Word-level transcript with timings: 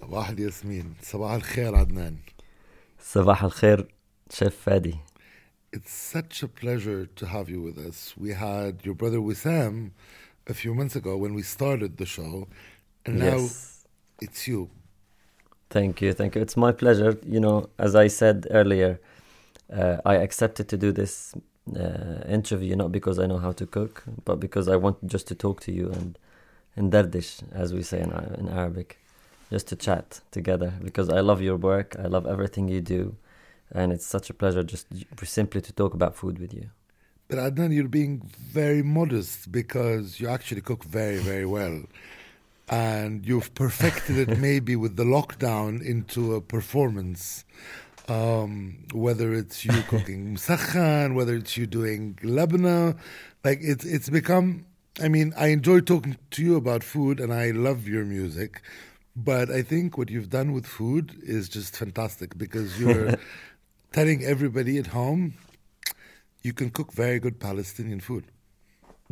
صباح 0.00 0.28
الياسمين 0.28 0.94
صباح 1.02 1.32
الخير 1.32 1.74
عدنان 1.76 2.16
صباح 3.00 3.44
الخير 3.44 3.86
Chef 4.32 4.54
Fadi. 4.64 4.94
It's 5.72 5.92
such 5.92 6.42
a 6.42 6.48
pleasure 6.48 7.06
to 7.18 7.24
have 7.26 7.48
you 7.48 7.60
with 7.62 7.78
us. 7.78 7.98
We 8.24 8.30
had 8.32 8.84
your 8.86 8.94
brother 8.94 9.18
Wissam 9.28 9.90
a 10.48 10.54
few 10.54 10.74
months 10.74 10.96
ago 10.96 11.16
when 11.16 11.32
we 11.38 11.42
started 11.42 11.96
the 12.02 12.06
show, 12.16 12.48
and 13.06 13.14
now 13.28 13.38
Yes. 13.38 13.86
it's 14.20 14.40
you. 14.50 14.60
Thank 15.70 15.94
you, 16.02 16.10
thank 16.20 16.30
you. 16.34 16.40
It's 16.46 16.56
my 16.66 16.72
pleasure. 16.82 17.12
You 17.34 17.40
know, 17.46 17.56
as 17.86 17.92
I 17.94 18.06
said 18.20 18.36
earlier, 18.50 18.92
uh, 19.72 19.96
I 20.04 20.14
accepted 20.26 20.66
to 20.72 20.76
do 20.76 20.90
this 21.00 21.12
uh, 21.76 22.22
interview 22.38 22.74
not 22.82 22.90
because 22.98 23.16
I 23.22 23.26
know 23.30 23.38
how 23.46 23.52
to 23.60 23.66
cook, 23.76 23.94
but 24.28 24.36
because 24.46 24.66
I 24.68 24.76
want 24.84 24.96
just 25.14 25.26
to 25.30 25.34
talk 25.44 25.56
to 25.66 25.72
you 25.78 25.86
and 25.98 26.18
in 26.78 26.90
Dardish, 26.90 27.30
as 27.62 27.68
we 27.76 27.82
say 27.90 27.98
in, 28.06 28.10
Ar- 28.12 28.34
in 28.40 28.48
Arabic, 28.48 28.88
just 29.51 29.67
to 29.67 29.75
chat 29.75 30.21
together. 30.31 30.73
Because 30.81 31.09
I 31.09 31.19
love 31.19 31.41
your 31.41 31.57
work, 31.57 31.95
I 31.99 32.07
love 32.07 32.25
everything 32.25 32.69
you 32.69 32.81
do, 32.81 33.17
and 33.71 33.91
it's 33.91 34.05
such 34.05 34.29
a 34.29 34.33
pleasure 34.33 34.63
just 34.63 34.87
simply 35.23 35.61
to 35.61 35.73
talk 35.73 35.93
about 35.93 36.15
food 36.15 36.39
with 36.39 36.53
you. 36.53 36.69
But 37.27 37.37
Adnan, 37.37 37.73
you're 37.73 37.87
being 37.87 38.29
very 38.37 38.81
modest 38.81 39.51
because 39.51 40.19
you 40.19 40.27
actually 40.27 40.61
cook 40.61 40.83
very, 40.83 41.17
very 41.17 41.45
well. 41.45 41.83
And 42.69 43.25
you've 43.25 43.53
perfected 43.53 44.17
it 44.17 44.37
maybe 44.49 44.75
with 44.75 44.95
the 44.95 45.03
lockdown 45.03 45.81
into 45.85 46.35
a 46.35 46.41
performance. 46.41 47.45
Um, 48.07 48.85
whether 48.93 49.33
it's 49.33 49.63
you 49.63 49.81
cooking 49.87 50.35
musakhan, 50.35 51.13
whether 51.13 51.35
it's 51.35 51.55
you 51.55 51.67
doing 51.67 52.17
labna, 52.23 52.97
like 53.43 53.59
it's 53.61 53.85
it's 53.85 54.09
become. 54.09 54.65
I 55.01 55.07
mean, 55.07 55.33
I 55.37 55.47
enjoy 55.47 55.79
talking 55.79 56.17
to 56.31 56.43
you 56.43 56.57
about 56.57 56.83
food, 56.83 57.21
and 57.21 57.33
I 57.33 57.51
love 57.51 57.87
your 57.87 58.03
music. 58.03 58.61
But 59.15 59.49
I 59.49 59.61
think 59.61 59.97
what 59.97 60.09
you've 60.09 60.29
done 60.29 60.53
with 60.53 60.65
food 60.65 61.17
is 61.21 61.49
just 61.49 61.75
fantastic 61.75 62.37
because 62.37 62.79
you're 62.79 63.15
telling 63.91 64.23
everybody 64.23 64.77
at 64.77 64.87
home 64.87 65.33
you 66.43 66.53
can 66.53 66.69
cook 66.69 66.91
very 66.91 67.19
good 67.19 67.39
Palestinian 67.39 67.99
food. 67.99 68.25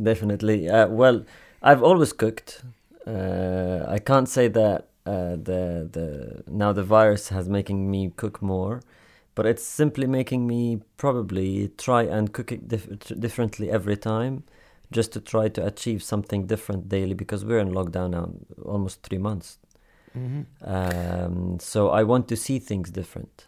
Definitely. 0.02 0.68
Uh, 0.68 0.88
well, 0.88 1.24
I've 1.62 1.82
always 1.82 2.12
cooked. 2.12 2.62
Uh, 3.06 3.84
I 3.86 3.98
can't 3.98 4.28
say 4.28 4.48
that 4.48 4.88
uh, 5.06 5.36
the 5.36 5.88
the 5.92 6.44
now 6.48 6.72
the 6.72 6.82
virus 6.82 7.28
has 7.28 7.48
making 7.48 7.90
me 7.90 8.12
cook 8.16 8.42
more, 8.42 8.80
but 9.34 9.46
it's 9.46 9.62
simply 9.64 10.06
making 10.06 10.46
me 10.46 10.80
probably 10.96 11.70
try 11.78 12.02
and 12.02 12.32
cook 12.32 12.52
it 12.52 12.68
dif- 12.68 13.20
differently 13.20 13.70
every 13.70 13.96
time, 13.96 14.44
just 14.90 15.12
to 15.12 15.20
try 15.20 15.48
to 15.48 15.64
achieve 15.66 16.02
something 16.02 16.46
different 16.46 16.88
daily 16.88 17.14
because 17.14 17.44
we're 17.44 17.58
in 17.58 17.70
lockdown 17.70 18.10
now 18.10 18.32
almost 18.64 19.02
three 19.02 19.18
months. 19.18 19.58
Um, 20.14 21.58
so 21.60 21.90
I 21.90 22.02
want 22.02 22.28
to 22.28 22.36
see 22.36 22.58
things 22.58 22.90
different. 22.90 23.46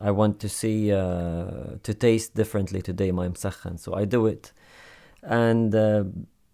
I 0.00 0.10
want 0.10 0.40
to 0.40 0.48
see 0.48 0.92
uh, 0.92 1.76
to 1.82 1.94
taste 1.94 2.34
differently 2.34 2.82
today 2.82 3.12
my 3.12 3.28
msakhan. 3.28 3.78
So 3.78 3.94
I 3.94 4.04
do 4.04 4.26
it, 4.26 4.52
and 5.22 5.74
uh, 5.74 6.04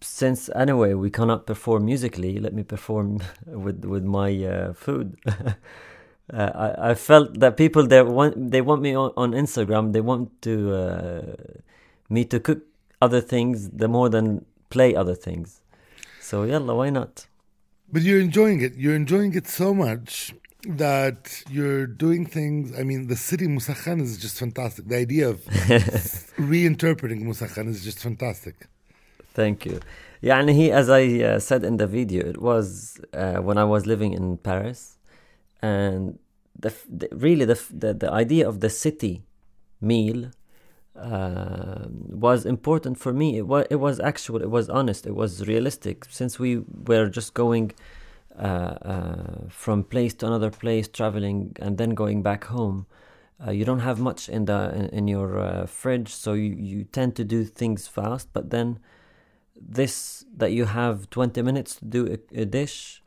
since 0.01 0.49
anyway 0.55 0.93
we 0.93 1.09
cannot 1.09 1.47
perform 1.47 1.85
musically, 1.85 2.39
let 2.39 2.53
me 2.53 2.63
perform 2.63 3.19
with 3.45 3.83
with 3.85 4.03
my 4.03 4.45
uh, 4.45 4.73
food. 4.73 5.17
uh, 5.27 5.53
I, 6.33 6.91
I 6.91 6.93
felt 6.93 7.39
that 7.39 7.57
people 7.57 7.87
they 7.87 8.03
want 8.03 8.51
they 8.51 8.61
want 8.61 8.81
me 8.81 8.95
on, 8.95 9.11
on 9.17 9.31
Instagram. 9.31 9.93
They 9.93 10.01
want 10.01 10.41
to 10.43 10.75
uh, 10.75 11.35
me 12.09 12.25
to 12.25 12.39
cook 12.39 12.59
other 13.01 13.21
things 13.21 13.71
the 13.71 13.87
more 13.87 14.09
than 14.09 14.45
play 14.69 14.95
other 14.95 15.15
things. 15.15 15.61
So 16.19 16.43
yalla, 16.43 16.75
why 16.75 16.91
not? 16.91 17.25
But 17.91 18.03
you're 18.03 18.21
enjoying 18.21 18.61
it. 18.61 18.75
You're 18.75 18.95
enjoying 18.95 19.33
it 19.35 19.47
so 19.47 19.73
much 19.73 20.33
that 20.67 21.43
you're 21.49 21.87
doing 21.87 22.25
things. 22.25 22.77
I 22.79 22.83
mean, 22.83 23.07
the 23.07 23.15
city 23.15 23.47
Musakhan 23.47 24.01
is 24.01 24.17
just 24.17 24.37
fantastic. 24.39 24.87
The 24.87 24.97
idea 24.97 25.29
of 25.29 25.43
reinterpreting 26.53 27.23
Musakhan 27.23 27.67
is 27.67 27.83
just 27.83 27.99
fantastic. 27.99 28.67
Thank 29.33 29.65
you. 29.65 29.79
Yeah, 30.21 30.39
and 30.39 30.49
he, 30.49 30.71
as 30.71 30.89
I 30.89 31.03
uh, 31.19 31.39
said 31.39 31.63
in 31.63 31.77
the 31.77 31.87
video, 31.87 32.27
it 32.27 32.41
was 32.41 32.99
uh, 33.13 33.37
when 33.37 33.57
I 33.57 33.63
was 33.63 33.85
living 33.85 34.13
in 34.13 34.37
Paris, 34.37 34.97
and 35.61 36.19
the, 36.57 36.73
the 36.87 37.09
really 37.11 37.45
the, 37.45 37.59
the 37.71 37.93
the 37.93 38.11
idea 38.11 38.47
of 38.47 38.59
the 38.59 38.69
city 38.69 39.23
meal 39.79 40.29
uh, 40.95 41.85
was 41.89 42.45
important 42.45 42.97
for 42.97 43.13
me. 43.13 43.37
It 43.37 43.47
was 43.47 43.65
it 43.69 43.77
was 43.77 43.99
actual. 43.99 44.41
It 44.41 44.49
was 44.49 44.69
honest. 44.69 45.05
It 45.05 45.15
was 45.15 45.47
realistic. 45.47 46.05
Since 46.09 46.39
we 46.39 46.61
were 46.85 47.07
just 47.09 47.33
going 47.33 47.71
uh, 48.37 48.41
uh, 48.41 49.49
from 49.49 49.83
place 49.83 50.13
to 50.15 50.27
another 50.27 50.51
place, 50.51 50.87
traveling 50.87 51.55
and 51.59 51.77
then 51.77 51.91
going 51.91 52.21
back 52.21 52.45
home. 52.45 52.85
Uh, 53.45 53.51
you 53.51 53.65
don't 53.65 53.79
have 53.79 53.99
much 53.99 54.29
in 54.29 54.45
the 54.45 54.71
in, 54.75 54.85
in 54.89 55.07
your 55.07 55.39
uh, 55.39 55.65
fridge, 55.65 56.09
so 56.09 56.33
you, 56.33 56.53
you 56.57 56.83
tend 56.83 57.15
to 57.15 57.23
do 57.23 57.43
things 57.43 57.87
fast. 57.87 58.27
But 58.33 58.49
then 58.49 58.79
this 59.59 60.25
that 60.37 60.51
you 60.51 60.65
have 60.65 61.09
20 61.09 61.41
minutes 61.41 61.75
to 61.75 61.85
do 61.85 62.17
a, 62.33 62.41
a 62.41 62.45
dish 62.45 63.01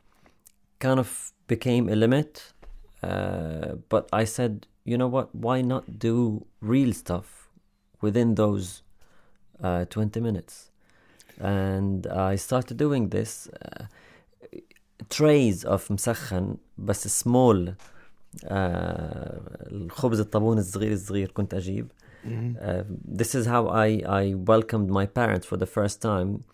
kind 0.79 0.99
of 0.99 1.31
became 1.47 1.87
a 1.87 1.95
limit. 1.95 2.53
Uh, 3.01 3.75
but 3.89 4.09
I 4.11 4.25
said, 4.25 4.67
you 4.83 4.97
know 4.97 5.07
what? 5.07 5.33
Why 5.33 5.61
not 5.61 5.99
do 5.99 6.45
real 6.59 6.91
stuff 6.93 7.34
within 8.04 8.34
those 8.34 8.82
uh, 9.62 9.84
20 9.84 10.20
minutes? 10.20 10.70
And 11.38 12.06
I 12.06 12.36
started 12.36 12.76
doing 12.76 13.08
this. 13.10 13.48
Uh, 13.48 13.84
trays 15.08 15.64
of 15.64 15.90
مسخن 15.90 16.56
بس 16.78 17.22
small 17.24 17.72
آه 18.44 19.40
الخبز 19.72 20.20
الطابون 20.20 20.58
الصغير 20.58 20.92
الصغير 20.92 21.30
كنت 21.30 21.54
أجيب 21.54 21.92
uh, 22.24 22.82
this 23.18 23.34
is 23.34 23.46
how 23.46 23.68
I, 23.68 24.02
I 24.06 24.34
welcomed 24.34 24.90
my 24.90 25.06
parents 25.06 25.46
for 25.46 25.56
the 25.56 25.66
first 25.66 26.02
time 26.02 26.44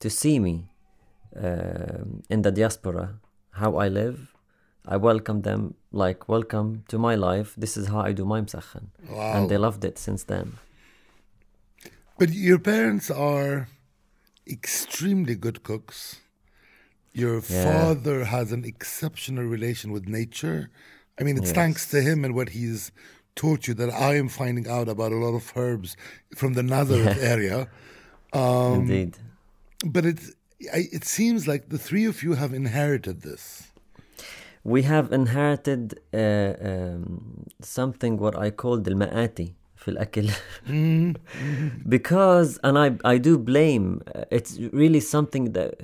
to 0.00 0.10
see 0.10 0.38
me 0.38 0.68
uh, 1.42 2.04
in 2.28 2.42
the 2.42 2.52
diaspora, 2.52 3.14
how 3.52 3.76
I 3.76 3.88
live. 3.88 4.18
I 4.86 4.96
welcomed 4.98 5.42
them 5.44 5.74
like, 5.90 6.28
welcome 6.28 6.84
to 6.88 6.98
my 6.98 7.14
life. 7.14 7.54
This 7.56 7.76
is 7.76 7.88
how 7.88 8.00
I 8.00 8.12
do 8.12 8.24
my 8.24 8.40
msakhan. 8.42 8.84
Wow. 9.10 9.32
And 9.34 9.48
they 9.50 9.56
loved 9.56 9.84
it 9.84 9.96
since 9.98 10.22
then. 10.24 10.58
But 12.21 12.33
your 12.33 12.59
parents 12.59 13.09
are 13.09 13.67
extremely 14.47 15.33
good 15.33 15.63
cooks. 15.63 16.19
Your 17.13 17.41
yeah. 17.49 17.63
father 17.63 18.25
has 18.25 18.51
an 18.51 18.63
exceptional 18.63 19.45
relation 19.45 19.91
with 19.91 20.07
nature. 20.07 20.69
I 21.19 21.23
mean, 21.23 21.35
it's 21.35 21.47
yes. 21.47 21.55
thanks 21.55 21.89
to 21.89 21.99
him 21.99 22.23
and 22.23 22.35
what 22.35 22.49
he's 22.49 22.91
taught 23.35 23.67
you 23.67 23.73
that 23.73 23.89
I 23.89 24.17
am 24.17 24.29
finding 24.29 24.67
out 24.67 24.87
about 24.87 25.11
a 25.11 25.15
lot 25.15 25.33
of 25.33 25.51
herbs 25.55 25.97
from 26.35 26.53
the 26.53 26.61
Nazareth 26.61 27.17
yeah. 27.17 27.29
area. 27.35 27.67
Um, 28.33 28.81
Indeed. 28.81 29.17
But 29.83 30.05
it, 30.05 30.19
it 30.59 31.05
seems 31.05 31.47
like 31.47 31.69
the 31.69 31.79
three 31.79 32.05
of 32.05 32.21
you 32.21 32.33
have 32.33 32.53
inherited 32.53 33.23
this. 33.23 33.71
We 34.63 34.83
have 34.83 35.11
inherited 35.11 35.99
uh, 36.13 36.53
um, 36.69 37.47
something 37.61 38.17
what 38.17 38.37
I 38.37 38.51
call 38.51 38.77
the 38.77 38.91
ma'ati. 38.91 39.55
في 39.80 39.88
الأكل. 39.88 40.30
because 41.88 42.58
and 42.64 42.78
I 42.78 42.96
I 43.04 43.18
do 43.18 43.38
blame 43.38 44.02
uh, 44.14 44.24
it's 44.30 44.58
really 44.72 45.00
something 45.00 45.52
that 45.52 45.82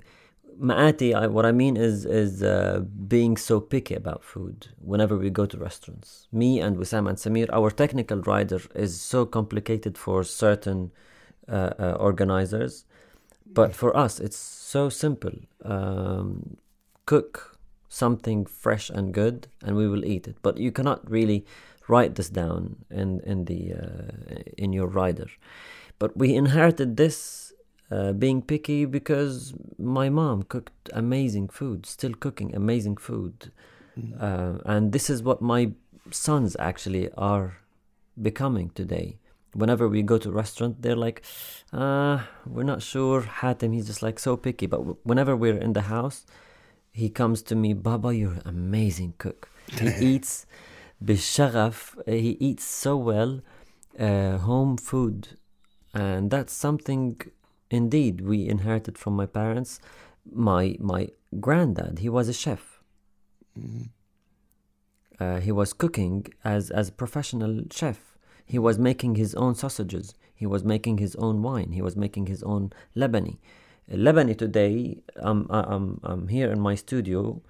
Maati, 0.60 1.14
I, 1.14 1.26
what 1.26 1.44
I 1.44 1.52
mean 1.52 1.76
is 1.76 2.04
is 2.04 2.42
uh, 2.42 2.84
being 3.08 3.36
so 3.36 3.60
picky 3.60 3.94
about 3.94 4.22
food 4.22 4.68
whenever 4.80 5.16
we 5.16 5.30
go 5.30 5.46
to 5.46 5.56
restaurants. 5.58 6.28
Me 6.32 6.60
and 6.60 6.76
Wissam 6.76 7.08
and 7.08 7.18
Samir, 7.18 7.48
our 7.52 7.70
technical 7.70 8.20
rider 8.20 8.60
is 8.74 9.00
so 9.00 9.26
complicated 9.26 9.98
for 9.98 10.22
certain 10.22 10.92
uh, 11.48 11.70
uh, 11.78 11.96
organizers, 11.98 12.84
but 13.52 13.74
for 13.74 13.96
us 13.96 14.20
it's 14.20 14.36
so 14.36 14.88
simple. 14.88 15.32
Um, 15.64 16.56
cook 17.06 17.58
something 17.88 18.46
fresh 18.46 18.88
and 18.88 19.12
good, 19.12 19.48
and 19.62 19.76
we 19.76 19.88
will 19.88 20.04
eat 20.04 20.28
it. 20.28 20.36
But 20.42 20.58
you 20.58 20.70
cannot 20.70 21.10
really 21.10 21.44
write 21.87 22.15
this 22.15 22.29
down 22.29 22.75
in 22.89 23.21
in 23.21 23.45
the 23.45 23.73
uh, 23.73 24.41
in 24.57 24.73
your 24.73 24.87
rider. 24.87 25.27
But 25.99 26.15
we 26.17 26.35
inherited 26.35 26.97
this 26.97 27.53
uh, 27.91 28.13
being 28.13 28.41
picky 28.41 28.85
because 28.85 29.53
my 29.79 30.09
mom 30.09 30.43
cooked 30.43 30.89
amazing 30.93 31.49
food, 31.49 31.85
still 31.85 32.13
cooking 32.13 32.55
amazing 32.55 32.97
food, 32.97 33.51
uh, 34.19 34.53
and 34.65 34.91
this 34.91 35.09
is 35.09 35.23
what 35.23 35.41
my 35.41 35.71
sons 36.11 36.55
actually 36.59 37.09
are 37.17 37.57
becoming 38.21 38.69
today. 38.75 39.17
Whenever 39.53 39.87
we 39.87 40.03
go 40.03 40.17
to 40.17 40.31
restaurant, 40.31 40.81
they're 40.81 41.01
like, 41.07 41.23
uh, 41.73 42.19
"We're 42.45 42.63
not 42.73 42.81
sure." 42.81 43.21
Hatem, 43.21 43.73
he's 43.73 43.87
just 43.87 44.03
like 44.03 44.19
so 44.19 44.37
picky. 44.37 44.67
But 44.67 44.77
w- 44.77 44.97
whenever 45.03 45.35
we're 45.35 45.57
in 45.57 45.73
the 45.73 45.83
house, 45.83 46.25
he 46.91 47.09
comes 47.09 47.41
to 47.43 47.55
me, 47.55 47.73
"Baba, 47.73 48.13
you're 48.13 48.33
an 48.33 48.43
amazing 48.45 49.13
cook." 49.17 49.49
He 49.79 49.87
eats 50.13 50.45
bisharaf, 51.03 51.97
eh, 52.07 52.17
he 52.17 52.37
eats 52.39 52.63
so 52.63 52.97
well 52.97 53.41
uh, 53.99 54.37
home 54.37 54.77
food, 54.77 55.37
and 55.93 56.29
that's 56.31 56.53
something 56.53 57.21
indeed 57.69 58.21
we 58.21 58.47
inherited 58.47 58.97
from 58.97 59.15
my 59.15 59.25
parents. 59.25 59.79
My 60.31 60.75
my 60.79 61.09
granddad, 61.39 61.99
he 61.99 62.09
was 62.09 62.27
a 62.27 62.33
chef. 62.33 62.81
Mm-hmm. 63.57 63.83
Uh, 65.19 65.39
he 65.39 65.51
was 65.51 65.73
cooking 65.73 66.27
as 66.43 66.69
as 66.69 66.89
a 66.89 66.91
professional 66.91 67.63
chef. 67.71 68.17
He 68.45 68.59
was 68.59 68.79
making 68.79 69.15
his 69.15 69.35
own 69.35 69.55
sausages. 69.55 70.13
He 70.33 70.45
was 70.45 70.63
making 70.63 70.99
his 70.99 71.15
own 71.17 71.41
wine. 71.41 71.71
He 71.73 71.81
was 71.81 71.95
making 71.95 72.27
his 72.27 72.43
own 72.43 72.71
Lebana. 72.95 73.37
Lebana 73.91 74.37
today, 74.37 74.99
I'm, 75.17 75.47
I'm, 75.49 75.99
I'm 76.03 76.27
here 76.27 76.51
in 76.51 76.59
my 76.59 76.75
studio. 76.75 77.41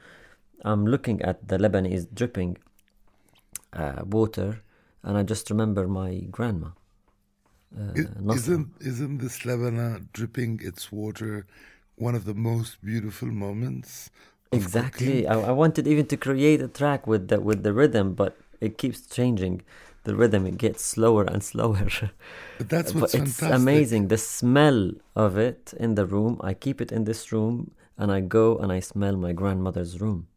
I'm 0.63 0.87
looking 0.87 1.21
at 1.21 1.47
the 1.47 1.57
Lebana 1.57 2.07
dripping 2.13 2.57
uh, 3.73 4.03
water, 4.05 4.61
and 5.03 5.17
I 5.17 5.23
just 5.23 5.49
remember 5.49 5.87
my 5.87 6.27
grandma. 6.31 6.69
Uh, 7.77 7.93
isn't 8.33 8.69
isn't 8.79 9.17
this 9.17 9.39
Lebana 9.39 10.07
dripping 10.13 10.61
its 10.63 10.91
water 10.91 11.45
one 11.95 12.15
of 12.15 12.25
the 12.25 12.33
most 12.33 12.83
beautiful 12.83 13.27
moments? 13.27 14.09
Exactly. 14.51 15.27
I, 15.27 15.49
I, 15.49 15.51
wanted 15.51 15.87
even 15.87 16.05
to 16.07 16.15
create 16.15 16.61
a 16.61 16.69
track 16.69 17.05
with 17.05 17.27
the 17.27 17.41
with 17.41 17.63
the 17.63 17.73
rhythm, 17.73 18.13
but 18.13 18.37
it 18.61 18.77
keeps 18.77 19.01
changing. 19.01 19.63
The 20.05 20.15
rhythm 20.15 20.45
it 20.45 20.57
gets 20.57 20.85
slower 20.85 21.25
and 21.25 21.43
slower. 21.43 21.89
But 22.57 22.69
that's 22.69 22.93
what's 22.93 23.13
but 23.13 23.21
it's 23.21 23.39
fantastic. 23.39 23.61
amazing. 23.61 24.07
The 24.07 24.17
smell 24.17 24.91
of 25.15 25.37
it 25.37 25.73
in 25.77 25.95
the 25.95 26.05
room. 26.05 26.39
I 26.41 26.53
keep 26.53 26.79
it 26.79 26.93
in 26.93 27.03
this 27.03 27.31
room, 27.33 27.71
and 27.97 28.09
I 28.11 28.21
go 28.21 28.57
and 28.57 28.71
I 28.71 28.79
smell 28.79 29.17
my 29.17 29.33
grandmother's 29.33 29.99
room. 29.99 30.27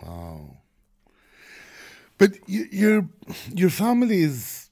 Wow. 0.00 0.59
But 2.20 2.32
you, 2.46 2.66
your 2.70 3.08
your 3.48 3.70
family 3.70 4.20
is 4.20 4.68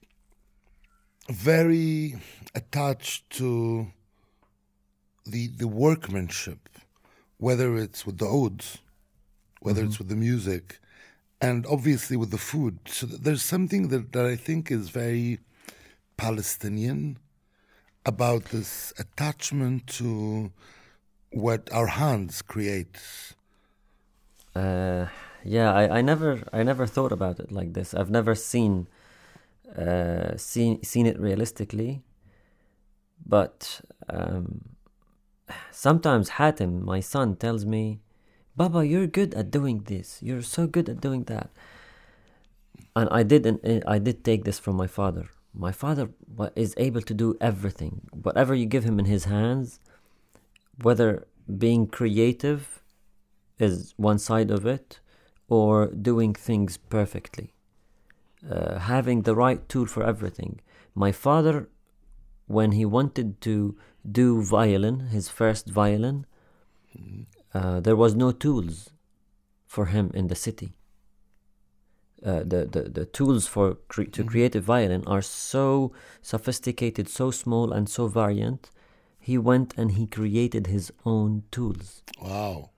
very 1.31 2.17
attached 2.55 3.31
to 3.39 3.87
the 5.25 5.49
the 5.49 5.67
workmanship, 5.67 6.69
whether 7.39 7.75
it's 7.79 8.05
with 8.05 8.19
the 8.19 8.29
ouds, 8.29 8.79
whether 9.61 9.81
mm-hmm. 9.81 9.89
it's 9.89 9.99
with 9.99 10.11
the 10.11 10.21
music, 10.29 10.79
and 11.41 11.65
obviously 11.65 12.19
with 12.19 12.33
the 12.33 12.45
food. 12.50 12.81
So 12.87 13.06
there's 13.06 13.43
something 13.43 13.89
that, 13.89 14.12
that 14.12 14.27
I 14.27 14.37
think 14.37 14.71
is 14.71 14.91
very 14.91 15.39
Palestinian 16.19 17.17
about 18.05 18.45
this 18.47 18.93
attachment 18.99 19.87
to 19.99 20.53
what 21.33 21.73
our 21.73 21.87
hands 21.87 22.43
create. 22.43 22.99
Uh, 24.55 25.06
yeah, 25.44 25.73
I, 25.73 25.99
I 25.99 26.02
never 26.02 26.43
I 26.52 26.62
never 26.62 26.87
thought 26.87 27.12
about 27.12 27.40
it 27.40 27.52
like 27.52 27.73
this. 27.75 27.94
I've 27.94 28.11
never 28.11 28.35
seen 28.35 28.88
uh, 29.76 30.37
seen 30.37 30.82
seen 30.82 31.06
it 31.06 31.19
realistically, 31.19 32.02
but 33.26 33.81
um, 34.08 34.76
sometimes 35.70 36.31
Hatem, 36.31 36.82
my 36.82 37.00
son, 37.00 37.37
tells 37.37 37.64
me, 37.64 38.00
"Baba, 38.56 38.87
you're 38.87 39.06
good 39.06 39.35
at 39.35 39.50
doing 39.50 39.82
this. 39.85 40.19
You're 40.23 40.43
so 40.43 40.67
good 40.67 40.88
at 40.88 41.00
doing 41.00 41.25
that." 41.25 41.50
And 42.96 43.08
I 43.11 43.23
did 43.23 43.44
I 43.87 43.99
did 43.99 44.25
take 44.25 44.44
this 44.44 44.58
from 44.58 44.76
my 44.76 44.87
father. 44.87 45.29
My 45.55 45.73
father 45.73 46.11
is 46.56 46.75
able 46.76 47.02
to 47.02 47.14
do 47.14 47.37
everything. 47.40 48.02
Whatever 48.12 48.55
you 48.55 48.67
give 48.67 48.85
him 48.85 48.99
in 48.99 49.06
his 49.06 49.25
hands, 49.25 49.81
whether 50.82 51.26
being 51.58 51.87
creative 51.87 52.82
is 53.58 53.94
one 53.96 54.19
side 54.19 54.50
of 54.50 54.67
it, 54.67 55.00
or 55.49 55.87
doing 55.89 56.35
things 56.35 56.77
perfectly. 56.77 57.53
Uh, 58.49 58.79
having 58.79 59.23
the 59.23 59.35
right 59.35 59.69
tool 59.69 59.87
for 59.87 60.05
everything. 60.05 60.61
My 60.95 61.11
father, 61.11 61.69
when 62.47 62.73
he 62.73 62.85
wanted 62.85 63.41
to 63.43 63.77
do 64.11 64.43
violin, 64.43 65.09
his 65.09 65.29
first 65.29 65.69
violin, 65.69 66.27
uh, 67.53 67.81
there 67.81 67.97
was 67.97 68.15
no 68.15 68.31
tools 68.31 68.91
for 69.67 69.87
him 69.87 70.11
in 70.15 70.29
the 70.29 70.35
city. 70.35 70.75
Uh, 72.25 72.41
the, 72.41 72.65
the 72.65 72.83
the 72.83 73.05
tools 73.05 73.47
for 73.47 73.75
cre- 73.87 74.03
to 74.03 74.23
mm-hmm. 74.23 74.29
create 74.29 74.56
a 74.56 74.61
violin 74.61 75.05
are 75.06 75.23
so 75.23 75.93
sophisticated, 76.21 77.09
so 77.09 77.31
small, 77.31 77.73
and 77.73 77.89
so 77.89 78.09
variant. 78.09 78.71
He 79.21 79.39
went 79.39 79.75
and 79.77 79.93
he 79.93 80.06
created 80.06 80.67
his 80.67 80.91
own 81.05 81.45
tools. 81.53 82.03
Wow! 82.21 82.71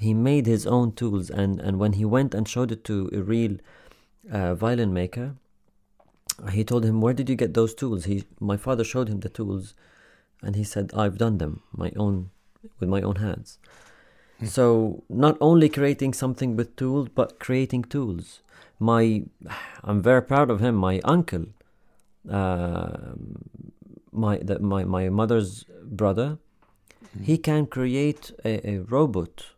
He 0.00 0.14
made 0.14 0.46
his 0.46 0.66
own 0.66 0.92
tools, 0.92 1.28
and 1.28 1.60
and 1.60 1.78
when 1.78 1.92
he 1.92 2.06
went 2.06 2.34
and 2.34 2.48
showed 2.48 2.72
it 2.72 2.84
to 2.84 3.10
a 3.12 3.20
real 3.20 3.56
uh, 4.32 4.54
violin 4.54 4.94
maker, 4.94 5.34
he 6.52 6.64
told 6.64 6.86
him, 6.86 7.02
"Where 7.02 7.12
did 7.12 7.28
you 7.28 7.36
get 7.36 7.52
those 7.52 7.74
tools?" 7.74 8.06
He, 8.06 8.24
my 8.52 8.56
father 8.56 8.82
showed 8.82 9.10
him 9.10 9.20
the 9.20 9.28
tools, 9.28 9.74
and 10.42 10.56
he 10.56 10.64
said, 10.64 10.90
"I've 10.94 11.18
done 11.18 11.36
them 11.36 11.60
my 11.72 11.92
own 11.96 12.30
with 12.78 12.88
my 12.88 13.02
own 13.02 13.16
hands." 13.16 13.58
Hmm. 14.38 14.46
So 14.46 15.04
not 15.10 15.36
only 15.38 15.68
creating 15.68 16.14
something 16.14 16.56
with 16.56 16.74
tools, 16.76 17.08
but 17.14 17.38
creating 17.38 17.84
tools. 17.84 18.40
My, 18.78 19.24
I'm 19.84 20.00
very 20.00 20.22
proud 20.22 20.48
of 20.50 20.60
him. 20.60 20.74
My 20.76 21.00
uncle, 21.04 21.44
uh, 22.30 23.12
my 24.10 24.38
the, 24.38 24.58
my 24.60 24.84
my 24.84 25.10
mother's 25.10 25.64
brother, 25.84 26.38
mm. 26.38 27.24
he 27.24 27.36
can 27.36 27.66
create 27.66 28.32
a, 28.46 28.66
a 28.66 28.78
robot 28.78 29.50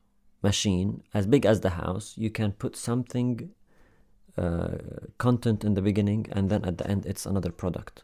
machine 0.43 1.03
as 1.15 1.27
big 1.27 1.47
as 1.47 1.61
the 1.61 1.71
house 1.71 2.15
you 2.17 2.31
can 2.31 2.53
put 2.53 2.77
something 2.77 3.50
uh, 4.37 4.79
content 5.19 5.65
in 5.65 5.75
the 5.75 5.83
beginning 5.83 6.27
and 6.33 6.50
then 6.50 6.65
at 6.65 6.79
the 6.79 6.87
end 6.89 7.06
it's 7.06 7.27
another 7.27 7.53
product. 7.53 8.03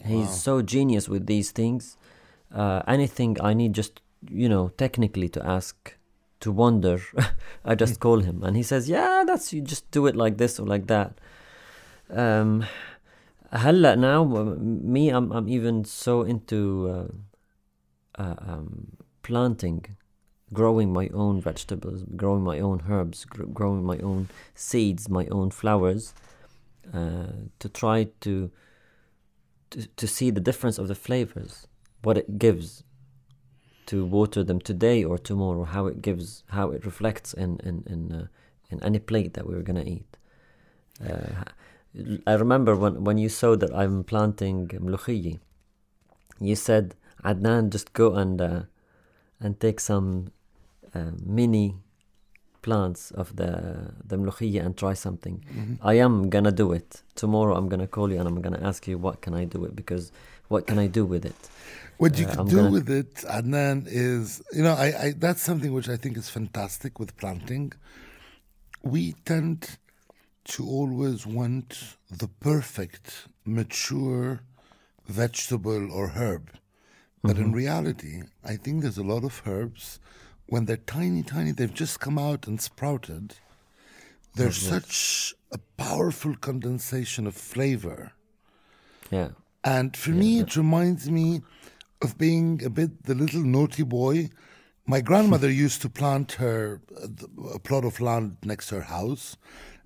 Wow. 0.00 0.08
he's 0.08 0.42
so 0.42 0.62
genius 0.62 1.08
with 1.08 1.26
these 1.26 1.50
things. 1.50 1.96
Uh, 2.52 2.82
anything 2.88 3.36
i 3.42 3.52
need 3.52 3.74
just 3.74 4.00
you 4.26 4.48
know 4.48 4.70
technically 4.78 5.28
to 5.28 5.46
ask 5.46 5.96
to 6.40 6.50
wonder 6.50 6.98
i 7.64 7.74
just 7.74 7.96
hmm. 7.96 8.00
call 8.00 8.20
him. 8.20 8.42
And 8.42 8.56
he 8.56 8.62
says 8.62 8.88
yeah 8.88 9.24
that's 9.26 9.52
you 9.52 9.60
just 9.60 9.90
do 9.90 10.06
it 10.06 10.16
like 10.16 10.38
this 10.38 10.58
or 10.58 10.66
like 10.66 10.86
that. 10.86 11.20
Um 12.10 12.64
hella 13.52 13.96
now 13.96 14.24
me 14.24 15.08
i'm 15.08 15.32
i'm 15.32 15.48
even 15.48 15.82
so 15.82 16.22
into 16.22 16.88
uh, 16.88 18.22
uh 18.22 18.34
um, 18.38 18.96
planting 19.22 19.84
growing 20.52 20.92
my 20.92 21.08
own 21.12 21.40
vegetables, 21.40 22.04
growing 22.16 22.42
my 22.42 22.58
own 22.58 22.82
herbs, 22.88 23.24
gr- 23.24 23.44
growing 23.44 23.84
my 23.84 23.98
own 23.98 24.28
seeds, 24.54 25.08
my 25.08 25.26
own 25.26 25.50
flowers, 25.50 26.14
uh, 26.92 27.32
to 27.58 27.68
try 27.68 28.08
to, 28.20 28.50
to 29.70 29.86
to 29.96 30.06
see 30.06 30.30
the 30.30 30.40
difference 30.40 30.78
of 30.78 30.88
the 30.88 30.94
flavors, 30.94 31.66
what 32.02 32.16
it 32.16 32.38
gives 32.38 32.82
to 33.86 34.04
water 34.04 34.44
them 34.44 34.60
today 34.60 35.04
or 35.04 35.18
tomorrow, 35.18 35.64
how 35.64 35.86
it 35.86 36.02
gives, 36.02 36.44
how 36.50 36.70
it 36.70 36.84
reflects 36.84 37.34
in 37.34 37.60
in 37.62 37.84
in, 37.86 38.12
uh, 38.12 38.26
in 38.70 38.82
any 38.82 38.98
plate 38.98 39.34
that 39.34 39.46
we 39.46 39.54
are 39.54 39.62
gonna 39.62 39.84
eat. 39.84 40.16
Uh, 41.02 41.44
I 42.26 42.34
remember 42.34 42.76
when 42.76 43.04
when 43.04 43.18
you 43.18 43.28
saw 43.28 43.56
that 43.56 43.74
I'm 43.74 44.04
planting 44.04 44.68
mlokhiyeh, 44.68 45.38
you 46.40 46.56
said, 46.56 46.94
Adnan, 47.24 47.70
just 47.70 47.92
go 47.92 48.14
and 48.14 48.40
uh, 48.40 48.62
and 49.40 49.58
take 49.60 49.80
some 49.80 50.32
mini 51.38 51.76
plants 52.62 53.02
of 53.22 53.28
the 53.40 53.52
the 54.10 54.16
mlokhiyeh 54.16 54.64
and 54.64 54.76
try 54.82 54.94
something. 55.06 55.36
Mm-hmm. 55.38 55.74
I 55.92 55.94
am 56.06 56.14
gonna 56.34 56.56
do 56.64 56.72
it 56.78 57.02
tomorrow. 57.22 57.54
I'm 57.58 57.68
gonna 57.72 57.90
call 57.96 58.08
you 58.12 58.18
and 58.20 58.28
I'm 58.30 58.40
gonna 58.46 58.64
ask 58.70 58.80
you 58.90 58.96
what 59.06 59.16
can 59.24 59.34
I 59.42 59.44
do 59.56 59.64
it 59.66 59.72
because 59.80 60.04
what 60.52 60.66
can 60.66 60.78
I 60.78 60.86
do 60.86 61.04
with 61.12 61.24
it. 61.32 61.40
What 61.98 62.18
you 62.18 62.26
uh, 62.26 62.30
can 62.30 62.40
I'm 62.40 62.48
do 62.48 62.56
gonna... 62.56 62.70
with 62.70 62.88
it, 62.90 63.14
Adnan, 63.38 63.86
is 63.86 64.42
you 64.52 64.62
know 64.66 64.74
I, 64.86 64.88
I 65.04 65.06
that's 65.24 65.42
something 65.42 65.72
which 65.72 65.88
I 65.88 65.96
think 66.02 66.16
is 66.22 66.28
fantastic 66.28 66.92
with 67.00 67.16
planting. 67.16 67.72
We 68.82 69.02
tend 69.24 69.78
to 70.52 70.60
always 70.78 71.26
want 71.26 71.96
the 72.10 72.28
perfect, 72.50 73.28
mature 73.44 74.40
vegetable 75.06 75.92
or 75.92 76.08
herb. 76.08 76.50
But 77.22 77.36
mm-hmm. 77.36 77.44
in 77.44 77.52
reality, 77.52 78.22
I 78.44 78.56
think 78.56 78.82
there's 78.82 78.98
a 78.98 79.02
lot 79.02 79.24
of 79.24 79.42
herbs 79.44 79.98
when 80.48 80.64
they're 80.64 80.76
tiny, 80.76 81.22
tiny, 81.22 81.52
they've 81.52 81.72
just 81.72 82.00
come 82.00 82.18
out 82.18 82.46
and 82.46 82.60
sprouted. 82.60 83.34
There's 84.34 84.58
mm-hmm. 84.58 84.74
such 84.74 85.34
a 85.52 85.58
powerful 85.76 86.34
condensation 86.36 87.26
of 87.26 87.34
flavor. 87.34 88.12
Yeah. 89.10 89.30
And 89.64 89.96
for 89.96 90.10
yeah. 90.10 90.16
me, 90.16 90.40
it 90.40 90.56
reminds 90.56 91.10
me 91.10 91.42
of 92.00 92.16
being 92.16 92.64
a 92.64 92.70
bit 92.70 93.04
the 93.04 93.14
little 93.14 93.42
naughty 93.42 93.82
boy. 93.82 94.30
My 94.86 95.00
grandmother 95.00 95.50
used 95.66 95.82
to 95.82 95.90
plant 95.90 96.32
her 96.32 96.80
a 97.52 97.58
plot 97.58 97.84
of 97.84 98.00
land 98.00 98.36
next 98.42 98.68
to 98.68 98.76
her 98.76 98.82
house. 98.82 99.36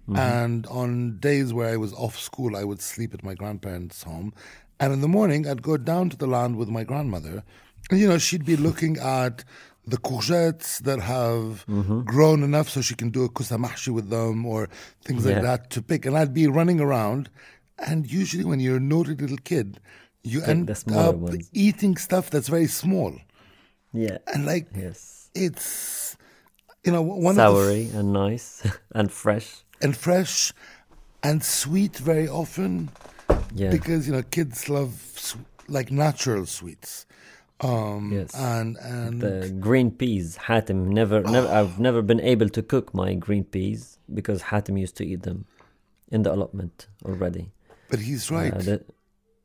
Mm-hmm. 0.09 0.19
And 0.19 0.67
on 0.67 1.19
days 1.19 1.53
where 1.53 1.71
I 1.71 1.77
was 1.77 1.93
off 1.95 2.19
school, 2.19 2.57
I 2.57 2.65
would 2.65 2.81
sleep 2.81 3.15
at 3.15 3.25
my 3.25 3.35
grandparents' 3.35 4.03
home. 4.03 4.33
And 4.79 4.93
in 4.93 5.01
the 5.01 5.09
morning, 5.09 5.49
I'd 5.49 5.63
go 5.63 5.77
down 5.77 6.11
to 6.11 6.17
the 6.17 6.27
land 6.27 6.57
with 6.57 6.69
my 6.69 6.83
grandmother. 6.85 7.45
And, 7.91 8.01
you 8.01 8.09
know, 8.09 8.19
she'd 8.19 8.45
be 8.45 8.57
looking 8.57 8.97
at 8.99 9.45
the 9.87 9.97
courgettes 9.97 10.79
that 10.83 11.01
have 11.01 11.67
mm-hmm. 11.67 12.03
grown 12.03 12.43
enough 12.43 12.69
so 12.69 12.81
she 12.81 12.95
can 12.95 13.11
do 13.11 13.25
a 13.25 13.29
kusa 13.29 13.59
mahshi 13.59 13.89
with 13.89 14.11
them 14.11 14.47
or 14.47 14.69
things 15.05 15.25
yeah. 15.25 15.35
like 15.35 15.43
that 15.43 15.71
to 15.71 15.83
pick. 15.83 16.07
And 16.07 16.17
I'd 16.17 16.33
be 16.33 16.47
running 16.47 16.81
around. 16.81 17.31
And 17.79 18.11
usually, 18.11 18.45
when 18.45 18.61
you're 18.61 18.77
a 18.77 18.81
naughty 18.81 19.15
little 19.15 19.39
kid, 19.39 19.81
you 20.23 20.41
Take 20.41 20.49
end 20.49 20.71
up 20.71 21.17
ones. 21.17 21.51
eating 21.53 21.97
stuff 21.97 22.31
that's 22.31 22.49
very 22.49 22.69
small. 22.69 23.13
Yeah. 23.93 24.19
And 24.33 24.47
like, 24.47 24.69
yes. 24.75 25.31
it's. 25.35 26.17
You 26.85 26.91
know, 26.91 27.03
one 27.03 27.37
soury 27.37 27.95
and 27.95 28.13
nice 28.13 28.67
and 28.93 29.13
fresh 29.13 29.63
and 29.81 29.97
fresh 29.97 30.53
and 31.23 31.45
sweet 31.45 31.97
very 31.97 32.27
often. 32.27 32.91
Yeah. 33.55 33.71
Because 33.71 34.09
you 34.09 34.13
know 34.13 34.23
kids 34.23 34.69
love 34.69 35.37
like 35.69 35.93
natural 35.93 36.47
sweets. 36.47 37.07
Um, 37.63 38.13
Yes. 38.13 38.35
And 38.35 38.77
and 38.79 39.21
the 39.21 39.49
green 39.61 39.91
peas. 39.91 40.37
Hatim 40.47 40.89
never, 40.89 41.23
never. 41.23 41.49
I've 41.49 41.79
never 41.79 42.03
been 42.03 42.21
able 42.21 42.49
to 42.51 42.63
cook 42.63 42.93
my 42.95 43.15
green 43.15 43.45
peas 43.45 43.99
because 44.13 44.43
Hatim 44.51 44.77
used 44.79 44.97
to 44.97 45.05
eat 45.07 45.23
them 45.23 45.45
in 46.11 46.23
the 46.23 46.33
allotment 46.33 46.89
already. 47.05 47.53
but 47.91 48.01
he's 48.01 48.31
Uh, 48.31 48.35
right. 48.37 48.59
the- 48.69 48.85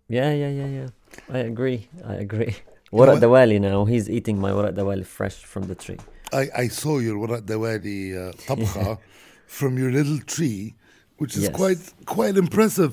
yeah, 0.10 0.32
yeah, 0.42 0.50
yeah, 0.60 0.68
yeah. 0.80 0.88
I 1.30 1.40
agree. 1.52 1.80
I 2.06 2.16
agree. 2.26 2.54
know 2.92 3.00
Warat 3.00 3.14
what? 3.16 3.24
Dawali 3.24 3.60
now. 3.60 3.80
He's 3.86 4.10
eating 4.10 4.40
my 4.40 4.52
Warat 4.52 4.74
Dawali 4.80 5.06
fresh 5.06 5.38
from 5.52 5.64
the 5.72 5.76
tree. 5.76 6.00
I, 6.42 6.44
I 6.64 6.68
saw 6.70 7.00
your 7.00 7.18
Warat 7.22 7.44
Dawali 7.52 8.00
uh, 8.16 8.32
tabkha 8.48 8.98
from 9.58 9.78
your 9.78 9.92
little 9.92 10.20
tree, 10.20 10.76
which 11.18 11.36
is 11.38 11.44
Yes. 11.44 11.56
quite 11.62 11.82
quite 12.06 12.36
impressive. 12.38 12.92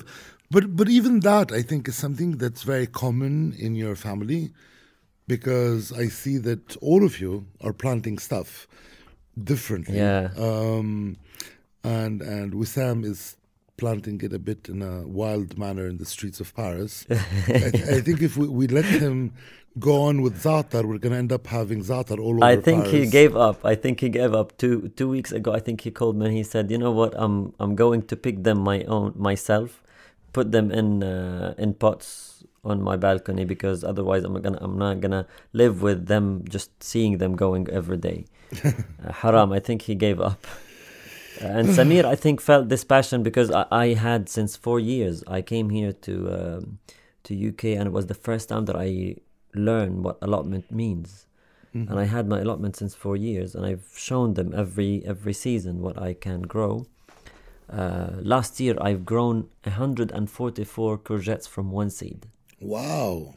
But 0.51 0.75
but 0.79 0.87
even 0.89 1.21
that 1.21 1.51
I 1.59 1.61
think 1.69 1.87
is 1.87 1.95
something 2.05 2.31
that's 2.43 2.63
very 2.63 2.87
common 3.03 3.53
in 3.65 3.71
your 3.83 3.95
family, 3.95 4.51
because 5.27 5.91
I 5.91 6.07
see 6.07 6.37
that 6.39 6.75
all 6.77 7.03
of 7.03 7.19
you 7.19 7.47
are 7.61 7.73
planting 7.73 8.17
stuff 8.17 8.67
differently. 9.41 9.97
Yeah. 9.97 10.29
Um, 10.37 11.17
and 11.83 12.21
and 12.21 12.53
Wissam 12.53 13.05
is 13.05 13.37
planting 13.77 14.21
it 14.21 14.33
a 14.33 14.39
bit 14.39 14.69
in 14.69 14.81
a 14.81 15.05
wild 15.05 15.57
manner 15.57 15.85
in 15.87 15.97
the 15.97 16.05
streets 16.05 16.39
of 16.39 16.55
Paris. 16.55 17.05
I, 17.09 17.71
I 17.97 18.01
think 18.01 18.21
if 18.21 18.37
we, 18.37 18.47
we 18.47 18.67
let 18.67 18.85
him 18.85 19.33
go 19.77 20.03
on 20.03 20.21
with 20.21 20.41
Zaatar, 20.41 20.85
we're 20.85 20.97
going 20.97 21.11
to 21.11 21.17
end 21.17 21.33
up 21.33 21.47
having 21.47 21.83
Zatar 21.83 22.17
all 22.17 22.35
over 22.35 22.45
I 22.45 22.55
think 22.55 22.87
he 22.87 23.05
gave 23.05 23.35
up. 23.35 23.65
I 23.65 23.75
think 23.75 23.99
he 23.99 24.09
gave 24.09 24.33
up 24.33 24.57
two 24.57 24.89
two 24.95 25.09
weeks 25.09 25.31
ago. 25.31 25.53
I 25.53 25.59
think 25.59 25.81
he 25.81 25.91
called 25.91 26.15
me 26.15 26.27
and 26.27 26.35
he 26.35 26.43
said, 26.43 26.71
"You 26.71 26.77
know 26.77 26.91
what? 26.91 27.13
I'm 27.15 27.53
I'm 27.59 27.75
going 27.75 28.03
to 28.03 28.15
pick 28.15 28.43
them 28.43 28.59
my 28.59 28.83
own 28.83 29.13
myself, 29.15 29.83
put 30.33 30.51
them 30.51 30.71
in 30.71 31.03
uh, 31.03 31.55
in 31.57 31.73
pots 31.73 32.43
on 32.65 32.81
my 32.81 32.95
balcony 32.95 33.45
because 33.45 33.83
otherwise 33.83 34.23
I'm 34.23 34.33
gonna 34.41 34.57
I'm 34.61 34.77
not 34.77 35.01
gonna 35.01 35.27
live 35.53 35.81
with 35.81 36.07
them 36.07 36.43
just 36.49 36.83
seeing 36.83 37.17
them 37.17 37.35
going 37.35 37.67
every 37.69 37.97
day." 37.97 38.25
uh, 38.63 38.71
haram. 39.11 39.51
I 39.51 39.59
think 39.59 39.83
he 39.83 39.95
gave 39.95 40.19
up. 40.19 40.45
Uh, 41.41 41.47
and 41.47 41.67
Samir, 41.69 42.05
I 42.05 42.15
think, 42.15 42.41
felt 42.41 42.69
this 42.69 42.83
passion 42.83 43.21
because 43.21 43.51
I, 43.51 43.65
I 43.71 43.87
had 43.93 44.29
since 44.29 44.55
four 44.55 44.79
years. 44.79 45.23
I 45.27 45.41
came 45.41 45.69
here 45.69 45.93
to 46.07 46.13
um, 46.39 46.79
to 47.23 47.49
UK, 47.49 47.63
and 47.77 47.87
it 47.87 47.91
was 47.91 48.07
the 48.07 48.13
first 48.27 48.49
time 48.49 48.65
that 48.65 48.75
I 48.75 49.15
learned 49.53 50.03
what 50.03 50.17
allotment 50.21 50.71
means 50.71 51.25
Mm-hmm. 51.75 51.91
and 51.91 51.99
I 51.99 52.05
had 52.05 52.29
my 52.29 52.39
allotment 52.39 52.77
since 52.77 52.95
four 52.95 53.17
years, 53.17 53.53
and 53.53 53.65
I've 53.65 53.85
shown 53.97 54.35
them 54.35 54.53
every 54.55 55.03
every 55.05 55.33
season 55.33 55.81
what 55.81 56.01
I 56.01 56.13
can 56.13 56.43
grow. 56.43 56.85
Uh, 57.69 58.11
last 58.21 58.59
year, 58.61 58.77
I've 58.79 59.03
grown 59.05 59.49
144 59.63 60.97
courgettes 60.99 61.49
from 61.49 61.71
one 61.71 61.89
seed. 61.89 62.27
Wow. 62.59 63.35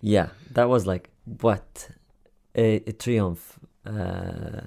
Yeah, 0.00 0.28
that 0.54 0.68
was 0.68 0.86
like 0.86 1.10
what 1.24 1.90
a, 2.54 2.76
a 2.86 2.92
triumph. 2.92 3.58
Uh, 3.86 4.62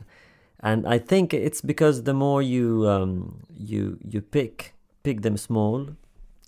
and 0.60 0.88
I 0.88 0.98
think 1.00 1.34
it's 1.34 1.62
because 1.62 2.04
the 2.04 2.14
more 2.14 2.42
you 2.42 2.88
um, 2.88 3.42
you 3.50 3.98
you 4.08 4.22
pick 4.22 4.74
pick 5.04 5.22
them 5.22 5.38
small, 5.38 5.88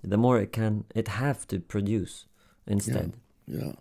the 0.04 0.18
more 0.18 0.40
it 0.40 0.52
can 0.52 0.86
it 0.96 1.08
have 1.08 1.46
to 1.48 1.60
produce 1.60 2.26
instead. 2.68 3.14
Yeah. 3.48 3.74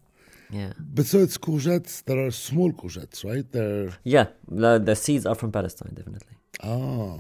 Yeah. 0.51 0.73
But 0.79 1.07
so 1.07 1.19
it's 1.19 1.39
courgettes 1.39 2.05
that 2.05 2.19
are 2.19 2.31
small 2.31 2.73
courgettes, 2.73 3.25
right? 3.25 3.51
They're 3.51 3.91
Yeah, 4.05 4.27
the, 4.49 4.79
the 4.79 4.95
seeds 4.95 5.27
are 5.27 5.35
from 5.35 5.51
Palestine, 5.53 5.95
definitely. 5.95 6.37
ah. 6.63 7.19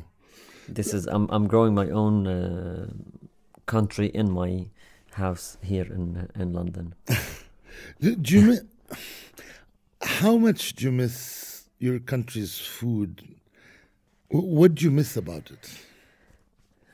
This 0.68 0.94
is 0.94 1.06
I'm 1.06 1.28
I'm 1.30 1.46
growing 1.46 1.74
my 1.74 1.90
own 1.90 2.26
uh, 2.26 2.86
country 3.66 4.06
in 4.06 4.30
my 4.30 4.66
house 5.14 5.58
here 5.62 5.86
in 5.94 6.28
in 6.34 6.52
London. 6.52 6.94
Do, 8.00 8.34
you 8.38 8.42
mi- 8.42 8.96
how 10.02 10.36
much 10.38 10.74
do 10.76 10.84
you 10.84 10.92
miss 10.92 11.64
your 11.78 11.98
country's 12.00 12.58
food? 12.58 13.22
Wh- 14.28 14.44
What 14.58 14.74
do 14.74 14.84
you 14.84 14.90
miss 14.90 15.16
about 15.16 15.50
it? 15.50 15.70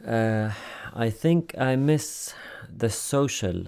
Uh, 0.06 0.50
I 1.06 1.10
think 1.10 1.54
I 1.58 1.76
miss 1.76 2.34
the 2.78 2.88
social 2.88 3.66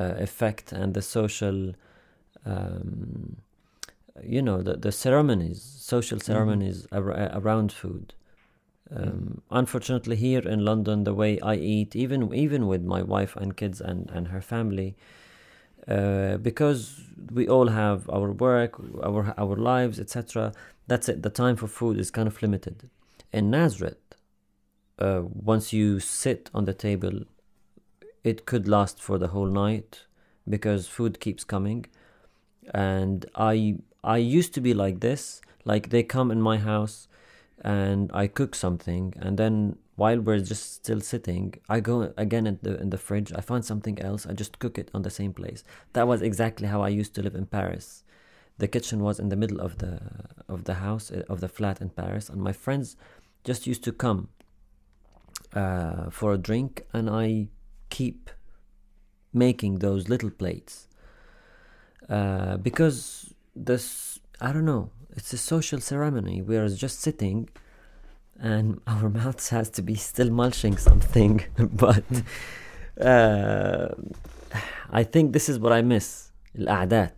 uh, 0.00 0.14
effect 0.18 0.72
and 0.72 0.94
the 0.94 1.02
social, 1.02 1.74
um, 2.44 3.36
you 4.22 4.42
know, 4.42 4.62
the 4.62 4.76
the 4.76 4.92
ceremonies, 4.92 5.62
social 5.62 6.18
ceremonies 6.20 6.86
ar- 6.92 7.30
around 7.40 7.72
food. 7.72 8.14
Um, 8.94 9.42
unfortunately, 9.50 10.16
here 10.16 10.40
in 10.40 10.64
London, 10.64 11.04
the 11.04 11.14
way 11.14 11.38
I 11.40 11.54
eat, 11.54 11.94
even 11.94 12.34
even 12.34 12.66
with 12.66 12.82
my 12.82 13.02
wife 13.02 13.36
and 13.36 13.56
kids 13.56 13.80
and 13.80 14.10
and 14.10 14.28
her 14.28 14.40
family, 14.40 14.96
uh, 15.86 16.38
because 16.38 17.00
we 17.32 17.48
all 17.48 17.68
have 17.68 18.08
our 18.10 18.32
work, 18.32 18.80
our 19.02 19.34
our 19.38 19.56
lives, 19.56 20.00
etc. 20.00 20.52
That's 20.88 21.08
it. 21.08 21.22
The 21.22 21.30
time 21.30 21.56
for 21.56 21.68
food 21.68 21.98
is 21.98 22.10
kind 22.10 22.26
of 22.26 22.42
limited. 22.42 22.90
In 23.32 23.50
Nazareth, 23.50 24.16
uh, 24.98 25.22
once 25.24 25.72
you 25.72 26.00
sit 26.00 26.50
on 26.52 26.64
the 26.64 26.74
table, 26.74 27.26
it 28.24 28.44
could 28.44 28.66
last 28.66 29.00
for 29.00 29.18
the 29.18 29.28
whole 29.28 29.46
night 29.46 30.04
because 30.48 30.88
food 30.88 31.20
keeps 31.20 31.44
coming. 31.44 31.86
And 32.74 33.26
I 33.36 33.76
I 34.02 34.16
used 34.16 34.52
to 34.54 34.60
be 34.60 34.74
like 34.74 35.00
this. 35.00 35.40
Like 35.64 35.90
they 35.90 36.02
come 36.02 36.30
in 36.30 36.40
my 36.40 36.58
house, 36.58 37.06
and 37.60 38.10
I 38.14 38.26
cook 38.26 38.54
something, 38.54 39.14
and 39.18 39.36
then 39.38 39.76
while 39.96 40.20
we're 40.20 40.40
just 40.40 40.74
still 40.74 41.00
sitting, 41.00 41.54
I 41.68 41.80
go 41.80 42.12
again 42.16 42.46
in 42.46 42.58
the 42.62 42.80
in 42.80 42.90
the 42.90 42.98
fridge. 42.98 43.32
I 43.34 43.40
find 43.40 43.64
something 43.64 44.00
else. 44.00 44.26
I 44.26 44.32
just 44.32 44.58
cook 44.58 44.78
it 44.78 44.90
on 44.94 45.02
the 45.02 45.10
same 45.10 45.32
place. 45.34 45.62
That 45.92 46.08
was 46.08 46.22
exactly 46.22 46.68
how 46.68 46.80
I 46.82 46.88
used 46.88 47.14
to 47.16 47.22
live 47.22 47.34
in 47.34 47.46
Paris. 47.46 48.02
The 48.58 48.68
kitchen 48.68 49.00
was 49.00 49.20
in 49.20 49.28
the 49.28 49.36
middle 49.36 49.60
of 49.60 49.78
the 49.78 50.00
of 50.48 50.64
the 50.64 50.74
house 50.74 51.10
uh, 51.10 51.22
of 51.28 51.40
the 51.40 51.48
flat 51.48 51.80
in 51.80 51.90
Paris, 51.90 52.28
and 52.30 52.40
my 52.40 52.52
friends 52.52 52.96
just 53.44 53.66
used 53.66 53.84
to 53.84 53.92
come 53.92 54.28
uh, 55.54 56.10
for 56.10 56.32
a 56.32 56.38
drink, 56.38 56.86
and 56.92 57.10
I 57.10 57.48
keep 57.90 58.30
making 59.32 59.78
those 59.78 60.08
little 60.08 60.30
plates 60.30 60.88
uh, 62.08 62.56
because 62.56 63.34
this 63.54 64.18
I 64.40 64.52
don't 64.52 64.64
know. 64.64 64.90
It's 65.15 65.31
a 65.33 65.37
social 65.37 65.79
ceremony. 65.79 66.41
We 66.41 66.57
are 66.57 66.69
just 66.69 66.99
sitting, 66.99 67.49
and 68.39 68.81
our 68.87 69.09
mouths 69.09 69.49
has 69.49 69.69
to 69.71 69.81
be 69.81 69.95
still 69.95 70.29
munching 70.29 70.77
something. 70.77 71.43
but 71.57 72.03
uh, 72.99 73.89
I 74.91 75.03
think 75.03 75.33
this 75.33 75.47
is 75.49 75.59
what 75.59 75.71
I 75.71 75.81
miss: 75.81 76.31
القعدات, 76.57 77.11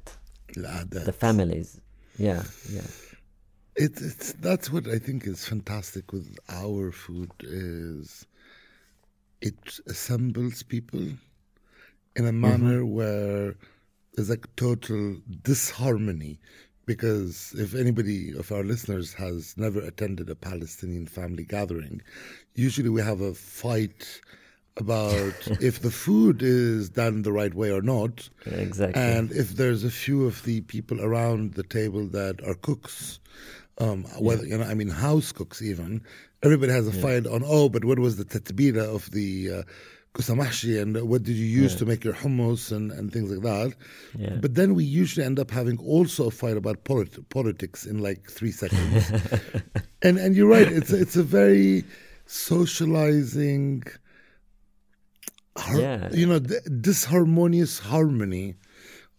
العادات. 0.57 1.05
the 1.05 1.13
families. 1.13 1.79
Yeah, 2.17 2.43
yeah. 2.69 2.87
It, 3.75 4.01
it's 4.01 4.33
that's 4.33 4.71
what 4.71 4.87
I 4.87 4.97
think 4.97 5.27
is 5.27 5.45
fantastic 5.45 6.11
with 6.11 6.37
our 6.49 6.91
food 6.91 7.31
is 7.41 8.25
it 9.41 9.79
assembles 9.87 10.63
people 10.63 11.05
in 12.15 12.25
a 12.25 12.31
manner 12.31 12.83
where 12.85 13.55
there's 14.13 14.31
like 14.31 14.47
total 14.55 15.17
disharmony 15.43 16.39
because 16.86 17.54
if 17.56 17.74
anybody 17.74 18.36
of 18.36 18.50
our 18.50 18.64
listeners 18.64 19.12
has 19.14 19.56
never 19.56 19.80
attended 19.80 20.28
a 20.28 20.34
Palestinian 20.34 21.06
family 21.06 21.44
gathering, 21.44 22.02
usually 22.54 22.88
we 22.88 23.00
have 23.00 23.20
a 23.20 23.34
fight 23.34 24.20
about 24.76 25.34
if 25.60 25.80
the 25.80 25.90
food 25.90 26.42
is 26.42 26.88
done 26.88 27.22
the 27.22 27.32
right 27.32 27.54
way 27.54 27.70
or 27.70 27.82
not. 27.82 28.28
Exactly. 28.46 29.00
And 29.00 29.30
if 29.32 29.50
there's 29.50 29.84
a 29.84 29.90
few 29.90 30.26
of 30.26 30.42
the 30.44 30.62
people 30.62 31.00
around 31.00 31.54
the 31.54 31.62
table 31.62 32.06
that 32.08 32.42
are 32.46 32.54
cooks, 32.54 33.20
um, 33.78 34.04
whether 34.18 34.44
you 34.44 34.58
know, 34.58 34.64
I 34.64 34.74
mean, 34.74 34.88
house 34.88 35.32
cooks 35.32 35.62
even, 35.62 36.02
everybody 36.42 36.72
has 36.72 36.86
a 36.86 36.92
fight 36.92 37.26
on. 37.26 37.42
Oh, 37.44 37.68
but 37.68 37.84
what 37.84 37.98
was 37.98 38.16
the 38.16 38.24
tatbila 38.24 38.94
of 38.94 39.10
the 39.10 39.50
uh, 39.50 39.62
kusamahshi, 40.14 40.80
and 40.80 41.00
what 41.08 41.22
did 41.22 41.36
you 41.36 41.46
use 41.46 41.74
to 41.76 41.86
make 41.86 42.04
your 42.04 42.12
hummus 42.14 42.70
and, 42.70 42.92
and 42.92 43.12
things 43.12 43.30
like 43.30 43.42
that? 43.42 43.74
Yeah. 44.18 44.36
But 44.40 44.54
then 44.54 44.74
we 44.74 44.84
usually 44.84 45.24
end 45.24 45.38
up 45.38 45.50
having 45.50 45.78
also 45.78 46.26
a 46.26 46.30
fight 46.30 46.56
about 46.56 46.84
polit- 46.84 47.28
politics 47.30 47.86
in 47.86 47.98
like 47.98 48.30
three 48.30 48.52
seconds. 48.52 49.10
and 50.02 50.18
and 50.18 50.34
you're 50.36 50.48
right, 50.48 50.70
it's 50.70 50.92
it's 50.92 51.16
a 51.16 51.22
very 51.22 51.84
socializing. 52.26 53.82
har- 55.56 55.80
Yeah. 55.80 56.10
you 56.12 56.26
know, 56.26 56.40
disharmonious 56.40 57.78
harmony 57.80 58.56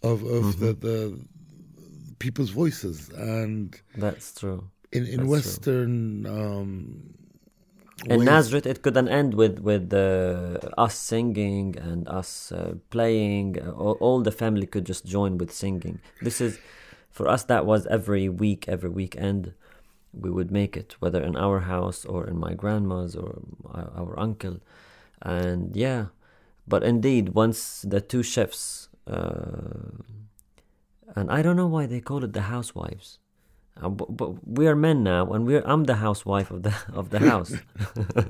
of 0.04 0.24
of 0.24 0.60
the, 0.60 0.74
the 0.74 1.20
people's 2.20 2.50
voices, 2.52 3.10
and 3.10 3.76
That's 3.98 4.34
true. 4.36 4.70
in 4.92 5.06
in 5.06 5.18
That's. 5.22 5.30
Western 5.30 6.26
um, 6.26 7.14
In 8.06 8.20
ways- 8.20 8.26
Nazareth, 8.26 8.66
it 8.66 8.82
couldn't 8.82 9.08
end 9.10 9.34
with 9.34 9.60
with 9.60 9.94
uh, 9.94 10.60
us 10.86 10.96
singing 10.96 11.78
and 11.78 12.08
us 12.08 12.52
uh, 12.52 12.76
playing. 12.90 13.60
Uh, 13.62 13.72
all, 13.72 13.98
all 14.00 14.20
the 14.22 14.32
family 14.32 14.66
could 14.68 14.86
just 14.86 15.06
join 15.06 15.38
with 15.38 15.52
singing. 15.52 16.00
This 16.22 16.42
is 16.42 16.60
for 17.12 17.28
us. 17.28 17.44
That 17.44 17.66
was 17.66 17.86
every 17.88 18.28
week, 18.30 18.66
every 18.68 18.90
weekend. 18.90 19.54
we 20.26 20.30
would 20.30 20.52
make 20.52 20.78
it, 20.78 20.96
whether 21.02 21.22
in 21.30 21.36
our 21.36 21.60
house 21.62 22.06
or 22.06 22.28
in 22.32 22.38
my 22.38 22.54
grandma's 22.54 23.16
or 23.16 23.42
our, 23.78 23.90
our 24.02 24.14
uncle. 24.20 24.58
And 25.24 25.76
yeah, 25.76 26.02
but 26.68 26.84
indeed, 26.84 27.30
once 27.34 27.82
the 27.82 28.00
two 28.12 28.22
chefs, 28.22 28.90
uh, 29.08 29.90
and 31.16 31.32
I 31.32 31.42
don't 31.42 31.56
know 31.62 31.68
why 31.68 31.88
they 31.88 32.00
call 32.10 32.24
it 32.24 32.34
the 32.34 32.42
housewives. 32.56 33.18
Uh, 33.82 33.90
but, 33.90 34.48
we 34.48 34.68
are 34.68 34.76
men 34.76 35.04
now, 35.04 35.32
and 35.34 35.46
we're 35.46 35.64
I'm 35.66 35.86
the 35.86 35.96
housewife 35.96 36.52
of 36.52 36.64
the 36.64 36.74
of 36.94 37.10
the 37.10 37.20
house. 37.20 37.54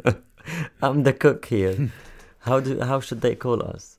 I'm 0.82 1.04
the 1.04 1.14
cook 1.14 1.46
here. 1.46 1.92
How 2.40 2.60
do 2.60 2.80
how 2.80 3.00
should 3.00 3.22
they 3.22 3.36
call 3.36 3.62
us? 3.62 3.98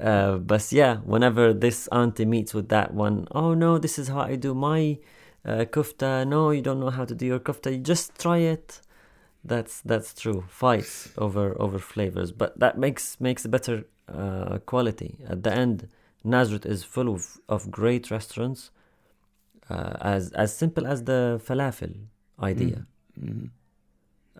Uh, 0.00 0.36
but 0.36 0.72
yeah, 0.72 0.96
whenever 0.98 1.52
this 1.52 1.88
auntie 1.88 2.24
meets 2.24 2.54
with 2.54 2.68
that 2.68 2.94
one, 2.94 3.26
oh 3.32 3.54
no, 3.54 3.78
this 3.78 3.98
is 3.98 4.08
how 4.08 4.20
I 4.20 4.36
do 4.36 4.54
my 4.54 4.98
uh, 5.44 5.64
kufta. 5.64 6.26
No, 6.26 6.50
you 6.50 6.62
don't 6.62 6.80
know 6.80 6.90
how 6.90 7.04
to 7.04 7.14
do 7.14 7.26
your 7.26 7.40
kufta. 7.40 7.72
You 7.72 7.78
just 7.78 8.18
try 8.18 8.38
it. 8.38 8.80
That's 9.44 9.80
that's 9.80 10.14
true. 10.14 10.44
Fights 10.48 11.12
over 11.18 11.60
over 11.60 11.78
flavors, 11.78 12.32
but 12.32 12.58
that 12.58 12.78
makes 12.78 13.20
makes 13.20 13.44
a 13.44 13.48
better 13.48 13.84
uh, 14.08 14.58
quality. 14.66 15.18
At 15.28 15.42
the 15.42 15.52
end, 15.52 15.88
Nazareth 16.24 16.66
is 16.66 16.84
full 16.84 17.08
of, 17.08 17.38
of 17.48 17.70
great 17.70 18.10
restaurants. 18.10 18.70
Uh, 19.70 19.96
as 20.00 20.32
as 20.32 20.54
simple 20.54 20.86
as 20.86 21.04
the 21.04 21.40
falafel 21.46 21.94
idea. 22.40 22.86
Mm. 23.20 23.50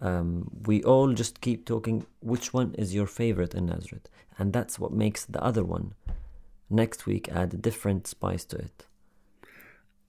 Um, 0.00 0.50
we 0.66 0.82
all 0.82 1.12
just 1.12 1.40
keep 1.40 1.64
talking. 1.64 2.06
Which 2.20 2.52
one 2.52 2.74
is 2.74 2.94
your 2.94 3.06
favorite 3.06 3.54
in 3.54 3.66
Nazareth? 3.66 4.08
And 4.38 4.52
that's 4.52 4.78
what 4.78 4.92
makes 4.92 5.24
the 5.24 5.42
other 5.42 5.62
one. 5.64 5.94
Next 6.68 7.06
week, 7.06 7.28
add 7.28 7.52
a 7.54 7.56
different 7.58 8.06
spice 8.06 8.44
to 8.46 8.56
it, 8.56 8.86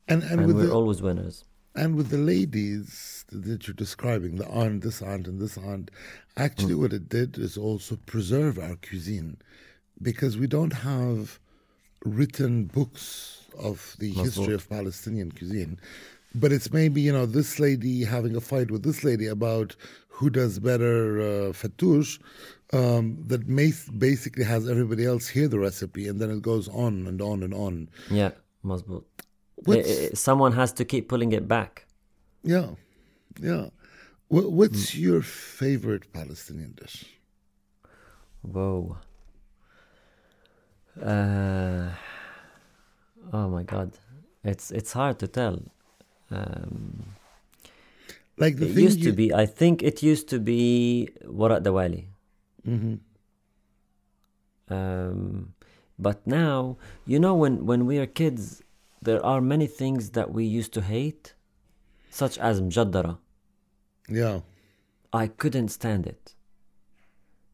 And 0.07 0.23
and, 0.23 0.39
and, 0.39 0.47
with 0.47 0.55
we're 0.55 0.67
the 0.67 0.73
always 0.73 1.01
winners. 1.01 1.43
and 1.75 1.95
with 1.95 2.09
the 2.09 2.17
ladies 2.17 3.25
that 3.31 3.67
you're 3.67 3.75
describing, 3.75 4.37
the 4.37 4.47
aunt, 4.47 4.81
this 4.81 5.01
aunt, 5.01 5.27
and 5.27 5.39
this 5.41 5.57
aunt, 5.57 5.91
actually, 6.37 6.75
what 6.75 6.93
it 6.93 7.09
did 7.09 7.37
is 7.37 7.57
also 7.57 7.97
preserve 8.05 8.57
our 8.57 8.77
cuisine, 8.77 9.37
because 10.01 10.37
we 10.37 10.47
don't 10.47 10.73
have 10.73 11.39
written 12.05 12.65
books 12.65 13.42
of 13.57 13.95
the 13.99 14.11
history 14.11 14.53
of 14.53 14.67
Palestinian 14.69 15.31
cuisine. 15.31 15.79
But 16.35 16.51
it's 16.51 16.71
maybe 16.73 16.99
you 17.01 17.11
know 17.13 17.25
this 17.25 17.59
lady 17.59 18.03
having 18.03 18.35
a 18.35 18.41
fight 18.41 18.71
with 18.71 18.83
this 18.83 19.03
lady 19.03 19.27
about 19.27 19.75
who 20.09 20.29
does 20.29 20.59
better 20.59 21.19
uh, 21.21 21.51
fattoush. 21.53 22.19
Um, 22.71 23.17
that 23.27 23.47
may, 23.47 23.71
basically 23.99 24.43
has 24.45 24.67
everybody 24.67 25.05
else 25.05 25.27
hear 25.27 25.47
the 25.47 25.59
recipe, 25.59 26.07
and 26.07 26.19
then 26.19 26.31
it 26.31 26.41
goes 26.41 26.67
on 26.69 27.05
and 27.05 27.21
on 27.21 27.43
and 27.43 27.53
on. 27.53 27.87
Yeah, 28.09 28.31
mazboot. 28.65 29.03
What's- 29.57 29.87
I- 29.87 30.05
I- 30.05 30.09
someone 30.15 30.53
has 30.53 30.71
to 30.73 30.85
keep 30.85 31.07
pulling 31.07 31.33
it 31.33 31.47
back. 31.47 31.85
Yeah, 32.43 32.71
yeah. 33.39 33.69
Wha 34.29 34.41
what's 34.49 34.95
your 34.95 35.21
favorite 35.21 36.11
Palestinian 36.13 36.73
dish? 36.81 37.05
Whoa. 38.41 38.97
Uh, 41.01 41.89
oh 43.31 43.47
my 43.49 43.63
god, 43.63 43.91
it's 44.43 44.71
it's 44.71 44.93
hard 44.93 45.19
to 45.19 45.27
tell. 45.27 45.61
Um, 46.31 47.15
Like 48.37 48.57
the 48.57 48.65
it 48.65 48.73
thing 48.73 48.83
used 48.83 49.03
to 49.03 49.11
be. 49.13 49.31
I 49.33 49.45
think 49.45 49.83
it 49.83 50.01
used 50.01 50.27
to 50.29 50.39
be 50.39 51.09
Warat 51.25 51.61
Dawali. 51.63 52.07
Mhm. 52.65 52.99
Um, 54.69 55.53
but 55.99 56.25
now, 56.25 56.77
you 57.05 57.19
know, 57.19 57.35
when 57.35 57.65
when 57.65 57.85
we 57.85 57.99
are 57.99 58.07
kids, 58.07 58.63
there 59.01 59.23
are 59.23 59.41
many 59.41 59.67
things 59.67 60.11
that 60.11 60.31
we 60.33 60.45
used 60.45 60.73
to 60.73 60.81
hate, 60.81 61.35
such 62.09 62.37
as 62.39 62.61
mjaddara. 62.61 63.17
Yeah, 64.09 64.41
I 65.13 65.27
couldn't 65.27 65.69
stand 65.69 66.07
it. 66.07 66.33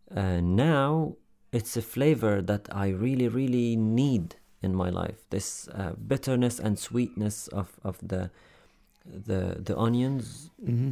Uh, 0.09 0.39
now 0.41 1.15
it's 1.51 1.75
a 1.77 1.81
flavor 1.81 2.41
that 2.41 2.67
I 2.71 2.87
really, 2.89 3.27
really 3.27 3.75
need 3.75 4.35
in 4.61 4.75
my 4.75 4.89
life. 4.89 5.17
This 5.29 5.67
uh, 5.69 5.93
bitterness 5.93 6.59
and 6.59 6.77
sweetness 6.77 7.47
of, 7.49 7.79
of 7.83 7.97
the 8.01 8.29
the 9.05 9.57
the 9.59 9.77
onions 9.77 10.51
hmm 10.63 10.91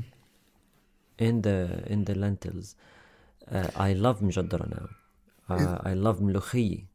in 1.18 1.42
the 1.42 1.84
in 1.88 2.06
the 2.06 2.16
lentils. 2.16 2.76
Uh, 3.52 3.68
I 3.76 3.94
love 3.94 4.20
mjaddara 4.20 4.70
now. 4.70 4.90
Uh, 5.50 5.78
I 5.84 5.94
love 5.94 6.20
mlukhiyyi. 6.20 6.86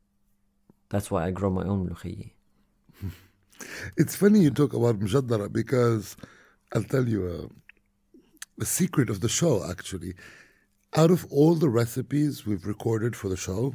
That's 0.90 1.10
why 1.10 1.26
I 1.26 1.30
grow 1.30 1.50
my 1.50 1.64
own 1.64 1.88
mlukhiyyi. 1.88 2.30
it's 3.96 4.14
funny 4.16 4.40
you 4.40 4.50
talk 4.50 4.74
about 4.74 5.00
mjaddara 5.00 5.52
because 5.52 6.16
I'll 6.74 6.84
tell 6.84 7.08
you 7.08 7.50
a, 8.58 8.62
a 8.62 8.66
secret 8.66 9.10
of 9.10 9.20
the 9.20 9.28
show. 9.28 9.68
Actually, 9.68 10.14
out 10.94 11.10
of 11.10 11.26
all 11.30 11.54
the 11.54 11.68
recipes 11.68 12.46
we've 12.46 12.66
recorded 12.66 13.16
for 13.16 13.28
the 13.28 13.36
show, 13.36 13.74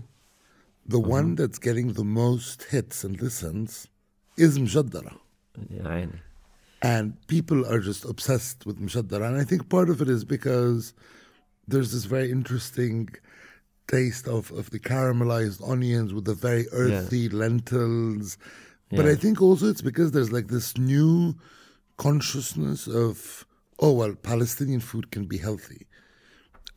the 0.88 1.00
mm-hmm. 1.00 1.10
one 1.10 1.36
that's 1.36 1.60
getting 1.60 1.93
the 1.93 2.04
most 2.04 2.63
hits 2.63 3.04
and 3.04 3.21
listens 3.21 3.88
is 4.38 4.58
Mjaddara. 4.58 5.17
And 6.82 7.15
people 7.28 7.65
are 7.65 7.80
just 7.80 8.06
obsessed 8.06 8.65
with 8.65 8.80
Mjaddara. 8.80 9.28
And 9.28 9.38
I 9.38 9.43
think 9.43 9.69
part 9.69 9.89
of 9.89 10.02
it 10.02 10.10
is 10.10 10.23
because 10.23 10.93
there's 11.67 11.91
this 11.91 12.06
very 12.06 12.32
interesting 12.32 13.10
taste 13.88 14.28
of, 14.28 14.52
of 14.52 14.69
the 14.69 14.80
caramelized 14.80 15.67
onions 15.67 16.13
with 16.13 16.26
the 16.26 16.34
very 16.34 16.65
earthy 16.71 17.19
yeah. 17.19 17.30
lentils. 17.34 18.38
But 18.89 19.06
yeah. 19.06 19.12
I 19.12 19.15
think 19.15 19.41
also 19.41 19.67
it's 19.67 19.82
because 19.82 20.12
there's 20.12 20.32
like 20.32 20.47
this 20.47 20.78
new 20.78 21.36
consciousness 21.97 22.88
of, 22.88 23.45
oh, 23.80 23.91
well, 23.91 24.13
Palestinian 24.15 24.80
food 24.80 25.12
can 25.12 25.26
be 25.26 25.38
healthy. 25.38 25.88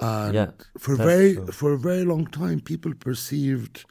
And 0.00 0.34
yeah, 0.34 0.50
for 0.78 0.96
very 0.96 1.34
true. 1.34 1.46
for 1.48 1.72
a 1.74 1.78
very 1.78 2.04
long 2.04 2.26
time, 2.26 2.60
people 2.60 2.94
perceived, 2.94 3.84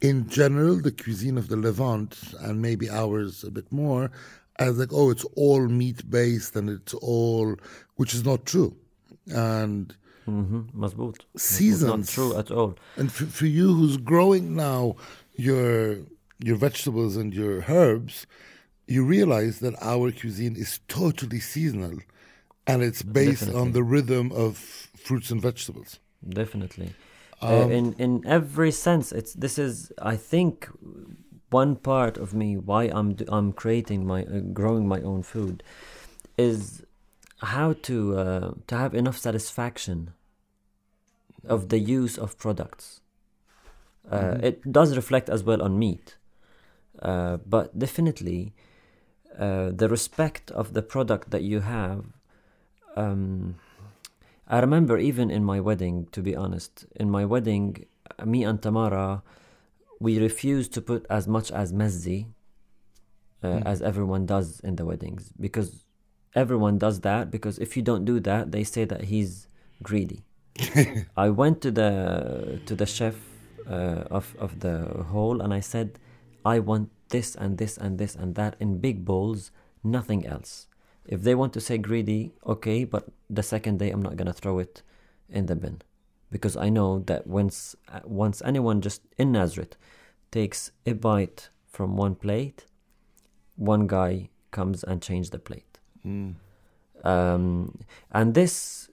in 0.00 0.28
general, 0.28 0.80
the 0.80 0.90
cuisine 0.90 1.38
of 1.38 1.48
the 1.48 1.56
Levant 1.56 2.34
and 2.40 2.60
maybe 2.60 2.90
ours 2.90 3.44
a 3.44 3.50
bit 3.50 3.70
more, 3.70 4.10
as 4.58 4.78
like, 4.78 4.92
oh, 4.92 5.10
it's 5.10 5.24
all 5.36 5.68
meat 5.68 6.10
based 6.10 6.56
and 6.56 6.68
it's 6.68 6.94
all, 6.94 7.54
which 7.96 8.14
is 8.14 8.24
not 8.24 8.44
true, 8.44 8.76
and. 9.26 9.96
Mm-hmm. 10.26 10.84
Seasons. 11.38 11.90
Not 11.90 12.08
true 12.08 12.38
at 12.38 12.50
all. 12.50 12.76
And 12.96 13.10
for, 13.10 13.24
for 13.24 13.46
you, 13.46 13.72
who's 13.72 13.96
growing 13.96 14.54
now, 14.54 14.96
your 15.36 16.00
your 16.38 16.56
vegetables 16.56 17.16
and 17.16 17.32
your 17.32 17.64
herbs, 17.66 18.26
you 18.86 19.04
realize 19.04 19.60
that 19.60 19.74
our 19.80 20.10
cuisine 20.12 20.54
is 20.56 20.80
totally 20.88 21.40
seasonal 21.40 21.98
and 22.66 22.82
it's 22.82 23.02
based 23.02 23.40
Definitely. 23.40 23.60
on 23.60 23.72
the 23.72 23.82
rhythm 23.82 24.32
of 24.32 24.87
fruits 25.08 25.30
and 25.30 25.40
vegetables. 25.48 25.90
definitely. 26.40 26.90
Um, 27.40 27.52
uh, 27.52 27.66
in 27.78 27.86
in 28.04 28.12
every 28.26 28.72
sense 28.72 29.06
it's 29.18 29.32
this 29.44 29.56
is 29.66 29.74
i 30.12 30.16
think 30.16 30.54
one 31.50 31.72
part 31.90 32.14
of 32.24 32.28
me 32.40 32.48
why 32.70 32.82
i'm 32.98 33.10
i'm 33.36 33.52
creating 33.62 34.00
my 34.12 34.20
uh, 34.24 34.40
growing 34.60 34.84
my 34.94 35.00
own 35.10 35.22
food 35.22 35.56
is 36.36 36.58
how 37.54 37.68
to 37.88 37.96
uh, 38.18 38.50
to 38.66 38.74
have 38.76 38.92
enough 38.94 39.18
satisfaction 39.18 40.00
of 41.46 41.68
the 41.68 41.78
use 41.78 42.18
of 42.18 42.38
products. 42.38 43.00
Uh, 44.10 44.38
it 44.42 44.72
does 44.72 44.96
reflect 44.96 45.28
as 45.28 45.42
well 45.44 45.62
on 45.62 45.78
meat. 45.78 46.16
Uh, 47.00 47.36
but 47.46 47.78
definitely 47.78 48.54
uh, 49.38 49.70
the 49.70 49.88
respect 49.88 50.50
of 50.52 50.72
the 50.72 50.82
product 50.82 51.30
that 51.30 51.42
you 51.42 51.60
have 51.60 52.06
um, 52.96 53.54
I 54.48 54.60
remember 54.60 54.96
even 54.96 55.30
in 55.30 55.44
my 55.44 55.60
wedding, 55.60 56.08
to 56.12 56.22
be 56.22 56.34
honest, 56.34 56.86
in 56.96 57.10
my 57.10 57.24
wedding, 57.24 57.84
me 58.24 58.44
and 58.44 58.60
Tamara, 58.60 59.22
we 60.00 60.18
refused 60.18 60.72
to 60.74 60.80
put 60.80 61.04
as 61.10 61.28
much 61.28 61.50
as 61.50 61.72
mezzi 61.72 62.26
uh, 63.42 63.60
as 63.66 63.82
everyone 63.82 64.24
does 64.26 64.60
in 64.60 64.76
the 64.76 64.86
weddings 64.86 65.32
because 65.38 65.84
everyone 66.34 66.78
does 66.78 67.00
that 67.00 67.30
because 67.30 67.58
if 67.58 67.76
you 67.76 67.82
don't 67.82 68.04
do 68.04 68.20
that, 68.20 68.52
they 68.52 68.64
say 68.64 68.84
that 68.84 69.04
he's 69.04 69.48
greedy. 69.82 70.22
I 71.16 71.28
went 71.28 71.60
to 71.62 71.70
the 71.70 72.60
to 72.66 72.74
the 72.74 72.86
chef 72.86 73.16
uh, 73.68 74.04
of 74.10 74.34
of 74.38 74.60
the 74.60 75.04
hall 75.10 75.40
and 75.42 75.52
I 75.52 75.60
said, 75.60 75.98
I 76.44 76.58
want 76.58 76.90
this 77.10 77.34
and 77.34 77.58
this 77.58 77.76
and 77.76 77.98
this 77.98 78.14
and 78.14 78.34
that 78.36 78.56
in 78.58 78.78
big 78.78 79.04
bowls, 79.04 79.50
nothing 79.84 80.26
else. 80.26 80.67
If 81.08 81.22
they 81.22 81.34
want 81.34 81.52
to 81.54 81.60
say 81.60 81.78
greedy, 81.78 82.34
okay, 82.46 82.84
but 82.84 83.08
the 83.30 83.42
second 83.42 83.78
day 83.78 83.90
I'm 83.90 84.02
not 84.02 84.16
gonna 84.16 84.32
throw 84.34 84.58
it 84.58 84.82
in 85.30 85.46
the 85.46 85.56
bin 85.56 85.80
because 86.30 86.56
I 86.56 86.68
know 86.68 87.00
that 87.06 87.26
once 87.26 87.74
uh, 87.88 88.00
once 88.04 88.42
anyone 88.44 88.82
just 88.82 89.02
in 89.16 89.32
Nazareth 89.32 89.76
takes 90.30 90.70
a 90.84 90.92
bite 90.92 91.48
from 91.66 91.96
one 91.96 92.14
plate, 92.14 92.66
one 93.56 93.86
guy 93.86 94.28
comes 94.50 94.84
and 94.84 95.00
changes 95.02 95.30
the 95.30 95.38
plate. 95.38 95.78
Um, 97.04 97.78
and 98.12 98.34
this 98.34 98.90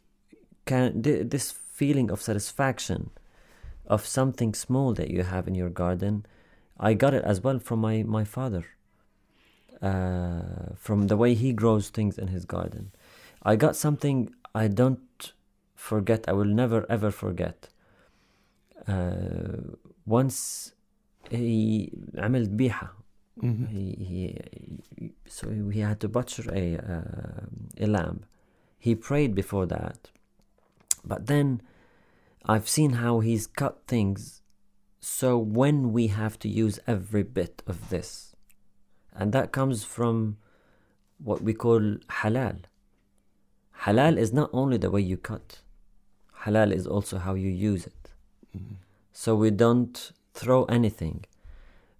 can 0.65 1.03
th- 1.03 1.29
this 1.29 1.51
feeling 1.51 2.09
of 2.11 2.21
satisfaction 2.21 3.09
of 3.87 4.05
something 4.05 4.53
small 4.53 4.93
that 4.93 5.09
you 5.11 5.23
have 5.23 5.47
in 5.47 5.55
your 5.55 5.69
garden, 5.69 6.25
I 6.79 6.93
got 6.93 7.13
it 7.13 7.23
as 7.23 7.41
well 7.41 7.59
from 7.59 7.79
my 7.81 8.03
my 8.03 8.23
father. 8.23 8.63
uh, 9.82 10.74
from 10.76 11.06
the 11.06 11.16
way 11.16 11.34
he 11.34 11.52
grows 11.52 11.88
things 11.88 12.18
in 12.18 12.28
his 12.28 12.44
garden. 12.44 12.92
I 13.42 13.56
got 13.56 13.76
something 13.76 14.34
I 14.54 14.68
don't 14.68 15.32
forget. 15.74 16.28
I 16.28 16.32
will 16.32 16.52
never 16.62 16.84
ever 16.90 17.10
forget. 17.10 17.68
Uh, 18.86 19.76
once 20.06 20.72
he 21.30 21.92
عمل 22.14 22.46
ذبيحة. 22.46 22.90
Mhm. 23.42 23.68
He, 23.68 23.84
he 24.10 25.12
so 25.26 25.48
he 25.70 25.80
had 25.80 25.98
to 26.00 26.08
butcher 26.08 26.44
a 26.52 26.76
uh, 26.76 27.46
a 27.78 27.86
lamb. 27.86 28.24
He 28.78 28.94
prayed 28.94 29.34
before 29.34 29.66
that, 29.66 30.10
but 31.04 31.26
then 31.26 31.62
I've 32.44 32.68
seen 32.68 32.92
how 33.04 33.20
he's 33.20 33.46
cut 33.46 33.86
things. 33.86 34.42
So 35.00 35.38
when 35.38 35.92
we 35.92 36.08
have 36.08 36.38
to 36.40 36.48
use 36.48 36.78
every 36.86 37.22
bit 37.22 37.62
of 37.66 37.88
this, 37.88 38.33
and 39.15 39.31
that 39.31 39.51
comes 39.51 39.83
from 39.83 40.37
what 41.17 41.41
we 41.41 41.53
call 41.53 41.79
halal. 42.09 42.59
Halal 43.81 44.17
is 44.17 44.33
not 44.33 44.49
only 44.53 44.77
the 44.77 44.91
way 44.91 45.01
you 45.01 45.17
cut. 45.17 45.59
Halal 46.43 46.71
is 46.71 46.85
also 46.87 47.17
how 47.17 47.33
you 47.33 47.49
use 47.49 47.85
it. 47.85 48.11
So 49.11 49.35
we 49.35 49.51
don't 49.51 50.11
throw 50.33 50.65
anything. 50.65 51.25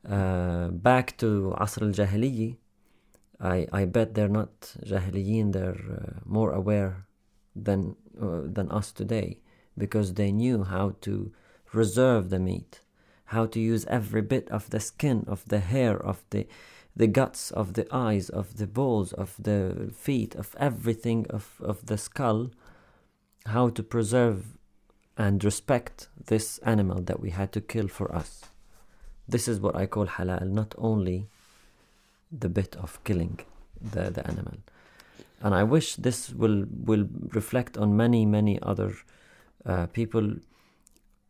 Uh, 0.08 0.67
back 0.67 1.17
to 1.17 1.56
Asr 1.58 1.84
al 1.84 1.93
Jahiliyyah, 1.93 2.58
I, 3.39 3.67
I 3.71 3.86
bet 3.86 4.13
they're 4.13 4.30
not 4.30 4.75
Jahiliyin, 4.86 5.51
they're 5.51 5.71
uh, 5.73 6.19
more 6.25 6.51
aware 6.51 7.06
than, 7.56 7.95
uh, 8.21 8.41
than 8.45 8.71
us 8.71 8.91
today 8.91 9.39
because 9.78 10.13
they 10.13 10.32
knew 10.32 10.63
how 10.63 10.95
to 11.01 11.32
reserve 11.73 12.30
the 12.30 12.39
meat, 12.39 12.82
how 13.25 13.45
to 13.47 13.60
use 13.60 13.86
every 13.86 14.21
bit 14.21 14.49
of 14.49 14.69
the 14.69 14.80
skin, 14.80 15.25
of 15.28 15.43
the 15.47 15.60
hair, 15.60 15.97
of 15.97 16.23
the, 16.30 16.47
the 16.96 17.08
guts, 17.08 17.52
of 17.52 17.74
the 17.74 17.88
eyes, 17.92 18.30
of 18.30 18.58
the 18.58 18.68
balls, 18.68 19.12
of 19.14 19.36
the 19.38 19.92
feet, 19.94 20.34
of 20.36 20.56
everything, 20.58 21.26
of, 21.30 21.56
of 21.60 21.86
the 21.86 21.98
skull, 21.98 22.52
how 23.48 23.70
to 23.70 23.84
preserve 23.84 24.58
and 25.18 25.44
respect 25.44 26.08
this 26.26 26.58
animal 26.60 27.02
that 27.02 27.20
we 27.20 27.30
had 27.32 27.52
to 27.52 27.62
kill 27.62 27.88
for 27.88 28.14
us. 28.14 28.46
This 29.28 29.48
is 29.48 29.60
what 29.60 29.76
I 29.76 29.86
call 29.86 30.08
halal, 30.08 30.50
not 30.50 30.74
only 30.78 31.28
the 32.32 32.50
bit 32.50 32.76
of 32.78 33.04
killing 33.04 33.40
the, 33.82 34.10
the 34.10 34.26
animal. 34.28 34.58
And 35.42 35.54
I 35.54 35.64
wish 35.64 35.96
this 35.96 36.30
will, 36.30 36.66
will 36.70 37.08
reflect 37.34 37.78
on 37.78 37.98
many, 37.98 38.26
many 38.26 38.62
other 38.62 38.96
uh, 39.66 39.88
people. 39.88 40.36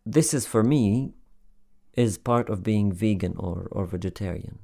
This 0.05 0.33
is 0.33 0.45
for 0.45 0.63
me 0.63 1.13
is 1.93 2.17
part 2.17 2.49
of 2.49 2.61
being 2.63 2.91
vegan 2.91 3.35
or, 3.37 3.67
or 3.71 3.85
vegetarian. 3.85 4.59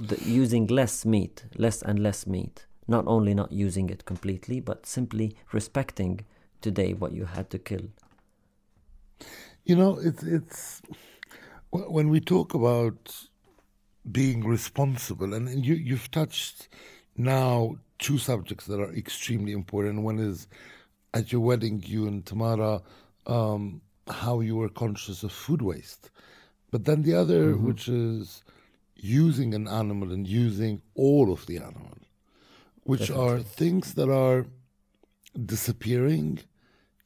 The, 0.00 0.18
using 0.24 0.66
less 0.68 1.04
meat, 1.04 1.44
less 1.56 1.82
and 1.82 1.98
less 1.98 2.26
meat. 2.26 2.66
Not 2.88 3.06
only 3.06 3.34
not 3.34 3.52
using 3.52 3.90
it 3.90 4.04
completely, 4.04 4.58
but 4.60 4.86
simply 4.86 5.36
respecting 5.52 6.24
today 6.60 6.94
what 6.94 7.12
you 7.12 7.26
had 7.26 7.50
to 7.50 7.58
kill. 7.58 7.88
You 9.64 9.76
know, 9.76 9.98
it's 10.02 10.22
it's 10.22 10.82
when 11.70 12.08
we 12.08 12.20
talk 12.20 12.54
about 12.54 13.14
being 14.10 14.44
responsible, 14.44 15.32
and, 15.34 15.48
and 15.48 15.64
you 15.64 15.74
you've 15.74 16.10
touched 16.10 16.68
now 17.16 17.76
two 17.98 18.18
subjects 18.18 18.66
that 18.66 18.80
are 18.80 18.92
extremely 18.94 19.52
important. 19.52 20.02
One 20.02 20.18
is 20.18 20.48
at 21.14 21.30
your 21.30 21.42
wedding, 21.42 21.82
you 21.86 22.08
and 22.08 22.26
Tamara, 22.26 22.82
um, 23.26 23.80
how 24.08 24.40
you 24.40 24.56
were 24.56 24.68
conscious 24.68 25.22
of 25.22 25.30
food 25.32 25.62
waste, 25.62 26.10
but 26.72 26.84
then 26.84 27.02
the 27.02 27.14
other, 27.14 27.56
which 27.56 27.88
is 27.88 28.42
using 29.02 29.52
an 29.52 29.66
animal 29.66 30.12
and 30.12 30.26
using 30.28 30.80
all 30.94 31.32
of 31.32 31.44
the 31.46 31.56
animal, 31.56 31.98
which 32.84 33.10
are 33.10 33.40
things 33.40 33.94
that 33.94 34.08
are 34.08 34.46
disappearing 35.44 36.38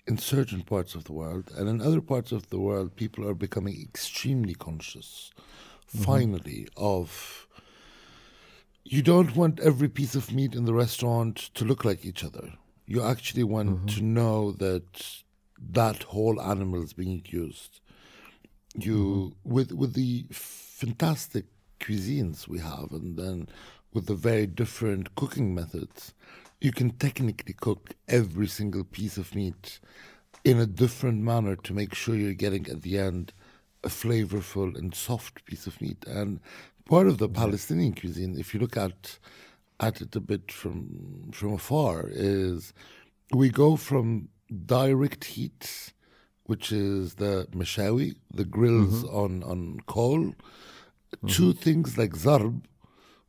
in 0.06 0.18
certain 0.18 0.62
parts 0.62 0.94
of 0.94 1.04
the 1.04 1.12
world, 1.12 1.50
and 1.56 1.68
in 1.68 1.80
other 1.80 2.02
parts 2.02 2.32
of 2.32 2.50
the 2.50 2.60
world, 2.60 2.94
people 2.94 3.26
are 3.26 3.34
becoming 3.34 3.80
extremely 3.82 4.54
conscious, 4.54 5.32
mm-hmm. 5.88 6.04
finally, 6.04 6.68
of 6.76 7.48
you 8.84 9.02
don't 9.02 9.34
want 9.34 9.58
every 9.60 9.88
piece 9.88 10.14
of 10.14 10.32
meat 10.32 10.54
in 10.54 10.66
the 10.66 10.74
restaurant 10.74 11.36
to 11.54 11.64
look 11.64 11.84
like 11.84 12.04
each 12.04 12.22
other. 12.22 12.52
You 12.84 13.02
actually 13.02 13.42
want 13.42 13.70
mm-hmm. 13.70 13.86
to 13.86 14.02
know 14.02 14.52
that 14.52 15.22
that 15.58 16.04
whole 16.04 16.40
animal 16.40 16.82
is 16.82 16.92
being 16.92 17.22
used. 17.26 17.80
You 18.74 18.96
mm-hmm. 18.96 19.54
with 19.54 19.72
with 19.72 19.94
the 19.94 20.26
fantastic 20.30 21.46
cuisines 21.80 22.48
we 22.48 22.58
have, 22.58 22.92
and 22.92 23.16
then 23.16 23.48
with 23.92 24.06
the 24.06 24.14
very 24.14 24.46
different 24.46 25.14
cooking 25.14 25.54
methods, 25.54 26.14
you 26.60 26.72
can 26.72 26.90
technically 26.90 27.54
cook 27.54 27.94
every 28.08 28.46
single 28.46 28.84
piece 28.84 29.16
of 29.16 29.34
meat 29.34 29.80
in 30.44 30.58
a 30.58 30.66
different 30.66 31.22
manner 31.22 31.56
to 31.56 31.74
make 31.74 31.94
sure 31.94 32.14
you're 32.14 32.32
getting 32.32 32.66
at 32.68 32.82
the 32.82 32.98
end 32.98 33.32
a 33.84 33.88
flavorful 33.88 34.76
and 34.76 34.94
soft 34.94 35.44
piece 35.44 35.66
of 35.66 35.80
meat. 35.80 36.04
And 36.06 36.40
part 36.84 37.06
of 37.06 37.18
the 37.18 37.28
Palestinian 37.28 37.94
cuisine, 37.94 38.38
if 38.38 38.54
you 38.54 38.60
look 38.60 38.76
at 38.76 39.18
at 39.78 40.00
it 40.00 40.16
a 40.16 40.20
bit 40.20 40.50
from 40.50 41.30
from 41.32 41.54
afar, 41.54 42.08
is 42.10 42.72
we 43.32 43.50
go 43.50 43.76
from 43.76 44.28
direct 44.64 45.24
heat, 45.24 45.92
which 46.44 46.72
is 46.72 47.14
the 47.14 47.46
mashawi, 47.52 48.14
the 48.32 48.44
grills 48.44 49.04
mm-hmm. 49.04 49.16
on 49.16 49.42
on 49.42 49.80
coal, 49.86 50.34
to 51.28 51.52
things 51.52 51.96
like 51.96 52.12
zarb, 52.12 52.64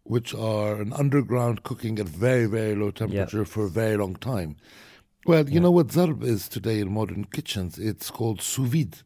which 0.04 0.34
are 0.34 0.82
an 0.82 0.94
underground 0.94 1.64
cooking 1.64 2.00
at 2.00 2.08
very 2.08 2.46
very 2.46 2.76
low 2.76 2.92
temperature 2.92 3.46
for 3.46 3.66
a 3.66 3.70
very 3.70 3.98
long 3.98 4.16
time. 4.16 4.56
Well, 5.26 5.50
you 5.50 5.60
know 5.60 5.72
what 5.72 5.88
zarb 5.88 6.24
is 6.24 6.48
today 6.48 6.80
in 6.80 6.92
modern 6.94 7.26
kitchens? 7.26 7.78
It's 7.78 8.10
called 8.10 8.42
sous 8.42 8.68
vide. 8.68 8.98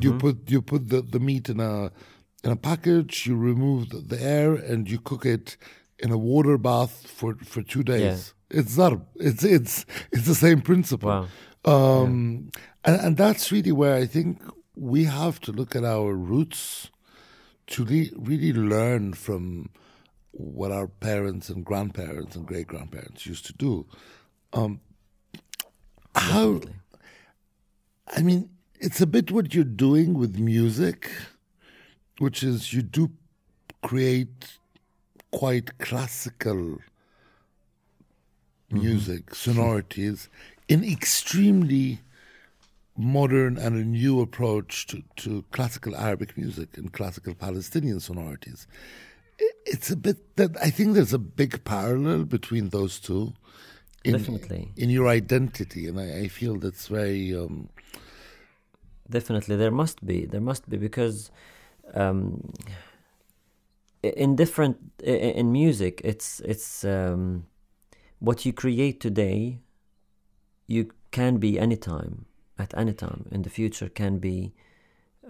You 0.00 0.16
put 0.18 0.50
you 0.50 0.62
put 0.62 0.88
the, 0.88 1.02
the 1.02 1.18
meat 1.18 1.48
in 1.48 1.60
a 1.60 1.90
in 2.44 2.50
a 2.50 2.56
package. 2.56 3.26
You 3.26 3.36
remove 3.36 3.90
the, 3.90 3.98
the 3.98 4.22
air 4.22 4.54
and 4.54 4.88
you 4.90 4.98
cook 5.00 5.26
it 5.26 5.56
in 5.98 6.10
a 6.10 6.18
water 6.18 6.56
bath 6.58 7.06
for, 7.06 7.36
for 7.44 7.62
two 7.62 7.82
days. 7.82 8.34
It's 8.50 8.76
zarb. 8.76 9.02
It's 9.16 9.44
it's 9.44 9.84
it's 10.12 10.26
the 10.26 10.34
same 10.34 10.60
principle. 10.60 11.08
Wow. 11.08 11.28
Um, 11.64 12.50
and, 12.84 13.00
and 13.00 13.16
that's 13.16 13.52
really 13.52 13.72
where 13.72 13.94
I 13.94 14.06
think 14.06 14.42
we 14.74 15.04
have 15.04 15.40
to 15.40 15.52
look 15.52 15.76
at 15.76 15.84
our 15.84 16.14
roots 16.14 16.90
to 17.68 17.84
re- 17.84 18.12
really 18.16 18.52
learn 18.52 19.12
from 19.12 19.70
what 20.32 20.72
our 20.72 20.88
parents 20.88 21.48
and 21.48 21.64
grandparents 21.64 22.34
and 22.36 22.46
great 22.46 22.66
grandparents 22.66 23.26
used 23.26 23.46
to 23.46 23.52
do. 23.52 23.86
Um, 24.52 24.80
how, 26.14 26.60
I 28.08 28.22
mean, 28.22 28.50
it's 28.80 29.00
a 29.00 29.06
bit 29.06 29.30
what 29.30 29.54
you're 29.54 29.64
doing 29.64 30.14
with 30.14 30.38
music, 30.38 31.10
which 32.18 32.42
is 32.42 32.72
you 32.72 32.82
do 32.82 33.10
create 33.82 34.58
quite 35.30 35.78
classical 35.78 36.78
music, 38.70 39.34
sonorities, 39.34 40.28
in 40.68 40.82
extremely 40.84 42.00
modern 42.96 43.56
and 43.56 43.76
a 43.76 43.84
new 43.84 44.20
approach 44.20 44.86
to, 44.88 45.02
to 45.16 45.44
classical 45.50 45.96
Arabic 45.96 46.36
music 46.36 46.76
and 46.76 46.92
classical 46.92 47.34
Palestinian 47.34 48.00
sonorities. 48.00 48.66
It's 49.64 49.90
a 49.90 49.96
bit 49.96 50.36
that 50.36 50.56
I 50.62 50.70
think 50.70 50.94
there's 50.94 51.14
a 51.14 51.18
big 51.18 51.64
parallel 51.64 52.24
between 52.24 52.68
those 52.68 53.00
two. 53.00 53.34
In, 54.04 54.14
Definitely. 54.14 54.72
in 54.76 54.90
your 54.90 55.06
identity, 55.06 55.86
and 55.86 55.98
I, 55.98 56.22
I 56.22 56.28
feel 56.28 56.58
that's 56.58 56.88
very 56.88 57.36
um, 57.36 57.68
Definitely, 59.12 59.56
there 59.56 59.70
must 59.70 60.04
be. 60.04 60.24
There 60.24 60.40
must 60.40 60.68
be 60.68 60.76
because 60.76 61.30
um, 61.94 62.52
in 64.02 64.36
different 64.36 64.78
in 65.04 65.52
music, 65.52 66.00
it's 66.02 66.40
it's 66.40 66.84
um, 66.84 67.46
what 68.20 68.46
you 68.46 68.52
create 68.52 69.00
today. 69.00 69.58
You 70.66 70.90
can 71.10 71.36
be 71.36 71.58
anytime, 71.58 72.24
at 72.58 72.76
any 72.76 72.92
time 72.92 73.26
in 73.30 73.42
the 73.42 73.50
future, 73.50 73.88
can 73.88 74.18
be 74.18 74.52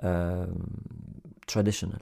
um, 0.03 1.23
traditional. 1.47 2.01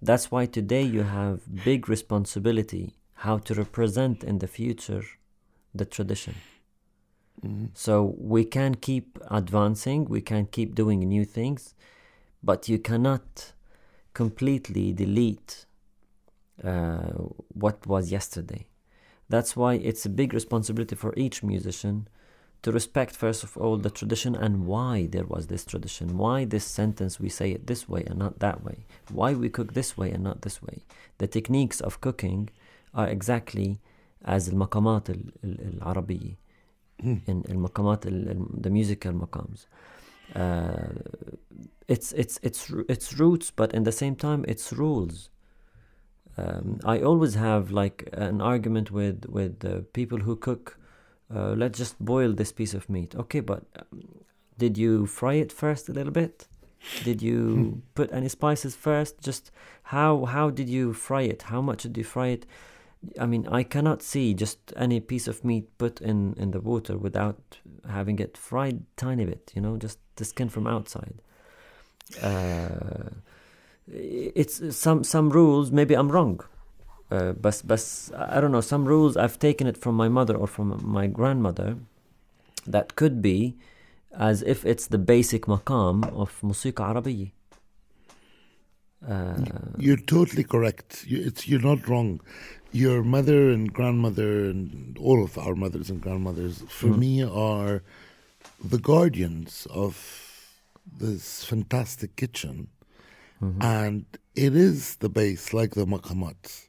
That's 0.00 0.30
why 0.30 0.46
today 0.46 0.82
you 0.82 1.02
have 1.02 1.40
big 1.64 1.88
responsibility 1.88 2.94
how 3.14 3.38
to 3.38 3.54
represent 3.54 4.22
in 4.22 4.38
the 4.38 4.46
future 4.46 5.04
the 5.74 5.84
tradition. 5.84 6.34
So 7.74 8.14
we 8.18 8.44
can 8.44 8.74
keep 8.76 9.18
advancing, 9.30 10.06
we 10.06 10.20
can 10.20 10.46
keep 10.46 10.74
doing 10.74 11.00
new 11.00 11.24
things, 11.24 11.74
but 12.42 12.68
you 12.68 12.78
cannot 12.78 13.52
completely 14.14 14.92
delete 14.92 15.66
uh, 16.62 17.12
what 17.48 17.86
was 17.86 18.10
yesterday. 18.12 18.66
That's 19.28 19.56
why 19.56 19.74
it's 19.74 20.06
a 20.06 20.10
big 20.10 20.32
responsibility 20.32 20.96
for 20.96 21.12
each 21.16 21.42
musician 21.42 22.08
to 22.63 22.71
respect 22.71 23.15
first 23.15 23.43
of 23.43 23.55
all 23.57 23.77
the 23.77 23.89
tradition 23.89 24.35
and 24.35 24.65
why 24.65 25.07
there 25.07 25.23
was 25.23 25.47
this 25.47 25.63
tradition 25.63 26.17
why 26.17 26.45
this 26.45 26.65
sentence 26.65 27.19
we 27.19 27.29
say 27.29 27.51
it 27.51 27.67
this 27.67 27.87
way 27.87 28.03
and 28.05 28.19
not 28.19 28.39
that 28.39 28.63
way 28.63 28.85
why 29.11 29.33
we 29.33 29.49
cook 29.49 29.73
this 29.73 29.97
way 29.97 30.11
and 30.11 30.23
not 30.23 30.41
this 30.41 30.61
way 30.61 30.83
the 31.19 31.27
techniques 31.27 31.79
of 31.79 32.01
cooking 32.01 32.49
are 32.93 33.07
exactly 33.07 33.79
as 34.25 34.49
المقامات 34.49 35.09
العربية 35.43 36.35
in 37.03 37.43
المقامات 37.49 38.05
the 38.61 38.69
musical 38.69 39.13
maqams 39.13 39.65
uh, 40.35 40.93
it's 41.87 42.11
it's 42.11 42.39
it's 42.43 42.71
it's 42.89 43.13
roots 43.13 43.51
but 43.51 43.73
in 43.73 43.83
the 43.83 43.91
same 43.91 44.15
time 44.15 44.43
it's 44.47 44.73
rules 44.73 45.29
um, 46.37 46.79
I 46.85 47.01
always 47.01 47.35
have 47.35 47.71
like 47.71 48.07
an 48.13 48.41
argument 48.41 48.91
with 48.91 49.25
with 49.27 49.59
the 49.59 49.85
people 49.93 50.19
who 50.19 50.35
cook 50.35 50.77
uh, 51.34 51.54
let's 51.56 51.78
just 51.78 51.98
boil 51.98 52.32
this 52.32 52.52
piece 52.52 52.74
of 52.74 52.88
meat. 52.88 53.14
Okay, 53.14 53.40
but 53.40 53.64
um, 53.78 54.24
did 54.58 54.78
you 54.78 55.06
fry 55.06 55.34
it 55.34 55.52
first 55.52 55.88
a 55.88 55.92
little 55.92 56.12
bit? 56.12 56.46
Did 57.02 57.22
you 57.22 57.38
hmm. 57.54 57.78
put 57.94 58.12
any 58.12 58.28
spices 58.28 58.76
first? 58.76 59.20
Just 59.20 59.50
how 59.84 60.26
how 60.26 60.50
did 60.50 60.68
you 60.68 60.92
fry 60.92 61.22
it? 61.22 61.42
How 61.42 61.60
much 61.62 61.82
did 61.82 61.96
you 61.96 62.04
fry 62.04 62.28
it? 62.28 62.46
I 63.20 63.26
mean, 63.26 63.46
I 63.48 63.62
cannot 63.62 64.02
see 64.02 64.34
just 64.34 64.72
any 64.76 65.00
piece 65.00 65.28
of 65.28 65.44
meat 65.44 65.76
put 65.78 66.00
in 66.00 66.34
in 66.38 66.50
the 66.50 66.60
water 66.60 66.96
without 66.96 67.58
having 67.88 68.18
it 68.18 68.36
fried 68.36 68.84
tiny 68.96 69.24
bit. 69.24 69.52
You 69.54 69.62
know, 69.62 69.76
just 69.76 69.98
the 70.16 70.24
skin 70.24 70.48
from 70.48 70.66
outside. 70.66 71.14
Uh, 72.22 73.10
it's 73.88 74.76
some 74.76 75.04
some 75.04 75.30
rules. 75.30 75.70
Maybe 75.70 75.94
I'm 75.94 76.12
wrong. 76.12 76.40
Uh, 77.10 77.32
but 77.32 77.62
but 77.64 78.10
I 78.16 78.40
don't 78.40 78.52
know 78.52 78.60
some 78.60 78.86
rules 78.86 79.16
I've 79.16 79.38
taken 79.38 79.66
it 79.66 79.76
from 79.76 79.94
my 79.94 80.08
mother 80.08 80.34
or 80.34 80.46
from 80.46 80.80
my 80.82 81.06
grandmother 81.06 81.76
that 82.66 82.96
could 82.96 83.20
be 83.20 83.56
as 84.16 84.42
if 84.42 84.64
it's 84.64 84.86
the 84.86 84.98
basic 84.98 85.42
maqam 85.46 86.04
of 86.12 86.40
musiqa 86.40 86.94
arabiyya. 86.94 87.30
Uh, 89.06 89.34
you're 89.76 89.98
totally 89.98 90.44
correct. 90.44 91.04
You, 91.06 91.30
you're 91.44 91.60
not 91.60 91.86
wrong. 91.86 92.20
Your 92.72 93.02
mother 93.02 93.50
and 93.50 93.72
grandmother 93.72 94.46
and 94.46 94.96
all 94.98 95.22
of 95.22 95.36
our 95.36 95.54
mothers 95.54 95.90
and 95.90 96.00
grandmothers, 96.00 96.62
for 96.68 96.88
mm. 96.88 96.98
me, 96.98 97.22
are 97.22 97.82
the 98.64 98.78
guardians 98.78 99.66
of 99.70 99.94
this 100.98 101.44
fantastic 101.44 102.16
kitchen, 102.16 102.68
mm-hmm. 103.42 103.62
and 103.62 104.06
it 104.34 104.56
is 104.56 104.96
the 104.96 105.08
base, 105.08 105.52
like 105.52 105.74
the 105.74 105.86
maqamat. 105.86 106.66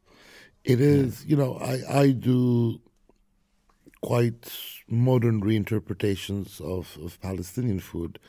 It 0.66 0.82
is, 0.82 1.24
yeah. 1.24 1.30
you 1.30 1.36
know, 1.38 1.58
I, 1.58 2.00
I 2.02 2.12
do 2.12 2.82
quite 4.02 4.52
modern 4.88 5.42
reinterpretations 5.42 6.60
of, 6.62 6.98
of 7.04 7.20
Palestinian 7.22 7.80
food, 7.80 8.20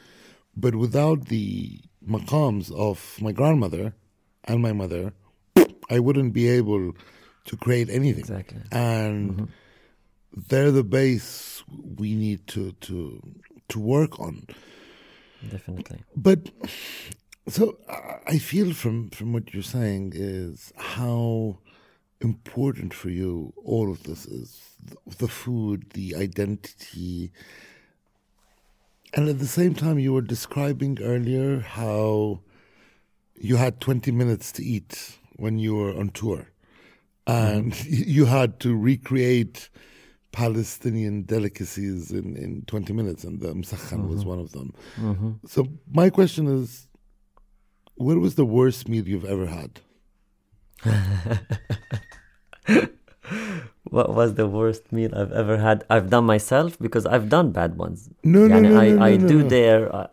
but 0.57 0.75
without 0.75 1.27
the 1.27 1.81
maqams 2.07 2.73
of 2.73 3.21
my 3.21 3.33
grandmother 3.33 3.95
and 4.45 4.63
my 4.63 4.73
mother, 4.73 5.13
I 5.91 5.99
wouldn't 5.99 6.33
be 6.33 6.49
able 6.49 6.93
to 7.45 7.57
create 7.57 7.89
anything. 7.91 8.21
Exactly. 8.21 8.61
And 8.73 9.31
mm-hmm. 9.33 9.45
they're 10.49 10.73
the 10.73 10.85
base 10.85 11.63
we 11.97 12.15
need 12.15 12.47
to, 12.49 12.73
to, 12.73 13.23
to 13.69 13.81
work 13.81 14.19
on. 14.21 14.47
Definitely. 15.51 16.01
But 16.17 16.51
so 17.49 17.79
I 18.27 18.39
feel 18.39 18.73
from, 18.73 19.11
from 19.11 19.33
what 19.33 19.55
you're 19.55 19.63
saying 19.63 20.13
is 20.15 20.73
how 20.77 21.59
important 22.21 22.95
for 22.95 23.11
you 23.11 23.53
all 23.65 23.91
of 23.91 24.03
this 24.05 24.27
is 24.27 24.61
the 25.19 25.29
food, 25.29 25.91
the 25.91 26.15
identity. 26.17 27.33
And 29.15 29.29
at 29.29 29.39
the 29.39 29.47
same 29.47 29.75
time, 29.75 29.99
you 29.99 30.13
were 30.13 30.23
describing 30.23 30.99
earlier 31.03 31.61
how 31.61 32.41
you 33.35 33.57
had 33.57 33.81
20 33.81 34.11
minutes 34.13 34.53
to 34.53 34.65
eat 34.65 35.19
when 35.37 35.59
you 35.59 35.75
were 35.77 35.95
on 35.95 36.11
tour. 36.11 36.49
And 37.27 37.73
mm-hmm. 37.73 37.89
you 38.11 38.27
had 38.27 38.61
to 38.61 38.77
recreate 38.77 39.69
Palestinian 40.33 41.23
delicacies 41.23 42.13
in, 42.13 42.37
in 42.37 42.63
20 42.67 42.93
minutes, 42.93 43.25
and 43.25 43.41
the 43.41 43.49
msakhan 43.49 44.01
mm-hmm. 44.01 44.09
was 44.11 44.25
one 44.25 44.39
of 44.39 44.53
them. 44.53 44.75
Mm-hmm. 44.97 45.33
So, 45.47 45.67
my 45.91 46.11
question 46.11 46.47
is 46.47 46.87
what 47.95 48.19
was 48.19 48.35
the 48.35 48.45
worst 48.45 48.89
meal 48.89 49.09
you've 49.09 49.25
ever 49.25 49.47
had? 49.47 49.81
what 53.85 54.15
was 54.15 54.35
the 54.35 54.47
worst 54.47 54.93
meal 54.93 55.15
I've 55.15 55.33
ever 55.33 55.59
had? 55.59 55.85
I've 55.89 56.11
done 56.11 56.25
myself 56.25 56.79
because 56.79 57.07
I've 57.07 57.29
done 57.29 57.53
bad 57.53 57.77
ones. 57.77 58.11
No, 58.23 58.47
no, 58.47 58.61
no, 58.61 58.79
I, 58.79 58.91
no, 58.91 59.03
I 59.03 59.17
no, 59.17 59.29
do 59.29 59.43
no. 59.43 59.49
dare. 59.49 59.95
Uh, 59.95 60.07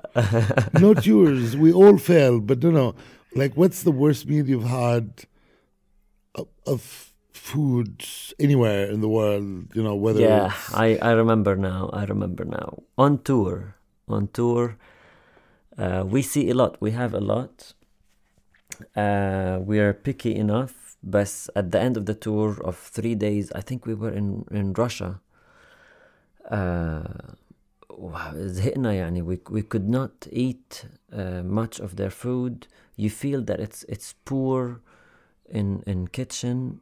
Not 0.79 1.05
yours. 1.05 1.57
We 1.57 1.73
all 1.73 1.97
fail, 1.97 2.39
but 2.39 2.61
no, 2.63 2.71
no. 2.71 2.95
Like, 3.35 3.55
what's 3.55 3.83
the 3.83 3.91
worst 3.91 4.27
meal 4.27 4.47
you've 4.47 4.65
had 4.65 5.25
of, 6.35 6.47
of 6.67 7.11
food 7.33 8.05
anywhere 8.39 8.89
in 8.89 9.01
the 9.01 9.09
world? 9.09 9.75
You 9.75 9.83
know, 9.83 9.95
whether 9.95 10.21
yeah, 10.21 10.53
I 10.73 10.97
I 11.01 11.11
remember 11.11 11.55
now. 11.55 11.89
I 11.93 12.05
remember 12.05 12.45
now. 12.45 12.83
On 12.97 13.17
tour, 13.17 13.75
on 14.07 14.27
tour, 14.27 14.77
uh, 15.77 16.03
we 16.05 16.21
see 16.21 16.49
a 16.49 16.53
lot. 16.53 16.79
We 16.79 16.91
have 16.91 17.13
a 17.13 17.19
lot 17.19 17.73
Uh, 18.94 19.58
we 19.60 19.80
are 19.80 19.92
picky 19.92 20.34
enough 20.34 20.96
but 21.02 21.48
at 21.56 21.70
the 21.72 21.80
end 21.80 21.96
of 21.96 22.06
the 22.06 22.14
tour 22.14 22.60
of 22.62 22.76
three 22.76 23.14
days 23.14 23.50
I 23.52 23.60
think 23.60 23.86
we 23.86 23.94
were 23.94 24.10
in 24.10 24.44
in 24.50 24.72
Russia 24.72 25.20
uh, 26.50 27.34
زهقنا 28.34 28.92
يعني 28.92 29.22
we, 29.22 29.38
we 29.50 29.62
could 29.62 29.88
not 29.88 30.26
eat 30.30 30.84
uh, 31.12 31.42
much 31.42 31.80
of 31.80 31.96
their 31.96 32.10
food 32.10 32.66
you 32.96 33.10
feel 33.10 33.42
that 33.42 33.60
it's 33.60 33.84
it's 33.88 34.14
poor 34.24 34.80
in 35.48 35.82
in 35.86 36.08
kitchen 36.08 36.80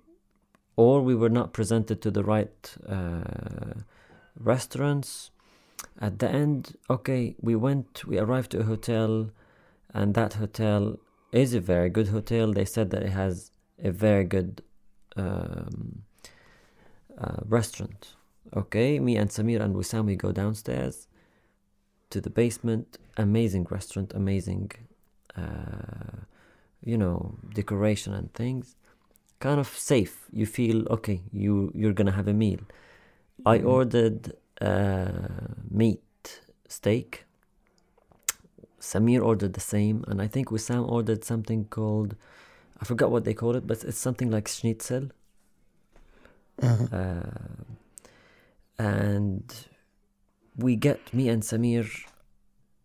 or 0.76 1.00
we 1.02 1.14
were 1.14 1.30
not 1.30 1.52
presented 1.52 2.02
to 2.02 2.10
the 2.10 2.22
right 2.22 2.76
uh, 2.88 3.74
restaurants 4.38 5.30
at 6.00 6.18
the 6.18 6.28
end 6.28 6.76
okay 6.90 7.34
we 7.40 7.54
went 7.54 8.04
we 8.04 8.18
arrived 8.18 8.50
to 8.50 8.60
a 8.60 8.64
hotel 8.64 9.30
and 9.94 10.14
that 10.14 10.34
hotel 10.34 10.98
is 11.31 11.53
a 11.53 11.59
very 11.59 11.89
good 11.89 12.09
hotel 12.09 12.51
they 12.51 12.65
said 12.65 12.89
that 12.91 13.03
it 13.03 13.11
has 13.11 13.51
a 13.83 13.91
very 13.91 14.23
good 14.23 14.61
um, 15.15 16.03
uh, 17.17 17.37
restaurant. 17.45 18.13
Okay, 18.55 18.99
me 18.99 19.15
and 19.15 19.29
Samir 19.29 19.61
and 19.61 19.75
Wissam 19.75 20.05
we 20.05 20.15
go 20.15 20.31
downstairs 20.31 21.07
to 22.09 22.19
the 22.19 22.29
basement. 22.29 22.97
Amazing 23.17 23.67
restaurant, 23.69 24.13
amazing, 24.13 24.71
uh, 25.37 26.25
you 26.83 26.97
know, 26.97 27.37
decoration 27.53 28.13
and 28.13 28.33
things. 28.33 28.75
Kind 29.39 29.59
of 29.59 29.67
safe. 29.67 30.27
You 30.31 30.45
feel 30.45 30.87
okay. 30.89 31.21
You 31.31 31.71
you're 31.73 31.93
gonna 31.93 32.11
have 32.11 32.27
a 32.27 32.33
meal. 32.33 32.59
I 33.45 33.59
mm. 33.59 33.65
ordered 33.65 34.33
uh, 34.59 35.11
meat 35.69 36.41
steak. 36.67 37.25
Samir 38.80 39.22
ordered 39.22 39.54
the 39.54 39.60
same, 39.60 40.04
and 40.08 40.20
I 40.20 40.28
think 40.28 40.48
Wissam 40.48 40.88
ordered 40.88 41.24
something 41.24 41.64
called 41.66 42.16
I 42.80 42.84
forgot 42.84 43.10
what 43.10 43.24
they 43.24 43.34
call 43.34 43.56
it, 43.56 43.66
but 43.66 43.84
it's 43.84 43.98
something 43.98 44.30
like 44.30 44.48
schnitzel. 44.48 45.10
Uh-huh. 46.62 46.96
Uh, 46.96 47.30
and 48.78 49.54
we 50.56 50.76
get 50.76 51.00
me 51.12 51.28
and 51.28 51.42
Samir 51.42 51.86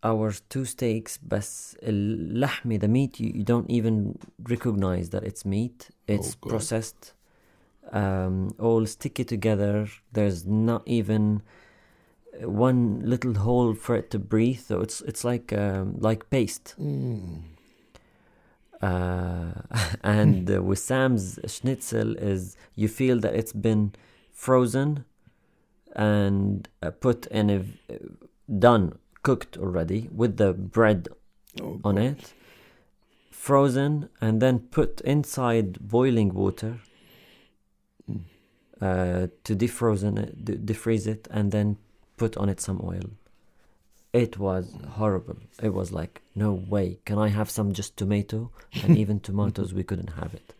our 0.04 0.32
two 0.48 0.64
steaks 0.64 1.18
بس 1.18 1.76
اللحمة 1.82 2.80
the 2.80 2.88
meat 2.88 3.20
you, 3.20 3.32
you 3.34 3.44
don't 3.44 3.70
even 3.70 4.18
recognize 4.42 5.10
that 5.10 5.22
it's 5.22 5.44
meat 5.44 5.90
it's 6.08 6.36
oh, 6.42 6.48
processed 6.48 7.12
um, 7.92 8.52
all 8.58 8.84
sticky 8.84 9.24
together 9.24 9.86
there's 10.12 10.44
not 10.44 10.82
even 10.86 11.40
one 12.41 13.01
little 13.03 13.33
hole 13.35 13.73
for 13.73 13.95
it 13.95 14.11
to 14.11 14.19
breathe 14.19 14.59
so 14.59 14.81
it's 14.81 15.01
it's 15.01 15.23
like 15.23 15.53
um, 15.53 15.95
like 15.99 16.29
paste 16.29 16.75
mm. 16.79 17.41
Uh, 18.81 19.53
and 20.03 20.49
uh, 20.51 20.61
Wissam's 20.61 21.39
schnitzel 21.47 22.15
is 22.17 22.55
you 22.75 22.87
feel 22.87 23.19
that 23.19 23.33
it's 23.33 23.53
been 23.53 23.91
frozen 24.31 25.03
and 25.95 26.69
uh, 26.83 26.91
put 26.91 27.25
in 27.27 27.49
a 27.49 27.65
done 28.59 28.99
cooked 29.23 29.57
already 29.57 30.07
with 30.13 30.37
the 30.37 30.53
bread 30.53 31.07
oh, 31.59 31.79
on 31.83 31.97
it 31.97 32.33
frozen 33.31 34.09
and 34.21 34.41
then 34.41 34.59
put 34.59 35.01
inside 35.01 35.79
boiling 35.79 36.33
water 36.33 36.79
mm. 38.09 38.21
uh, 38.79 39.27
to 39.43 39.55
defrozen 39.55 40.19
it, 40.19 40.65
defreeze 40.65 41.07
it 41.07 41.27
and 41.31 41.51
then 41.51 41.77
put 42.17 42.35
on 42.37 42.49
it 42.49 42.59
some 42.59 42.81
oil 42.83 43.09
it 44.13 44.37
was 44.37 44.73
horrible. 44.91 45.37
It 45.61 45.73
was 45.73 45.91
like, 45.91 46.21
no 46.33 46.51
way. 46.53 46.99
Can 47.05 47.17
I 47.19 47.27
have 47.27 47.49
some 47.49 47.73
just 47.73 47.97
tomato? 47.97 48.51
And 48.83 48.97
even 49.03 49.19
tomatoes, 49.19 49.73
we 49.73 49.83
couldn't 49.83 50.13
have 50.21 50.33
it. 50.33 50.53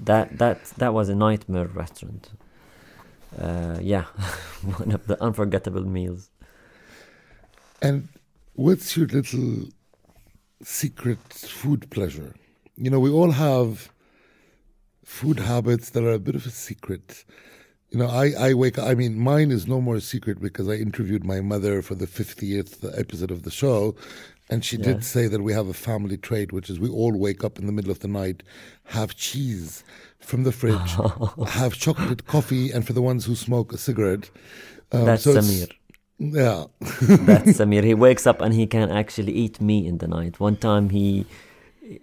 That 0.00 0.38
that 0.38 0.64
that 0.78 0.94
was 0.94 1.08
a 1.10 1.14
nightmare 1.14 1.66
restaurant. 1.66 2.30
Uh, 3.38 3.78
yeah, 3.80 4.04
one 4.78 4.92
of 4.92 5.06
the 5.06 5.22
unforgettable 5.22 5.86
meals. 5.86 6.30
And 7.82 8.08
what's 8.54 8.96
your 8.96 9.06
little 9.06 9.68
secret 10.62 11.18
food 11.32 11.90
pleasure? 11.90 12.34
You 12.76 12.90
know, 12.90 12.98
we 12.98 13.10
all 13.10 13.32
have 13.32 13.90
food 15.04 15.38
habits 15.38 15.90
that 15.90 16.02
are 16.02 16.12
a 16.12 16.18
bit 16.18 16.34
of 16.34 16.46
a 16.46 16.50
secret. 16.50 17.24
You 17.90 17.98
know, 17.98 18.06
I, 18.08 18.32
I 18.38 18.54
wake 18.54 18.78
up, 18.78 18.86
I 18.86 18.94
mean, 18.94 19.18
mine 19.18 19.50
is 19.50 19.66
no 19.66 19.80
more 19.80 19.96
a 19.96 20.00
secret 20.00 20.40
because 20.40 20.68
I 20.68 20.74
interviewed 20.74 21.24
my 21.24 21.40
mother 21.40 21.82
for 21.82 21.96
the 21.96 22.06
50th 22.06 22.72
episode 22.98 23.30
of 23.32 23.42
the 23.42 23.50
show. 23.50 23.96
And 24.48 24.64
she 24.64 24.76
Yeah. 24.76 24.84
did 24.84 25.04
say 25.04 25.26
that 25.28 25.42
we 25.42 25.52
have 25.52 25.68
a 25.68 25.72
family 25.74 26.16
trait, 26.16 26.52
which 26.52 26.70
is 26.70 26.78
we 26.78 26.88
all 26.88 27.16
wake 27.16 27.42
up 27.44 27.58
in 27.58 27.66
the 27.66 27.72
middle 27.72 27.90
of 27.90 28.00
the 28.00 28.08
night, 28.08 28.42
have 28.84 29.16
cheese 29.16 29.82
from 30.20 30.44
the 30.44 30.52
fridge, 30.52 30.92
have 31.48 31.74
chocolate 31.74 32.26
coffee, 32.26 32.70
and 32.70 32.86
for 32.86 32.92
the 32.92 33.02
ones 33.02 33.24
who 33.26 33.34
smoke, 33.34 33.72
a 33.72 33.78
cigarette. 33.78 34.30
Um, 34.92 35.04
That's 35.06 35.24
so 35.24 35.34
Samir. 35.34 35.70
Yeah. 36.18 36.64
That's 36.80 37.52
Samir. 37.60 37.84
He 37.84 37.94
wakes 37.94 38.26
up 38.26 38.40
and 38.40 38.52
he 38.54 38.66
can 38.66 38.90
actually 38.90 39.32
eat 39.32 39.60
meat 39.60 39.86
in 39.86 39.98
the 39.98 40.08
night. 40.08 40.38
One 40.40 40.56
time 40.56 40.90
he 40.90 41.26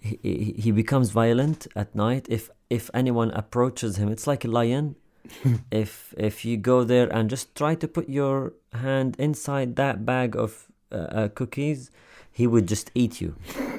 he, 0.02 0.54
he 0.58 0.71
becomes 0.71 1.12
violent 1.12 1.67
at 1.76 1.95
night 1.95 2.26
if 2.30 2.50
if 2.69 2.89
anyone 2.93 3.32
approaches 3.32 3.97
him. 3.97 4.10
It's 4.10 4.28
like 4.28 4.43
a 4.43 4.50
lion. 4.50 4.95
if 5.71 6.14
if 6.16 6.45
you 6.45 6.57
go 6.57 6.85
there 6.85 7.09
and 7.12 7.31
just 7.31 7.55
try 7.55 7.75
to 7.75 7.88
put 7.88 8.09
your 8.09 8.53
hand 8.73 9.16
inside 9.18 9.77
that 9.77 10.05
bag 10.05 10.37
of 10.37 10.66
uh, 10.90 10.97
uh, 10.97 11.29
cookies, 11.29 11.90
he 12.31 12.47
would 12.47 12.66
just 12.66 12.90
eat 12.95 13.21
you. 13.21 13.35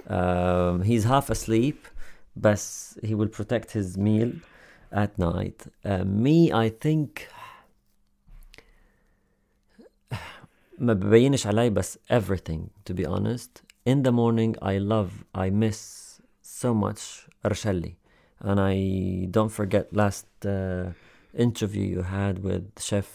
Um, 0.08 0.82
he's 0.84 1.04
half 1.04 1.30
asleep, 1.30 1.88
but 2.36 2.62
he 3.04 3.14
will 3.16 3.28
protect 3.28 3.72
his 3.72 3.98
meal 3.98 4.32
at 4.92 5.18
night. 5.18 5.66
Uh, 5.84 6.04
me, 6.04 6.52
I 6.52 6.70
think 6.70 7.28
ما 10.80 10.94
ببينش 10.94 11.48
علي 11.48 11.70
بس 11.70 12.00
everything 12.12 12.70
to 12.86 12.94
be 12.94 13.06
honest 13.06 13.62
in 13.86 14.04
the 14.04 14.12
morning 14.12 14.56
I 14.62 14.78
love 14.78 15.24
I 15.36 15.50
miss 15.50 16.22
so 16.42 16.74
much 16.74 17.28
Arshelli 17.46 17.96
and 18.40 18.60
I 18.60 19.28
don't 19.32 19.52
forget 19.52 19.96
last 19.96 20.28
uh, 20.46 20.92
interview 21.47 21.85
you 21.97 22.03
had 22.03 22.35
with 22.49 22.65
chef 22.89 23.09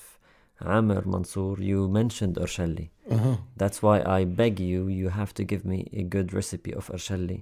Amr 0.61 1.01
Mansour 1.05 1.55
you 1.71 1.87
mentioned 2.01 2.35
Arshelli 2.43 2.87
Uh-huh. 3.15 3.37
that's 3.61 3.79
why 3.85 3.97
I 4.19 4.25
beg 4.41 4.59
you 4.59 4.87
you 4.99 5.09
have 5.09 5.31
to 5.33 5.43
give 5.51 5.63
me 5.73 5.79
a 6.01 6.03
good 6.15 6.27
recipe 6.39 6.73
of 6.79 6.87
Arshelli 6.95 7.39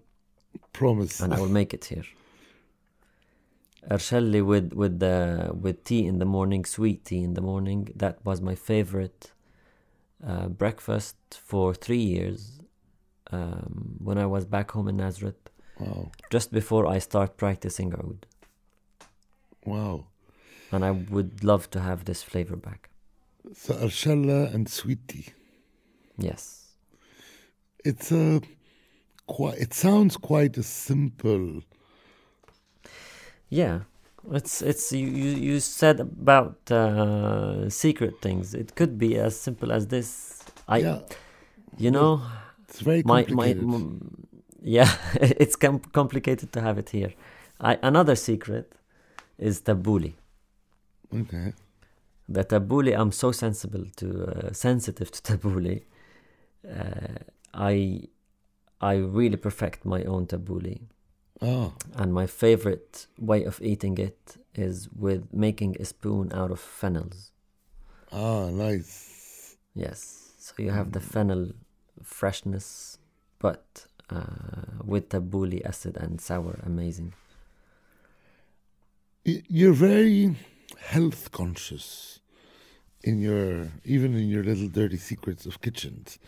Promise. 0.73 1.21
and 1.21 1.33
I 1.33 1.39
will 1.41 1.53
make 1.59 1.71
it 1.77 1.85
here 1.93 2.07
Arshelli 3.89 4.41
with 4.45 4.73
with 4.73 4.99
the 4.99 5.17
with 5.63 5.77
tea 5.83 6.05
in 6.05 6.19
the 6.19 6.25
morning 6.37 6.65
sweet 6.65 6.99
tea 7.05 7.23
in 7.23 7.33
the 7.33 7.41
morning 7.41 7.81
that 7.95 8.15
was 8.23 8.39
my 8.41 8.55
favorite 8.55 9.31
uh, 10.29 10.47
breakfast 10.47 11.17
for 11.49 11.73
three 11.73 12.05
years 12.15 12.59
um, 13.31 13.95
when 14.07 14.17
I 14.17 14.25
was 14.35 14.45
back 14.45 14.71
home 14.71 14.87
in 14.91 14.97
Nazareth, 14.97 15.49
Wow. 15.79 16.11
just 16.29 16.51
before 16.51 16.85
I 16.95 16.99
start 16.99 17.37
practicing 17.37 17.89
oud. 17.93 18.27
Wow. 19.65 20.07
And 20.71 20.86
I 20.86 20.91
would 20.91 21.43
love 21.43 21.69
to 21.71 21.81
have 21.81 22.05
this 22.05 22.23
flavor 22.23 22.55
back. 22.55 22.89
So 23.53 23.73
Arshalla 23.73 24.53
and 24.53 24.69
sweet 24.69 25.07
tea. 25.07 25.27
Yes. 26.17 26.75
It's 27.84 28.12
a 28.12 28.41
quite. 29.27 29.57
It 29.57 29.73
sounds 29.73 30.17
quite 30.17 30.57
a 30.57 30.63
simple. 30.63 31.62
Yeah. 33.49 33.81
It's 34.31 34.62
it's 34.62 34.91
you, 34.91 35.07
you, 35.07 35.60
said 35.60 35.99
about 35.99 36.71
uh, 36.71 37.69
secret 37.69 38.21
things. 38.21 38.53
It 38.53 38.75
could 38.75 38.99
be 38.99 39.17
as 39.17 39.39
simple 39.39 39.71
as 39.71 39.88
this. 39.88 40.43
I 40.67 40.77
yeah, 40.77 40.99
you 41.77 41.89
know 41.89 42.21
it's 42.67 42.81
very 42.81 43.01
my 43.03 43.25
my 43.29 43.55
yeah 44.62 44.91
it's 45.15 45.55
com- 45.55 45.79
complicated 45.79 46.51
to 46.53 46.62
have 46.62 46.77
it 46.77 46.89
here. 46.89 47.13
I 47.60 47.79
another 47.81 48.15
secret 48.15 48.71
is 49.39 49.62
tabbouleh. 49.62 50.13
Okay. 51.13 51.54
the 52.30 52.43
tabbouleh 52.43 52.97
i'm 52.97 53.12
so 53.12 53.32
sensible 53.32 53.86
to 53.95 54.26
uh, 54.26 54.54
sensitive 54.54 55.12
to 55.12 55.21
tabbouleh. 55.30 55.84
Uh, 56.67 57.17
i 57.54 58.08
i 58.80 58.93
really 58.95 59.38
perfect 59.38 59.86
my 59.86 60.04
own 60.04 60.26
tabbouleh. 60.28 60.80
Ah, 61.41 61.71
and 61.95 62.13
my 62.13 62.28
favorite 62.28 63.08
way 63.17 63.43
of 63.43 63.60
eating 63.62 63.97
it 63.97 64.38
is 64.54 64.89
with 64.95 65.34
making 65.34 65.76
a 65.80 65.86
spoon 65.86 66.32
out 66.34 66.52
of 66.52 66.60
fennels. 66.60 67.32
Ah, 68.12 68.50
nice. 68.52 69.56
yes. 69.74 70.34
So 70.38 70.54
you 70.58 70.71
have 70.71 70.91
the 70.91 71.00
fennel 71.00 71.54
freshness 72.04 72.97
but 73.39 73.86
uh, 74.10 74.84
with 74.84 75.10
tabbouleh 75.10 75.65
acid 75.65 75.97
and 75.97 76.19
sour 76.21 76.60
amazing. 76.65 77.13
You're 79.24 79.74
very 79.74 80.36
health 80.79 81.31
conscious 81.31 82.19
in 83.03 83.19
your 83.19 83.69
even 83.84 84.15
in 84.15 84.29
your 84.29 84.43
little 84.43 84.67
dirty 84.67 84.97
secrets 84.97 85.45
of 85.45 85.62
kitchens. 85.62 86.19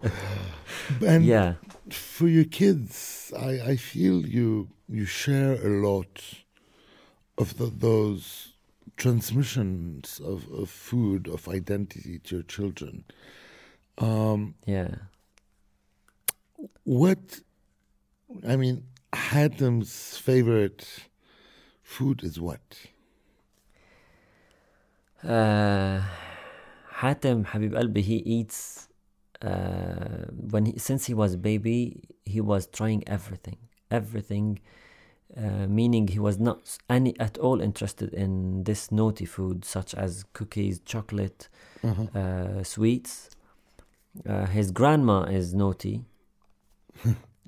and 1.06 1.24
yeah 1.24 1.54
for 1.90 2.28
your 2.28 2.44
kids, 2.44 3.32
I, 3.38 3.60
I 3.72 3.76
feel 3.76 4.26
you 4.26 4.68
you 4.88 5.04
share 5.04 5.54
a 5.54 5.86
lot 5.86 6.22
of 7.38 7.56
the, 7.56 7.66
those 7.66 8.52
transmissions 8.96 10.20
of, 10.22 10.46
of 10.52 10.68
food 10.68 11.26
of 11.26 11.48
identity 11.48 12.18
to 12.24 12.36
your 12.36 12.44
children. 12.44 13.04
Um, 13.98 14.54
yeah 14.66 14.96
what 16.84 17.40
I 18.46 18.56
mean, 18.56 18.84
Hatem's 19.14 20.16
favorite 20.16 20.86
food 21.82 22.22
is 22.22 22.40
what? 22.40 22.60
Uh, 25.24 26.00
Hatem 27.00 27.46
Habib 27.46 27.74
Albi, 27.74 28.02
he 28.02 28.16
eats 28.16 28.88
uh, 29.42 30.24
when 30.50 30.66
he, 30.66 30.78
since 30.78 31.06
he 31.06 31.14
was 31.14 31.36
baby, 31.36 32.02
he 32.24 32.40
was 32.40 32.66
trying 32.66 33.02
everything, 33.06 33.56
everything. 33.90 34.58
Uh, 35.36 35.66
meaning 35.68 36.08
he 36.08 36.18
was 36.18 36.40
not 36.40 36.76
any 36.88 37.18
at 37.20 37.38
all 37.38 37.60
interested 37.60 38.12
in 38.12 38.64
this 38.64 38.90
naughty 38.90 39.24
food 39.24 39.64
such 39.64 39.94
as 39.94 40.24
cookies, 40.32 40.80
chocolate, 40.84 41.48
Uh-huh. 41.84 42.06
uh, 42.18 42.62
sweets. 42.64 43.30
Uh, 44.28 44.46
his 44.46 44.72
grandma 44.72 45.22
is 45.22 45.54
naughty. 45.54 46.04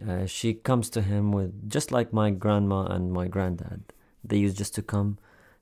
uh, 0.09 0.27
she 0.27 0.55
comes 0.55 0.89
to 0.91 1.03
him 1.03 1.33
with 1.33 1.69
just 1.69 1.91
like 1.91 2.13
my 2.13 2.31
grandma 2.31 2.87
and 2.87 3.13
my 3.13 3.27
granddad. 3.29 3.83
They 4.23 4.37
used 4.39 4.57
just 4.59 4.75
to 4.77 4.83
come 4.83 5.19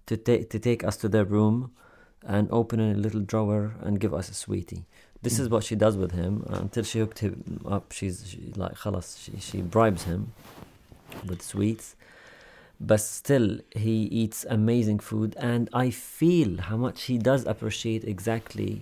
to 0.07 0.17
take 0.19 0.51
to 0.51 0.59
take 0.59 0.85
us 0.85 0.97
to 0.99 1.09
their 1.09 1.25
room 1.25 1.73
and 2.26 2.48
open 2.52 2.80
a 2.80 2.94
little 2.94 3.22
drawer 3.22 3.74
and 3.82 4.00
give 4.00 4.14
us 4.14 4.30
a 4.30 4.34
sweetie. 4.34 4.86
This 5.22 5.40
is 5.40 5.48
Mm. 5.48 5.52
what 5.52 5.64
she 5.64 5.76
does 5.76 5.96
with 5.98 6.12
him 6.12 6.44
until 6.48 6.84
she 6.84 7.00
hooked 7.00 7.20
him 7.20 7.62
up. 7.66 7.92
She's 7.92 8.28
she, 8.30 8.52
like 8.56 8.76
خلاص, 8.76 9.08
she 9.24 9.32
she 9.40 9.62
bribes 9.62 10.04
him 10.04 10.22
with 11.30 11.42
sweets. 11.42 11.96
But 12.80 13.00
still, 13.00 13.60
he 13.72 13.98
eats 14.22 14.46
amazing 14.50 15.00
food, 15.00 15.32
and 15.52 15.70
I 15.74 15.90
feel 16.20 16.58
how 16.70 16.78
much 16.78 17.04
he 17.04 17.18
does 17.18 17.46
appreciate 17.46 18.04
exactly 18.04 18.82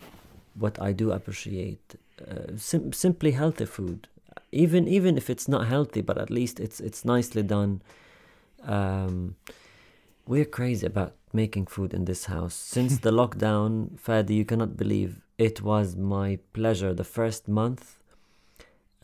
what 0.55 0.81
I 0.81 0.91
do 0.93 1.11
appreciate. 1.11 1.95
Uh, 2.27 2.57
sim- 2.57 2.91
simply 2.93 3.31
healthy 3.31 3.65
food, 3.65 4.07
even 4.51 4.87
even 4.87 5.17
if 5.21 5.29
it's 5.29 5.47
not 5.47 5.67
healthy, 5.67 6.01
but 6.01 6.17
at 6.17 6.29
least 6.39 6.59
it's 6.59 6.79
it's 6.79 7.01
nicely 7.05 7.43
done. 7.43 7.81
Um, 8.63 9.35
we're 10.31 10.45
crazy 10.59 10.85
about 10.87 11.13
making 11.32 11.66
food 11.66 11.94
in 11.94 12.04
this 12.04 12.26
house. 12.26 12.54
Since 12.54 12.98
the 12.98 13.10
lockdown, 13.20 13.98
Fadi, 14.00 14.34
you 14.34 14.44
cannot 14.44 14.76
believe 14.76 15.22
it 15.36 15.62
was 15.62 15.96
my 15.96 16.38
pleasure 16.52 16.92
the 16.94 17.04
first 17.04 17.48
month 17.48 17.98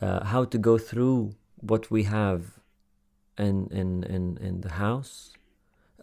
uh, 0.01 0.25
how 0.25 0.43
to 0.45 0.57
go 0.57 0.77
through 0.77 1.35
what 1.61 1.89
we 1.89 2.03
have 2.03 2.59
in, 3.37 3.67
in, 3.71 4.03
in, 4.03 4.37
in 4.37 4.61
the 4.61 4.71
house 4.71 5.33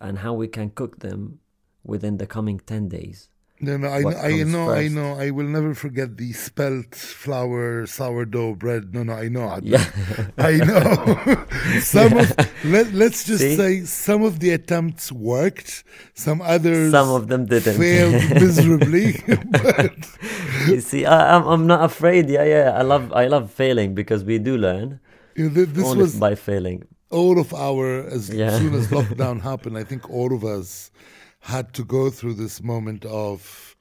and 0.00 0.18
how 0.18 0.32
we 0.32 0.48
can 0.48 0.70
cook 0.70 1.00
them 1.00 1.40
within 1.84 2.16
the 2.18 2.26
coming 2.26 2.58
10 2.58 2.88
days. 2.88 3.28
No, 3.64 3.76
no, 3.76 3.86
I, 3.88 4.02
I 4.30 4.42
know, 4.42 4.70
I 4.70 4.88
know. 4.88 5.14
I 5.14 5.30
will 5.30 5.46
never 5.46 5.72
forget 5.72 6.16
the 6.16 6.32
spelt 6.32 6.96
flour 6.96 7.86
sourdough 7.86 8.56
bread. 8.56 8.92
No, 8.92 9.04
no, 9.04 9.12
I 9.12 9.28
know. 9.28 9.56
Yeah. 9.62 9.84
I 10.36 10.56
know. 10.56 11.46
some 11.80 12.18
of 12.18 12.26
let, 12.64 12.92
let's 12.92 13.22
just 13.24 13.40
See? 13.40 13.56
say 13.56 13.72
some 13.84 14.24
of 14.24 14.40
the 14.40 14.50
attempts 14.50 15.12
worked. 15.12 15.84
Some 16.14 16.42
others 16.42 16.90
Some 16.90 17.10
of 17.10 17.28
them 17.28 17.46
didn't. 17.46 17.78
failed 17.78 18.22
miserably. 18.42 19.22
but 19.52 19.94
you 20.66 20.80
see, 20.80 21.06
I, 21.06 21.36
I'm, 21.36 21.44
I'm 21.46 21.66
not 21.68 21.84
afraid. 21.84 22.28
Yeah, 22.28 22.44
yeah. 22.44 22.70
I 22.76 22.82
love 22.82 23.12
I 23.12 23.26
love 23.28 23.52
failing 23.52 23.94
because 23.94 24.24
we 24.24 24.38
do 24.38 24.56
learn 24.56 24.98
you 25.36 25.50
know, 25.50 25.64
this 25.64 25.86
only 25.86 26.02
was 26.02 26.16
by 26.18 26.34
failing. 26.34 26.82
all 27.10 27.38
of 27.38 27.54
our 27.54 28.02
as 28.16 28.28
Yeah. 28.28 28.58
soon 28.58 28.74
as 28.74 28.88
lockdown 28.88 29.40
happened. 29.42 29.78
I 29.78 29.84
think 29.84 30.10
all 30.10 30.34
of 30.34 30.42
us 30.44 30.90
had 31.42 31.72
to 31.74 31.84
go 31.84 32.10
through 32.10 32.34
this 32.34 32.62
moment 32.62 33.04
of 33.04 33.76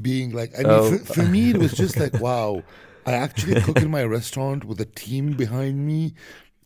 being 0.00 0.32
like, 0.32 0.52
I 0.58 0.64
mean, 0.64 0.80
Oh. 0.80 0.90
for, 0.98 0.98
for 1.04 1.22
me, 1.22 1.50
it 1.50 1.58
was 1.58 1.72
just 1.74 1.98
like, 1.98 2.14
wow, 2.18 2.64
I 3.06 3.12
actually 3.12 3.56
cook 3.56 3.82
in 3.82 3.90
my 3.90 4.04
restaurant 4.04 4.64
with 4.64 4.80
a 4.80 4.86
team 4.86 5.34
behind 5.34 5.86
me, 5.86 6.14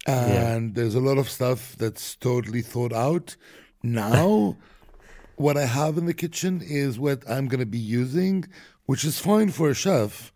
and 0.07 0.75
there's 0.75 0.95
a 0.95 1.01
lot 1.01 1.19
of 1.19 1.29
stuff 1.31 1.75
that's 1.77 2.15
totally 2.17 2.63
thought 2.63 2.93
out. 2.93 3.37
Now, 3.83 4.57
what 5.37 5.57
I 5.57 5.67
have 5.67 5.99
in 5.99 6.07
the 6.07 6.15
kitchen 6.15 6.61
is 6.65 6.99
what 6.99 7.29
I'm 7.29 7.49
going 7.49 7.61
to 7.61 7.67
be 7.67 7.79
using, 7.79 8.45
which 8.87 9.05
is 9.05 9.19
fine 9.19 9.51
for 9.51 9.69
a 9.71 9.75
chef 9.75 10.33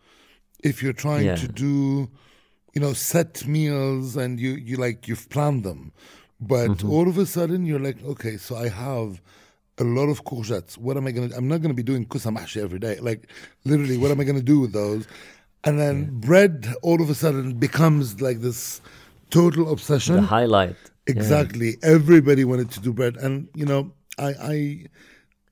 if 0.65 0.83
you're 0.83 0.93
trying 0.93 1.27
Yeah. 1.27 1.35
to 1.37 1.49
do, 1.49 2.11
you 2.75 2.81
know, 2.81 2.93
set 2.95 3.47
meals 3.47 4.17
and 4.17 4.41
you, 4.41 4.53
you 4.53 4.77
like, 4.77 5.07
you've 5.07 5.29
planned 5.31 5.63
them. 5.65 5.93
But 6.41 6.69
Mm-hmm. 6.69 6.91
all 6.91 7.09
of 7.09 7.19
a 7.19 7.27
sudden, 7.27 7.65
you're 7.67 7.79
like, 7.81 8.03
okay, 8.05 8.37
so 8.37 8.57
I 8.57 8.69
have 8.69 9.21
a 9.79 9.85
lot 9.85 10.09
of 10.09 10.25
courgettes. 10.25 10.77
What 10.77 10.97
am 10.97 11.07
I 11.07 11.13
going 11.13 11.31
to 11.31 11.37
I'm 11.37 11.49
not 11.49 11.59
going 11.59 11.71
to 11.71 11.75
be 11.75 11.83
doing 11.83 12.05
kusa 12.07 12.35
mahshi 12.37 12.63
every 12.63 12.79
day. 12.79 12.99
Like, 13.01 13.29
literally, 13.65 13.97
what 13.97 14.11
am 14.11 14.21
I 14.21 14.25
going 14.25 14.37
to 14.37 14.43
do 14.43 14.61
with 14.61 14.73
those? 14.73 15.07
And 15.65 15.79
then 15.79 16.19
bread 16.21 16.73
all 16.83 17.03
of 17.03 17.11
a 17.11 17.15
sudden 17.15 17.55
becomes 17.55 18.21
like 18.21 18.41
this 18.41 18.81
total 19.31 19.73
obsession. 19.73 20.17
The 20.17 20.23
highlight. 20.23 20.77
Yeah. 21.07 21.15
Exactly. 21.15 21.77
Everybody 21.83 22.45
wanted 22.45 22.71
to 22.73 22.81
do 22.81 22.93
bread, 22.93 23.17
and 23.17 23.49
you 23.55 23.65
know, 23.65 23.93
I, 24.19 24.35
I, 24.41 24.85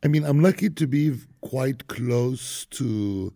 I 0.05 0.09
mean, 0.09 0.25
I'm 0.25 0.41
lucky 0.43 0.69
to 0.71 0.87
be 0.87 1.19
quite 1.41 1.87
close 1.87 2.67
to, 2.67 3.33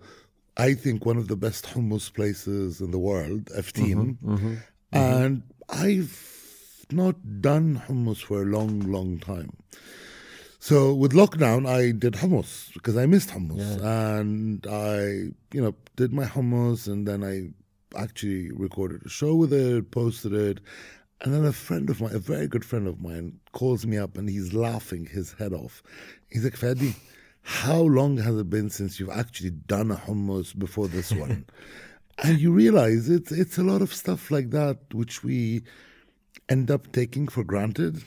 I 0.57 0.75
think, 0.75 1.07
one 1.07 1.17
of 1.17 1.29
the 1.29 1.37
best 1.37 1.65
hummus 1.67 2.13
places 2.13 2.81
in 2.81 2.91
the 2.91 2.99
world, 2.99 3.47
Afteem, 3.57 4.19
mm-hmm, 4.19 4.35
mm-hmm, 4.35 4.47
mm-hmm. 4.47 4.97
and 4.97 5.43
I've 5.71 6.87
not 6.93 7.41
done 7.41 7.83
hummus 7.89 8.23
for 8.23 8.43
a 8.43 8.47
long, 8.47 8.81
long 8.81 9.19
time. 9.19 9.53
So 10.63 10.93
with 10.93 11.13
lockdown, 11.13 11.67
I 11.67 11.91
did 11.91 12.15
hummus 12.15 12.73
because 12.75 12.97
I 12.97 13.07
missed 13.07 13.31
hummus, 13.31 13.83
and 13.83 14.67
I, 14.67 15.33
you 15.55 15.63
know, 15.63 15.75
did 15.97 16.13
my 16.13 16.27
hummus, 16.27 16.87
and 16.87 17.09
then 17.09 17.25
I 17.25 17.99
actually 17.99 18.53
recorded 18.53 19.01
a 19.07 19.09
show 19.09 19.35
with 19.35 19.55
it, 19.55 19.91
posted 19.91 20.35
it, 20.35 20.61
and 21.23 21.33
then 21.33 21.47
a 21.47 21.53
friend 21.53 21.89
of 21.89 22.03
mine, 22.03 22.15
a 22.15 22.19
very 22.19 22.47
good 22.47 22.65
friend 22.65 22.87
of 22.87 23.01
mine, 23.01 23.41
calls 23.53 23.87
me 23.87 23.97
up 23.97 24.19
and 24.19 24.29
he's 24.29 24.53
laughing 24.53 25.07
his 25.07 25.33
head 25.33 25.55
off. 25.55 25.83
He's 26.31 26.45
like, 26.45 26.59
Fadi, 26.59 26.95
how 27.41 27.81
long 27.81 28.19
has 28.19 28.37
it 28.37 28.51
been 28.51 28.69
since 28.69 29.01
you've 29.01 29.11
actually 29.11 29.51
done 29.51 29.91
a 29.91 29.97
hummus 29.97 30.57
before 30.57 30.89
this 30.89 31.11
one? 31.25 31.47
and 32.23 32.39
you 32.39 32.53
realize 32.53 33.09
it's 33.09 33.33
it's 33.33 33.57
a 33.57 33.63
lot 33.63 33.81
of 33.81 33.95
stuff 33.95 34.31
like 34.31 34.51
that 34.51 34.79
which 34.93 35.25
we 35.25 35.63
end 36.51 36.71
up 36.71 36.93
taking 36.93 37.27
for 37.27 37.43
granted 37.43 38.03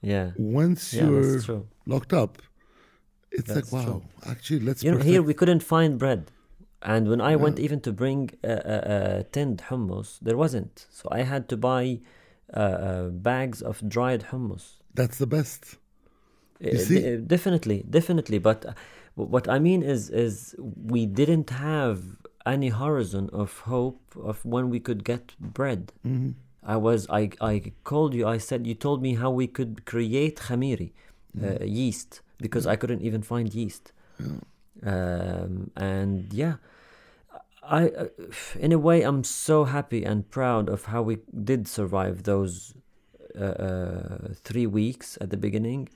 Yeah. 0.00 0.32
once 0.36 0.92
Yeah, 0.92 1.08
you're 1.08 1.40
locked 1.86 2.12
up, 2.12 2.42
it's 3.30 3.52
That's 3.52 3.72
like, 3.72 3.86
wow, 3.86 3.92
true. 3.92 4.02
actually, 4.30 4.60
let's 4.60 4.82
You 4.82 4.92
know, 4.92 4.98
here 4.98 5.22
we 5.22 5.34
couldn't 5.34 5.62
find 5.62 5.98
bread. 5.98 6.30
And 6.82 7.08
when 7.08 7.20
I 7.20 7.34
went 7.34 7.58
even 7.58 7.80
to 7.80 7.92
bring 7.92 8.30
uh, 8.44 8.46
uh, 8.46 8.50
uh, 8.50 9.22
tinned 9.32 9.64
hummus, 9.68 10.20
there 10.20 10.36
wasn't. 10.36 10.86
So 10.90 11.08
I 11.10 11.22
had 11.22 11.48
to 11.48 11.56
buy 11.56 12.00
uh, 12.54 12.60
uh, 12.60 13.08
bags 13.08 13.62
of 13.62 13.88
dried 13.88 14.26
hummus. 14.30 14.76
That's 14.94 15.18
the 15.18 15.26
best. 15.26 15.76
Uh, 16.64 16.76
see? 16.76 17.00
de- 17.00 17.16
definitely, 17.18 17.84
definitely. 17.90 18.38
But 18.38 18.64
uh, 18.64 18.72
what 19.16 19.48
I 19.48 19.58
mean 19.58 19.82
is, 19.82 20.08
is 20.10 20.54
we 20.58 21.04
didn't 21.06 21.50
have 21.50 22.02
any 22.46 22.68
horizon 22.68 23.28
of 23.32 23.60
hope 23.60 24.00
of 24.16 24.44
when 24.44 24.70
we 24.70 24.80
could 24.80 25.04
get 25.04 25.34
bread. 25.38 25.92
Mm-hmm. 26.06 26.30
I 26.74 26.76
was, 26.76 27.08
I, 27.08 27.30
I 27.40 27.72
called 27.84 28.12
you. 28.14 28.28
I 28.28 28.38
said 28.38 28.66
you 28.66 28.74
told 28.74 29.00
me 29.02 29.14
how 29.14 29.30
we 29.30 29.46
could 29.46 29.86
create 29.86 30.36
khamiri, 30.36 30.90
uh, 31.42 31.64
yeast, 31.64 32.20
because 32.38 32.66
I 32.66 32.76
couldn't 32.76 33.00
even 33.00 33.22
find 33.22 33.52
yeast. 33.54 33.92
Um, 34.82 35.70
and 35.74 36.30
yeah, 36.32 36.56
I, 37.62 37.88
uh, 37.88 38.06
in 38.58 38.72
a 38.72 38.78
way, 38.78 39.02
I'm 39.02 39.24
so 39.24 39.64
happy 39.64 40.04
and 40.04 40.30
proud 40.30 40.68
of 40.68 40.84
how 40.84 41.02
we 41.02 41.18
did 41.50 41.66
survive 41.66 42.24
those 42.24 42.74
uh, 43.34 43.44
uh, 43.44 44.18
three 44.44 44.66
weeks 44.66 45.16
at 45.22 45.30
the 45.30 45.36
beginning. 45.36 45.88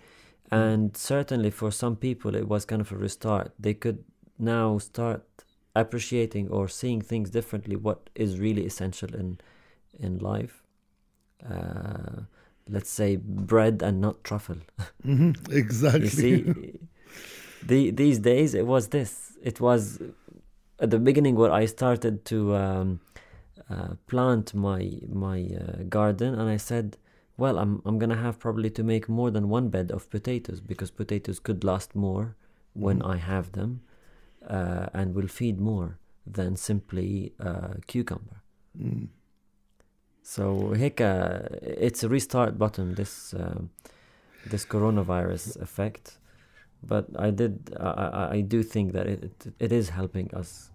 And 0.50 0.96
certainly 0.96 1.50
for 1.50 1.70
some 1.70 1.96
people, 1.96 2.34
it 2.34 2.48
was 2.48 2.64
kind 2.64 2.80
of 2.80 2.92
a 2.92 2.96
restart. 2.96 3.52
They 3.58 3.74
could 3.74 4.04
now 4.38 4.78
start 4.78 5.22
appreciating 5.74 6.48
or 6.48 6.66
seeing 6.68 7.02
things 7.02 7.30
differently, 7.30 7.76
what 7.76 8.10
is 8.14 8.38
really 8.38 8.66
essential 8.66 9.14
in, 9.14 9.38
in 9.98 10.18
life. 10.18 10.61
Uh, 11.48 12.22
let's 12.68 12.90
say 12.90 13.16
bread 13.16 13.82
and 13.82 14.00
not 14.00 14.22
truffle. 14.24 14.58
hmm 15.02 15.32
Exactly. 15.50 16.04
You 16.04 16.08
see, 16.10 16.78
the, 17.66 17.90
these 17.90 18.18
days 18.18 18.54
it 18.54 18.66
was 18.66 18.88
this. 18.88 19.32
It 19.42 19.60
was 19.60 19.98
at 20.78 20.90
the 20.90 20.98
beginning 20.98 21.36
where 21.36 21.52
I 21.52 21.66
started 21.66 22.24
to 22.26 22.54
um, 22.56 23.00
uh, 23.70 23.94
plant 24.06 24.54
my 24.54 25.00
my 25.08 25.48
uh, 25.60 25.82
garden, 25.88 26.34
and 26.34 26.48
I 26.48 26.56
said, 26.56 26.96
"Well, 27.36 27.58
I'm 27.58 27.82
I'm 27.84 27.98
gonna 27.98 28.16
have 28.16 28.38
probably 28.38 28.70
to 28.70 28.82
make 28.82 29.08
more 29.08 29.30
than 29.30 29.48
one 29.48 29.68
bed 29.68 29.90
of 29.90 30.08
potatoes 30.10 30.60
because 30.60 30.90
potatoes 30.90 31.38
could 31.38 31.64
last 31.64 31.94
more 31.94 32.36
when 32.74 33.02
I 33.02 33.16
have 33.16 33.52
them, 33.52 33.82
uh, 34.48 34.86
and 34.94 35.14
will 35.14 35.28
feed 35.28 35.60
more 35.60 35.98
than 36.26 36.56
simply 36.56 37.32
uh, 37.40 37.74
cucumber." 37.86 38.42
Mm. 38.78 39.08
So 40.23 40.73
هيك 40.75 41.01
uh, 41.01 41.47
it's 41.61 42.03
a 42.03 42.09
restart 42.09 42.57
button 42.57 42.95
this 42.95 43.33
um, 43.33 43.69
this 44.45 44.65
coronavirus 44.65 45.61
effect, 45.61 46.17
but 46.83 47.05
I 47.17 47.31
did 47.31 47.73
I, 47.79 47.89
I, 47.89 48.31
I 48.37 48.41
do 48.41 48.63
think 48.63 48.93
that 48.93 49.07
it, 49.07 49.23
it 49.23 49.53
it 49.59 49.71
is 49.71 49.89
helping 49.89 50.33
us 50.33 50.71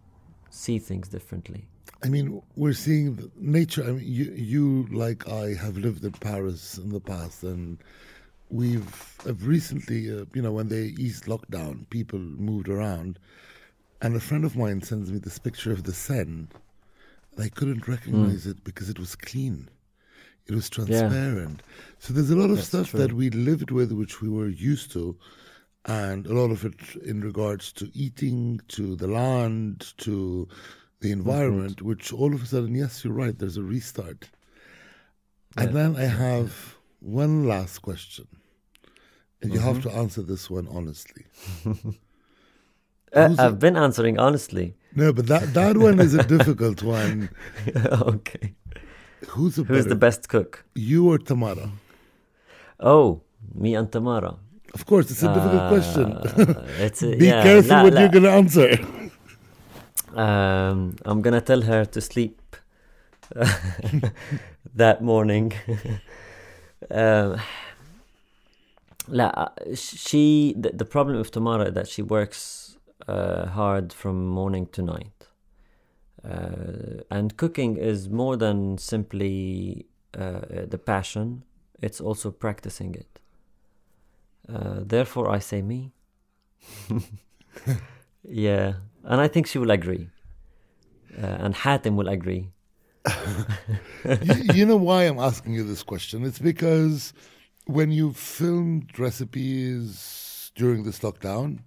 see 0.50 0.78
things 0.78 1.08
differently. 1.08 1.66
I 2.04 2.08
mean, 2.08 2.42
we're 2.56 2.72
seeing 2.72 3.14
the 3.14 3.30
nature. 3.36 3.84
I 3.84 3.92
mean, 3.92 4.04
you, 4.04 4.32
you 4.52 4.88
like 4.90 5.28
I 5.28 5.54
have 5.54 5.76
lived 5.76 6.04
in 6.04 6.12
Paris 6.12 6.78
in 6.78 6.88
the 6.90 7.00
past, 7.00 7.44
and 7.44 7.78
we've 8.50 9.16
have 9.24 9.46
recently, 9.46 10.10
uh, 10.10 10.24
you 10.34 10.42
know, 10.42 10.52
when 10.52 10.68
they 10.68 10.94
eased 10.98 11.24
lockdown, 11.26 11.88
people 11.90 12.18
moved 12.18 12.68
around, 12.68 13.18
and 14.00 14.16
a 14.16 14.20
friend 14.20 14.44
of 14.44 14.56
mine 14.56 14.82
sends 14.82 15.12
me 15.12 15.18
this 15.18 15.38
picture 15.38 15.72
of 15.72 15.84
the 15.84 15.92
Seine. 15.92 16.48
I 17.39 17.49
couldn't 17.49 17.87
recognize 17.87 18.43
hmm. 18.45 18.51
it 18.51 18.63
because 18.63 18.89
it 18.89 18.99
was 18.99 19.15
clean. 19.15 19.69
It 20.47 20.55
was 20.55 20.69
transparent. 20.69 21.61
So 21.99 22.13
there's 22.13 22.29
a 22.29 22.35
lot 22.35 22.49
of 22.49 22.55
That's 22.55 22.67
stuff 22.67 22.89
true. 22.91 22.99
that 23.01 23.13
we 23.13 23.29
lived 23.29 23.71
with, 23.71 23.91
which 23.91 24.21
we 24.21 24.29
were 24.29 24.47
used 24.47 24.91
to, 24.93 25.17
and 25.85 26.25
a 26.25 26.33
lot 26.33 26.51
of 26.51 26.63
it 26.63 26.75
in 27.03 27.21
regards 27.21 27.71
to 27.73 27.91
eating, 27.93 28.61
to 28.69 28.95
the 28.95 29.07
land, 29.07 29.93
to 29.97 30.47
the 31.01 31.11
mm-hmm. 31.11 31.19
environment, 31.19 31.81
which 31.81 32.13
all 32.13 32.33
of 32.33 32.43
a 32.43 32.45
sudden, 32.45 32.75
yes, 32.75 33.03
you're 33.03 33.13
right, 33.13 33.37
there's 33.37 33.57
a 33.57 33.63
restart. 33.63 34.29
And 35.57 35.75
then 35.75 35.95
I 35.95 36.05
have 36.05 36.77
one 36.99 37.47
last 37.47 37.79
question. 37.79 38.27
And 39.41 39.53
you 39.53 39.59
have 39.59 39.77
mm-hmm. 39.77 39.89
to 39.89 39.95
answer 39.95 40.21
this 40.21 40.49
one 40.49 40.67
honestly. 40.69 41.25
Uh, 43.13 43.33
I've 43.39 43.57
been 43.57 43.77
answering 43.77 44.19
honestly. 44.19 44.75
No, 44.97 45.13
but 45.13 45.27
that 45.27 45.53
that 45.53 45.77
one 45.77 45.99
is 45.99 46.15
a 46.15 46.23
difficult 46.23 46.81
one. 46.81 47.29
okay. 48.15 48.55
Who's 49.27 49.55
the 49.57 49.63
Who's 49.63 49.85
the 49.85 49.95
best 49.95 50.27
cook? 50.27 50.65
You 50.73 51.11
or 51.11 51.19
Tamara? 51.19 51.69
Oh, 52.79 53.21
me 53.53 53.75
and 53.75 53.91
Tamara. 53.91 54.37
Of 54.73 54.87
course, 54.87 55.11
it's 55.11 55.21
a 55.21 55.31
difficult 55.31 55.61
uh, 55.61 55.69
question. 55.69 56.05
it's 56.85 57.03
a, 57.03 57.15
Be 57.23 57.27
yeah, 57.27 57.43
careful 57.43 57.77
la, 57.77 57.83
what 57.83 57.93
la. 57.93 57.99
you're 58.01 58.09
gonna 58.09 58.29
answer. 58.41 58.69
Um, 60.15 60.95
I'm 61.05 61.21
gonna 61.21 61.41
tell 61.41 61.61
her 61.61 61.85
to 61.85 62.01
sleep 62.01 62.55
that 64.75 65.03
morning. 65.03 65.53
um, 66.89 67.39
la, 69.07 69.25
uh, 69.25 69.49
she 69.75 70.55
the, 70.57 70.71
the 70.71 70.85
problem 70.85 71.19
with 71.19 71.29
Tamara 71.29 71.65
is 71.65 71.75
that 71.75 71.87
she 71.87 72.01
works 72.01 72.66
uh, 73.07 73.47
hard 73.47 73.93
from 73.93 74.27
morning 74.27 74.67
to 74.67 74.81
night, 74.81 75.27
uh, 76.23 77.03
and 77.11 77.37
cooking 77.37 77.77
is 77.77 78.09
more 78.09 78.35
than 78.37 78.77
simply 78.77 79.85
uh, 80.17 80.65
the 80.67 80.77
passion; 80.77 81.43
it's 81.81 82.01
also 82.01 82.31
practicing 82.31 82.95
it. 82.95 83.19
Uh, 84.51 84.79
therefore, 84.81 85.29
I 85.29 85.39
say 85.39 85.61
me. 85.61 85.91
yeah, 88.23 88.73
and 89.03 89.21
I 89.21 89.27
think 89.27 89.47
she 89.47 89.57
will 89.57 89.71
agree. 89.71 90.09
Uh, 91.21 91.25
and 91.25 91.55
Hatem 91.55 91.95
will 91.95 92.07
agree. 92.07 92.51
you, 94.05 94.53
you 94.53 94.65
know 94.65 94.77
why 94.77 95.03
I'm 95.03 95.19
asking 95.19 95.53
you 95.53 95.63
this 95.63 95.83
question? 95.83 96.23
It's 96.25 96.39
because 96.39 97.13
when 97.65 97.91
you 97.91 98.13
filmed 98.13 98.97
recipes 98.99 100.51
during 100.55 100.83
this 100.83 100.99
lockdown, 100.99 101.59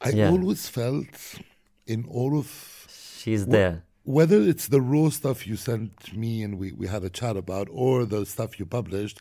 I 0.00 0.10
Yeah. 0.10 0.30
always 0.30 0.68
felt 0.68 1.38
in 1.86 2.04
all 2.08 2.38
of 2.38 2.86
She's 3.22 3.46
there. 3.46 3.84
whether 4.04 4.40
it's 4.40 4.68
the 4.68 4.80
raw 4.80 5.08
stuff 5.10 5.46
you 5.46 5.56
sent 5.56 6.16
me 6.16 6.42
and 6.42 6.58
we, 6.58 6.72
we 6.72 6.86
had 6.86 7.02
a 7.04 7.10
chat 7.10 7.36
about 7.36 7.68
or 7.70 8.04
the 8.04 8.24
stuff 8.26 8.58
you 8.58 8.66
published, 8.66 9.20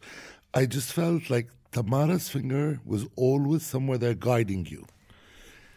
I 0.54 0.66
just 0.66 0.92
felt 0.94 1.30
like 1.30 1.50
Tamara's 1.72 2.30
finger 2.30 2.80
was 2.86 3.06
always 3.16 3.64
somewhere 3.66 3.98
there 3.98 4.14
guiding 4.14 4.66
you. 4.70 4.86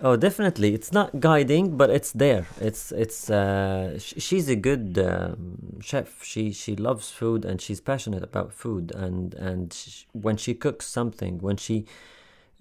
Oh, 0.01 0.15
definitely. 0.17 0.75
It's 0.75 0.93
not 0.93 1.19
guiding, 1.19 1.77
but 1.77 1.91
it's 1.91 2.13
there. 2.13 2.47
It's 2.61 2.93
it's. 2.93 3.29
Uh, 3.29 3.99
sh- 3.99 4.15
she's 4.19 4.49
a 4.49 4.55
good 4.55 4.97
um, 4.97 5.81
chef. 5.81 6.23
She 6.23 6.53
she 6.53 6.77
loves 6.77 7.11
food 7.11 7.45
and 7.45 7.61
she's 7.61 7.81
passionate 7.81 8.23
about 8.23 8.53
food. 8.53 8.93
And 8.95 9.35
and 9.35 9.73
sh- 9.73 10.05
when 10.13 10.37
she 10.37 10.55
cooks 10.55 10.87
something, 10.87 11.39
when 11.41 11.57
she 11.57 11.85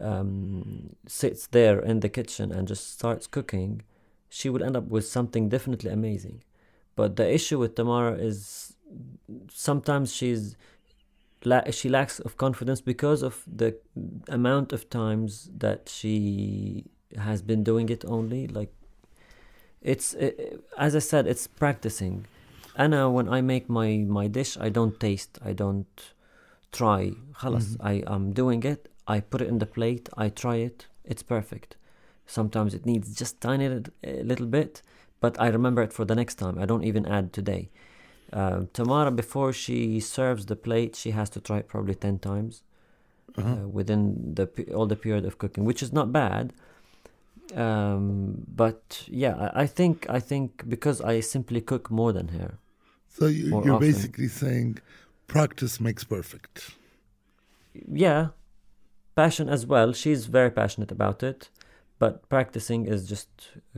um, 0.01 0.97
sits 1.07 1.47
there 1.49 1.79
in 1.81 2.01
the 2.01 2.09
kitchen 2.09 2.51
and 2.53 2.67
just 2.69 2.85
starts 2.93 3.27
cooking, 3.27 3.83
she 4.29 4.49
would 4.51 4.63
end 4.63 4.77
up 4.77 4.89
with 4.89 5.07
something 5.07 5.49
definitely 5.49 5.91
amazing. 5.91 6.43
But 6.97 7.17
the 7.17 7.29
issue 7.33 7.59
with 7.59 7.75
Tamara 7.75 8.15
is 8.15 8.75
sometimes 9.51 10.13
she's 10.15 10.57
la- 11.45 11.71
she 11.71 11.89
lacks 11.89 12.21
of 12.21 12.37
confidence 12.37 12.81
because 12.81 13.23
of 13.23 13.35
the 13.47 13.77
amount 14.29 14.73
of 14.73 14.89
times 14.91 15.51
that 15.59 15.89
she 15.89 16.85
has 17.17 17.43
been 17.43 17.63
doing 17.63 17.89
it 17.89 18.05
only 18.07 18.47
like 18.47 18.73
it's 19.81 20.15
it, 20.15 20.63
as 20.79 20.95
i 20.95 20.99
said 20.99 21.27
it's 21.27 21.47
practicing 21.47 22.27
Anna, 22.77 23.11
when 23.11 23.29
i 23.29 23.41
make 23.41 23.69
my 23.69 23.99
my 23.99 24.27
dish 24.29 24.57
i 24.59 24.69
don't 24.69 24.99
taste 25.01 25.39
i 25.45 25.53
don't 25.53 26.13
try 26.73 27.13
خلاص 27.41 27.77
Mhm. 27.77 27.77
i 27.93 27.95
am 28.15 28.33
doing 28.33 28.63
it 28.73 28.89
i 29.08 29.20
put 29.20 29.42
it 29.42 29.48
in 29.48 29.60
the 29.60 29.66
plate 29.66 30.10
i 30.18 30.30
try 30.30 30.56
it 30.56 30.88
it's 31.06 31.24
perfect 31.24 31.76
sometimes 32.26 32.74
it 32.74 32.86
needs 32.86 33.16
just 33.16 33.40
tiny 33.42 33.66
a 33.66 34.24
little 34.24 34.48
bit 34.48 34.82
but 35.22 35.40
i 35.40 35.48
remember 35.48 35.82
it 35.82 35.94
for 35.94 36.06
the 36.06 36.16
next 36.16 36.36
time 36.36 36.58
i 36.60 36.66
don't 36.66 36.84
even 36.84 37.06
add 37.06 37.32
today 37.34 37.70
uh, 38.34 38.64
Tamara, 38.74 39.10
before 39.10 39.54
she 39.54 40.02
serves 40.02 40.48
the 40.48 40.56
plate, 40.58 40.98
she 40.98 41.12
has 41.12 41.30
to 41.30 41.40
try 41.40 41.60
it 41.60 41.68
probably 41.70 41.96
10 41.96 42.20
times 42.20 42.62
Uh-huh. 43.38 43.54
uh, 43.54 43.68
within 43.68 44.34
the 44.36 44.46
all 44.76 44.86
the 44.88 44.96
period 44.96 45.26
of 45.26 45.38
cooking, 45.38 45.64
which 45.64 45.82
is 45.82 45.94
not 45.94 46.12
bad. 46.12 46.52
Um, 47.56 48.44
but 48.56 49.06
yeah, 49.08 49.52
I, 49.54 49.68
think 49.68 50.06
I 50.10 50.20
think 50.20 50.68
because 50.68 51.00
I 51.02 51.22
simply 51.22 51.62
cook 51.62 51.90
more 51.90 52.12
than 52.12 52.28
her. 52.30 52.58
so 53.18 53.28
you, 53.28 53.62
you're 53.64 53.76
often. 53.76 53.80
basically 53.80 54.28
saying 54.28 54.80
practice 55.28 55.80
makes 55.80 56.04
perfect. 56.04 56.72
Yeah, 58.06 58.28
passion 59.18 59.50
as 59.50 59.66
well. 59.66 59.92
She's 59.94 60.28
very 60.28 60.52
passionate 60.52 60.92
about 60.92 61.24
it, 61.24 61.50
but 61.98 62.30
practicing 62.30 62.86
is 62.86 63.10
just 63.10 63.30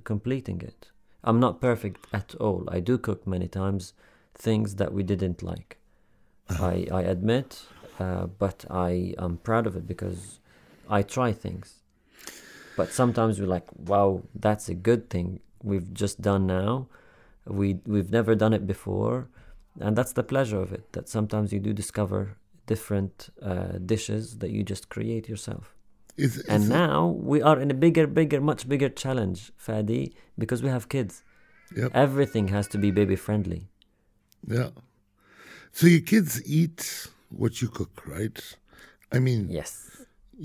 completing 0.03 0.61
it. 0.61 0.91
I'm 1.23 1.39
not 1.39 1.61
perfect 1.61 2.05
at 2.13 2.35
all. 2.35 2.67
I 2.67 2.79
do 2.81 2.97
cook 2.97 3.25
many 3.25 3.47
times 3.47 3.93
things 4.35 4.75
that 4.75 4.93
we 4.93 5.01
didn't 5.01 5.41
like. 5.41 5.77
I 6.49 6.75
I 6.99 7.01
admit, 7.15 7.49
uh, 7.99 8.25
but 8.43 8.65
I 8.69 9.15
am 9.25 9.37
proud 9.37 9.65
of 9.67 9.75
it 9.79 9.85
because 9.87 10.39
I 10.89 10.99
try 11.03 11.31
things. 11.31 11.67
But 12.75 12.91
sometimes 12.91 13.39
we're 13.39 13.53
like, 13.57 13.67
wow, 13.91 14.23
that's 14.45 14.67
a 14.69 14.75
good 14.89 15.09
thing 15.09 15.39
we've 15.63 15.93
just 15.93 16.21
done 16.21 16.43
now. 16.47 16.87
We 17.45 17.67
we've 17.93 18.11
never 18.11 18.35
done 18.35 18.53
it 18.59 18.65
before, 18.67 19.27
and 19.79 19.95
that's 19.97 20.13
the 20.13 20.23
pleasure 20.33 20.61
of 20.65 20.73
it. 20.77 20.91
That 20.95 21.07
sometimes 21.07 21.53
you 21.53 21.59
do 21.59 21.73
discover 21.73 22.21
different 22.73 23.15
uh, 23.49 23.73
dishes 23.93 24.23
that 24.41 24.51
you 24.55 24.61
just 24.73 24.83
create 24.95 25.25
yourself. 25.33 25.65
Is, 26.25 26.33
is 26.37 26.45
And 26.53 26.61
now 26.69 26.97
we 27.31 27.37
are 27.49 27.57
in 27.63 27.69
a 27.75 27.77
bigger, 27.85 28.05
bigger, 28.19 28.39
much 28.51 28.61
bigger 28.73 28.89
challenge, 29.03 29.39
Fadi, 29.65 30.03
because 30.41 30.59
we 30.65 30.69
have 30.75 30.85
kids. 30.95 31.13
Yep. 31.79 31.91
Everything 32.05 32.45
has 32.55 32.65
to 32.73 32.77
be 32.83 32.89
baby 32.99 33.15
friendly. 33.27 33.61
Yeah. 34.57 34.69
So 35.77 35.83
your 35.95 36.05
kids 36.13 36.31
eat 36.59 36.81
what 37.41 37.53
you 37.61 37.67
cook, 37.79 37.93
right? 38.15 38.37
I 39.15 39.19
mean, 39.27 39.41
Yes. 39.59 39.71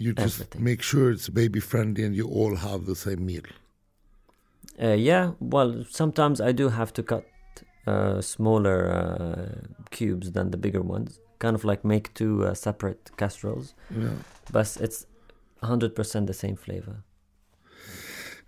you 0.03 0.11
just 0.13 0.37
everything. 0.41 0.63
make 0.71 0.81
sure 0.91 1.07
it's 1.15 1.29
baby 1.43 1.61
friendly 1.73 2.03
and 2.07 2.15
you 2.21 2.27
all 2.39 2.55
have 2.69 2.81
the 2.91 2.97
same 3.07 3.21
meal. 3.31 3.47
Uh, 4.83 4.89
yeah, 5.11 5.25
well, 5.55 5.71
sometimes 6.01 6.37
I 6.49 6.53
do 6.53 6.67
have 6.81 6.91
to 6.99 7.03
cut 7.13 7.25
uh, 7.87 8.21
smaller 8.35 8.79
uh, 9.01 9.49
cubes 9.97 10.27
than 10.37 10.47
the 10.55 10.57
bigger 10.67 10.83
ones. 10.97 11.21
Kind 11.45 11.57
of 11.57 11.65
like 11.65 11.85
make 11.85 12.07
two 12.15 12.35
uh, 12.47 12.55
separate 12.55 13.11
casseroles, 13.19 13.75
Yeah. 13.91 14.17
but 14.51 14.79
it's 14.81 15.05
100% 15.63 16.27
the 16.27 16.33
same 16.33 16.57
flavor. 16.57 16.97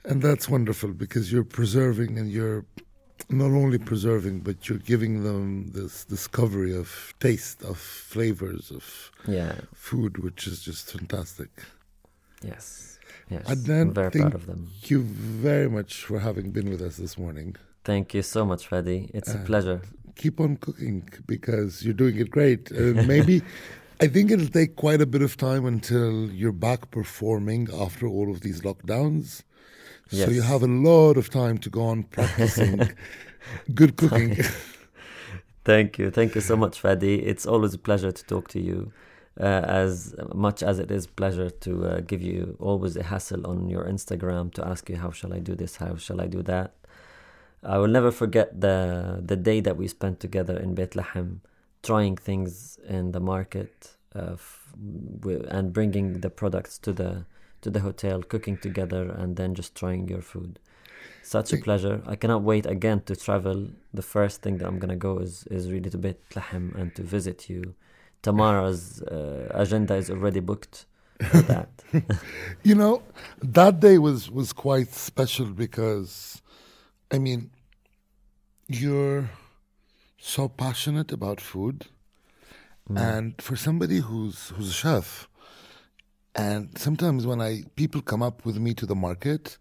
And 0.09 0.23
that's 0.23 0.49
wonderful 0.49 0.93
because 0.95 1.31
you're 1.31 1.45
preserving 1.61 2.19
and 2.19 2.31
you're 2.31 2.65
not 3.29 3.51
only 3.63 3.77
preserving, 3.79 4.37
but 4.49 4.57
you're 4.67 4.79
giving 4.93 5.25
them 5.25 5.73
this 5.79 6.07
discovery 6.07 6.75
of 6.75 6.89
taste, 7.21 7.63
of 7.65 7.77
flavors, 8.15 8.71
of 8.71 8.85
Yeah, 9.29 9.53
food, 9.75 10.13
which 10.25 10.47
is 10.47 10.63
just 10.69 10.91
fantastic. 10.97 11.51
yes, 12.43 12.99
yes. 13.29 13.45
Adnan, 13.53 13.81
I'm 13.89 13.95
very 13.95 14.11
think- 14.11 14.23
proud 14.23 14.35
of 14.41 14.47
them. 14.47 14.61
Thank 14.73 14.91
you 14.93 15.03
very 15.49 15.69
much 15.69 15.91
for 16.09 16.19
having 16.21 16.51
been 16.51 16.71
with 16.71 16.81
us 16.81 16.97
this 16.97 17.19
morning. 17.19 17.57
Thank 17.85 18.15
you 18.15 18.23
so 18.23 18.47
much, 18.47 18.63
Fadi. 18.71 19.11
It's 19.13 19.35
a 19.35 19.41
Uh, 19.41 19.45
pleasure. 19.45 19.81
Keep 20.17 20.41
on 20.41 20.57
cooking 20.57 21.09
because 21.27 21.85
you're 21.85 21.95
doing 21.95 22.19
it 22.19 22.31
great. 22.31 22.71
And 22.71 23.07
maybe, 23.07 23.43
I 24.01 24.09
think 24.09 24.31
it'll 24.31 24.49
take 24.49 24.77
quite 24.77 25.01
a 25.01 25.07
bit 25.07 25.23
of 25.23 25.37
time 25.37 25.64
until 25.64 26.31
you're 26.31 26.53
back 26.53 26.91
performing 26.91 27.69
after 27.73 28.07
all 28.07 28.31
of 28.31 28.41
these 28.41 28.62
lockdowns. 28.62 29.43
So 30.09 30.31
you 30.31 30.43
have 30.43 30.62
a 30.62 30.69
lot 30.69 31.17
of 31.17 31.31
time 31.31 31.59
to 31.59 31.71
go 31.71 31.83
on 31.87 32.05
practicing 32.05 32.91
good 33.75 33.97
cooking. 33.97 34.37
Thank 35.64 35.99
you. 35.99 36.11
Thank 36.12 36.37
you 36.37 36.41
so 36.41 36.57
much, 36.57 36.81
Fadi. 36.81 37.27
It's 37.27 37.45
always 37.45 37.75
a 37.75 37.79
pleasure 37.79 38.12
to 38.12 38.25
talk 38.25 38.49
to 38.49 38.61
you. 38.61 38.93
Uh, 39.39 39.62
as 39.67 40.14
much 40.33 40.62
as 40.62 40.79
it 40.79 40.91
is 40.91 41.07
pleasure 41.07 41.51
to 41.51 41.85
uh, 41.85 42.01
give 42.01 42.23
you 42.23 42.57
always 42.59 42.97
a 42.97 43.03
hassle 43.03 43.47
on 43.47 43.69
your 43.69 43.85
Instagram 43.85 44.51
to 44.55 44.67
ask 44.67 44.89
you 44.89 44.97
how 44.97 45.11
shall 45.11 45.35
I 45.35 45.41
do 45.41 45.55
this, 45.55 45.77
how 45.77 45.97
shall 45.97 46.23
I 46.23 46.27
do 46.27 46.43
that. 46.45 46.73
I 47.63 47.79
will 47.79 47.89
never 47.89 48.11
forget 48.11 48.61
the 48.61 49.21
the 49.25 49.37
day 49.37 49.61
that 49.61 49.77
we 49.77 49.89
spent 49.89 50.21
together 50.21 50.57
in 50.57 50.75
Bethlehem, 50.75 51.41
trying 51.83 52.17
things 52.17 52.79
in 52.89 53.13
the 53.13 53.21
market, 53.21 53.97
uh, 54.15 54.33
f- 54.35 54.75
and 55.49 55.73
bringing 55.73 56.21
the 56.21 56.31
products 56.31 56.79
to 56.81 56.93
the 56.93 57.25
to 57.63 57.71
the 57.71 57.81
hotel, 57.81 58.23
cooking 58.23 58.57
together, 58.59 59.11
and 59.11 59.37
then 59.37 59.55
just 59.55 59.75
trying 59.75 60.09
your 60.09 60.23
food. 60.23 60.59
Such 61.23 61.53
a 61.53 61.57
pleasure. 61.59 62.03
I 62.07 62.15
cannot 62.15 62.43
wait 62.43 62.67
again 62.67 63.03
to 63.07 63.17
travel. 63.17 63.69
The 63.93 64.03
first 64.03 64.43
thing 64.43 64.59
that 64.59 64.67
I'm 64.69 64.79
gonna 64.79 64.97
go 64.97 65.19
is 65.19 65.47
is 65.51 65.71
really 65.73 65.91
to 65.91 65.99
Bethlehem 65.99 66.75
and 66.79 66.95
to 66.97 67.03
visit 67.03 67.49
you. 67.51 67.75
Tamara's 68.23 69.03
uh, 69.03 69.49
agenda 69.51 69.95
is 69.97 70.11
already 70.11 70.41
booked 70.41 70.87
for 71.31 71.43
that. 71.43 71.71
You 72.63 72.75
know, 72.75 73.03
that 73.43 73.81
day 73.81 73.99
was 73.99 74.31
was 74.31 74.53
quite 74.53 74.93
special 74.93 75.47
because, 75.47 76.43
I 77.11 77.19
mean, 77.19 77.51
you're 78.69 79.31
so 80.19 80.49
passionate 80.49 81.13
about 81.13 81.41
food, 81.41 81.87
Mm. 82.91 82.99
and 83.01 83.43
for 83.43 83.57
somebody 83.57 83.99
who's 83.99 84.51
who's 84.51 84.71
a 84.71 84.73
chef, 84.73 85.29
and 86.35 86.77
sometimes 86.79 87.27
when 87.27 87.41
I 87.41 87.65
people 87.75 88.01
come 88.01 88.23
up 88.23 88.45
with 88.45 88.59
me 88.59 88.75
to 88.75 88.87
the 88.87 88.95
market. 88.95 89.59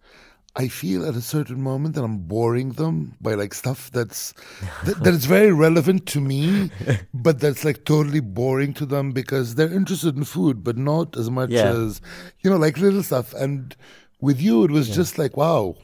I 0.58 0.70
feel 0.70 1.06
at 1.06 1.16
a 1.18 1.22
certain 1.22 1.62
moment 1.62 1.96
that 1.96 2.04
I'm 2.06 2.18
boring 2.18 2.70
them 2.74 3.16
by 3.20 3.34
like 3.34 3.54
stuff 3.54 3.92
that's 3.92 4.34
that, 4.86 5.04
that 5.04 5.14
is 5.14 5.26
very 5.26 5.52
relevant 5.52 6.06
to 6.14 6.22
me, 6.22 6.72
but 7.14 7.42
that's 7.42 7.66
like 7.66 7.84
totally 7.84 8.22
boring 8.22 8.74
to 8.76 8.86
them 8.86 9.12
because 9.12 9.56
they're 9.56 9.74
interested 9.74 10.16
in 10.16 10.24
food, 10.24 10.64
but 10.64 10.78
not 10.78 11.18
as 11.18 11.30
much 11.30 11.50
Yeah. 11.50 11.72
as 11.74 12.00
you 12.40 12.50
know, 12.50 12.56
like 12.56 12.78
little 12.78 13.04
stuff. 13.04 13.34
And 13.34 13.76
with 14.22 14.40
you, 14.40 14.64
it 14.64 14.72
was 14.72 14.88
just 14.88 15.18
like, 15.18 15.36
wow, 15.36 15.76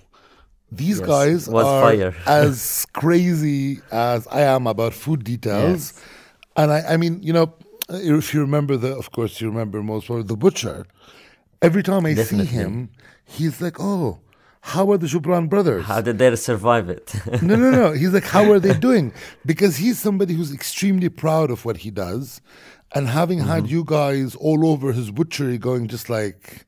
these 0.72 1.00
Yes, 1.00 1.08
guys 1.08 1.48
was 1.50 1.66
are 1.66 1.82
fire. 1.82 2.16
as 2.28 2.86
crazy 2.94 3.80
as 3.92 4.28
I 4.28 4.42
am 4.42 4.68
about 4.68 4.94
food 4.94 5.24
details. 5.24 5.94
Yes. 5.94 6.06
And 6.56 6.72
I, 6.72 6.94
I 6.94 6.98
mean, 6.98 7.22
you 7.22 7.34
know, 7.34 7.54
if 7.90 8.34
you 8.34 8.42
remember 8.42 8.78
the, 8.78 8.96
of 8.96 9.12
course, 9.12 9.42
you 9.42 9.50
remember 9.50 9.82
most 9.84 10.10
of 10.10 10.28
the 10.28 10.36
butcher. 10.38 10.86
Every 11.62 11.84
time 11.84 12.06
I 12.06 12.14
Definitely. 12.14 12.48
see 12.48 12.54
him, 12.54 12.90
he's 13.26 13.62
like, 13.62 13.78
oh. 13.80 14.20
How 14.64 14.92
are 14.92 14.98
the 15.00 15.08
Jubran 15.08 15.50
brothers? 15.50 15.86
How 15.86 16.02
did 16.02 16.20
they 16.20 16.36
survive 16.36 16.88
it? 16.88 17.16
no, 17.42 17.56
no, 17.56 17.72
no. 17.72 17.92
He's 17.94 18.14
like, 18.14 18.26
how 18.26 18.52
are 18.52 18.60
they 18.60 18.74
doing? 18.88 19.12
Because 19.44 19.78
he's 19.78 19.98
somebody 19.98 20.36
who's 20.36 20.54
extremely 20.54 21.10
proud 21.10 21.50
of 21.50 21.66
what 21.66 21.78
he 21.78 21.90
does. 21.90 22.42
And 22.94 23.08
having 23.08 23.40
had 23.40 23.64
Mm-hmm. 23.64 23.72
you 23.74 23.84
guys 23.84 24.36
all 24.36 24.68
over 24.68 24.92
his 24.94 25.10
butchery 25.10 25.58
going 25.58 25.88
just 25.88 26.12
like 26.12 26.68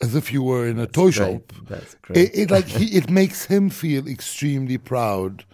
as 0.00 0.14
if 0.14 0.32
you 0.32 0.42
were 0.42 0.66
in 0.66 0.78
a 0.78 0.86
toy 0.86 1.10
shop, 1.10 1.52
That's 1.68 1.94
great. 2.02 2.18
it, 2.18 2.38
it 2.38 2.50
like 2.50 2.66
he, 2.66 2.96
it 2.96 3.10
makes 3.10 3.46
him 3.46 3.70
feel 3.70 4.06
extremely 4.08 4.78
proud 4.78 5.44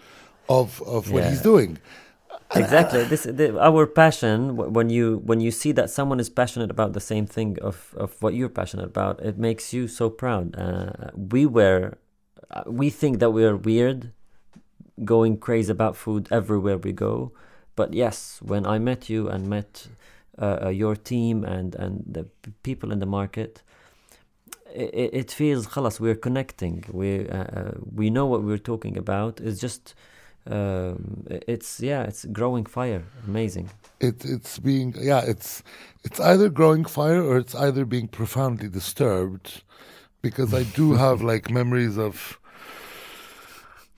of 0.49 0.83
of 0.83 1.11
what 1.11 1.25
he's 1.25 1.43
doing. 1.43 1.79
exactly. 2.55 3.05
This 3.05 3.25
the, 3.25 3.59
our 3.61 3.87
passion 3.87 4.57
when 4.57 4.91
you 4.91 5.19
when 5.25 5.41
you 5.41 5.51
see 5.51 5.73
that 5.73 5.91
someone 5.91 6.19
is 6.21 6.29
passionate 6.29 6.71
about 6.71 6.93
the 6.95 7.01
same 7.01 7.27
thing 7.27 7.59
of 7.63 7.95
of 7.97 8.21
what 8.23 8.35
you're 8.35 8.49
passionate 8.49 8.87
about 8.87 9.21
it 9.21 9.39
makes 9.39 9.73
you 9.73 9.87
so 9.89 10.11
proud. 10.11 10.57
Uh, 10.57 11.11
we 11.15 11.47
were 11.47 11.99
uh, 12.51 12.65
we 12.67 12.91
think 12.91 13.21
that 13.21 13.31
we're 13.31 13.57
weird 13.57 14.13
going 15.05 15.39
crazy 15.39 15.71
about 15.73 15.97
food 15.97 16.29
everywhere 16.31 16.79
we 16.79 16.93
go. 16.93 17.33
But 17.77 17.95
yes 17.95 18.41
when 18.43 18.67
i 18.67 18.79
met 18.79 19.09
you 19.09 19.29
and 19.29 19.49
met 19.49 19.87
uh, 20.39 20.59
uh, 20.65 20.69
your 20.69 20.97
team 20.97 21.45
and 21.45 21.75
and 21.75 22.05
the 22.07 22.25
people 22.63 22.93
in 22.93 22.99
the 22.99 23.07
market 23.07 23.63
it, 24.74 25.10
it 25.14 25.32
feels 25.32 25.68
خلاص 25.68 26.00
we're 26.00 26.16
connecting 26.16 26.84
we 26.92 27.28
uh, 27.30 27.44
uh, 27.44 27.72
we 27.94 28.10
know 28.10 28.26
what 28.26 28.44
we're 28.44 28.58
talking 28.58 28.98
about 28.98 29.40
it's 29.42 29.60
just 29.60 29.96
um, 30.48 31.26
it's 31.48 31.80
yeah 31.80 32.04
it's 32.04 32.26
growing 32.26 32.66
fire 32.66 33.04
amazing 33.28 33.70
it, 34.00 34.24
it's 34.26 34.60
being 34.60 34.94
yeah 35.00 35.22
it's 35.26 35.64
it's 36.04 36.20
either 36.20 36.50
growing 36.50 36.86
fire 36.86 37.24
or 37.24 37.38
it's 37.38 37.56
either 37.56 37.86
being 37.86 38.08
profoundly 38.08 38.70
disturbed 38.70 39.64
because 40.22 40.54
i 40.54 40.64
do 40.64 40.94
have 40.94 41.22
like 41.22 41.50
memories 41.50 41.98
of 41.98 42.40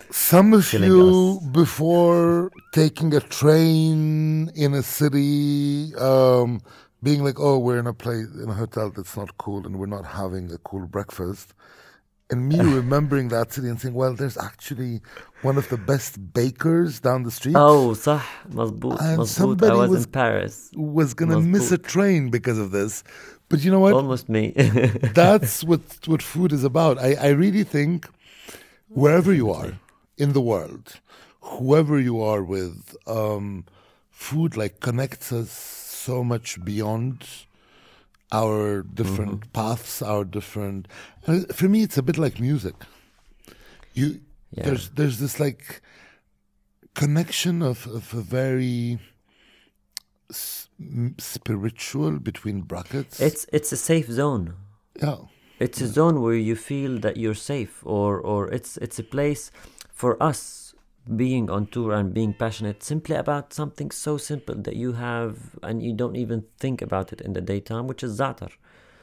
some 0.10 0.54
of 0.54 0.70
Killing 0.70 0.90
you 0.90 1.40
us. 1.42 1.48
before 1.52 2.52
taking 2.74 3.14
a 3.14 3.20
train 3.20 4.50
in 4.56 4.74
a 4.74 4.84
city 4.84 5.94
um, 5.96 6.62
being 7.04 7.24
like 7.28 7.40
oh 7.40 7.58
we're 7.66 7.80
in 7.80 7.88
a 7.88 7.94
place 7.94 8.28
in 8.44 8.50
a 8.50 8.54
hotel 8.64 8.88
that's 8.96 9.16
not 9.22 9.30
cool 9.38 9.62
and 9.66 9.74
we're 9.80 9.86
not 9.98 10.06
having 10.22 10.46
a 10.52 10.60
cool 10.70 10.86
breakfast 10.88 11.54
and 12.30 12.40
me 12.50 12.60
remembering 12.60 13.28
that 13.30 13.54
city 13.54 13.68
and 13.72 13.80
saying 13.82 13.94
well 14.02 14.14
there's 14.14 14.38
actually 14.50 14.94
one 15.48 15.58
of 15.62 15.66
the 15.70 15.78
best 15.92 16.12
bakers 16.34 17.00
down 17.00 17.20
the 17.24 17.32
street 17.40 17.56
oh 17.56 17.94
صح 17.94 18.26
مزبوط 18.56 19.00
And 19.02 19.20
مزبوط 19.20 19.24
I 19.24 19.26
somebody 19.40 19.78
was, 19.78 19.90
was- 19.90 20.06
in 20.06 20.12
Paris 20.12 20.56
was 20.98 21.14
gonna 21.14 21.40
miss 21.42 21.72
a 21.72 21.78
مظبوط. 21.78 21.88
train 21.96 22.30
because 22.30 22.58
of 22.66 22.72
this. 22.72 23.04
But 23.50 23.60
you 23.64 23.72
know 23.74 23.80
what? 23.86 23.94
almost 23.94 24.28
me 24.38 24.44
That's 25.22 25.54
what 25.70 25.84
what 26.12 26.22
food 26.34 26.52
is 26.58 26.64
about. 26.72 26.96
I, 27.08 27.10
I 27.28 27.30
really 27.44 27.64
think 27.76 27.98
wherever 29.02 29.32
you 29.42 29.48
are 29.60 29.72
in 30.24 30.30
the 30.38 30.42
world, 30.52 30.86
whoever 31.52 31.96
you 32.10 32.16
are 32.32 32.44
with, 32.56 32.78
um, 33.20 33.46
food 34.28 34.52
like 34.62 34.74
connects 34.88 35.28
us 35.42 35.52
so 36.07 36.25
much 36.25 36.49
beyond 36.65 37.25
our 38.33 38.83
different 38.83 39.41
mm-hmm. 39.41 39.53
paths, 39.53 40.03
our 40.03 40.25
different. 40.25 40.89
Uh, 41.27 41.41
for 41.53 41.69
me, 41.69 41.83
it's 41.83 41.99
a 41.99 42.03
bit 42.03 42.19
like 42.19 42.41
music. 42.41 42.75
You 43.95 44.07
Yeah. 44.57 44.65
there's 44.67 44.91
there's 44.99 45.19
this 45.19 45.39
like 45.47 45.65
connection 46.95 47.63
of 47.63 47.87
of 47.87 48.15
a 48.15 48.21
very 48.21 48.99
s- 50.31 50.69
spiritual 51.19 52.19
between 52.19 52.63
brackets. 52.63 53.21
it's 53.21 53.47
it's 53.53 53.73
a 53.73 53.77
safe 53.77 54.09
zone 54.11 54.47
yeah. 55.03 55.21
it's 55.59 55.81
a 55.81 55.89
zone 55.99 56.17
where 56.25 56.41
you 56.49 56.57
feel 56.57 56.93
that 57.01 57.17
you're 57.17 57.41
safe 57.55 57.75
or 57.85 58.21
or 58.21 58.41
it's 58.57 58.77
it's 58.85 58.99
a 58.99 59.07
place 59.17 59.51
for 60.01 60.13
us 60.31 60.62
being 61.17 61.51
on 61.51 61.67
tour 61.67 61.93
and 61.93 62.15
being 62.15 62.33
passionate 62.33 62.83
simply 62.83 63.17
about 63.17 63.53
something 63.53 63.91
so 63.91 64.17
simple 64.17 64.55
that 64.55 64.77
you 64.77 64.93
have 64.93 65.37
and 65.63 65.83
you 65.83 65.93
don't 65.93 66.17
even 66.17 66.45
think 66.59 66.81
about 66.81 67.13
it 67.13 67.21
in 67.21 67.33
the 67.33 67.41
daytime 67.41 67.87
which 67.87 68.03
is 68.03 68.19
zatar. 68.19 68.53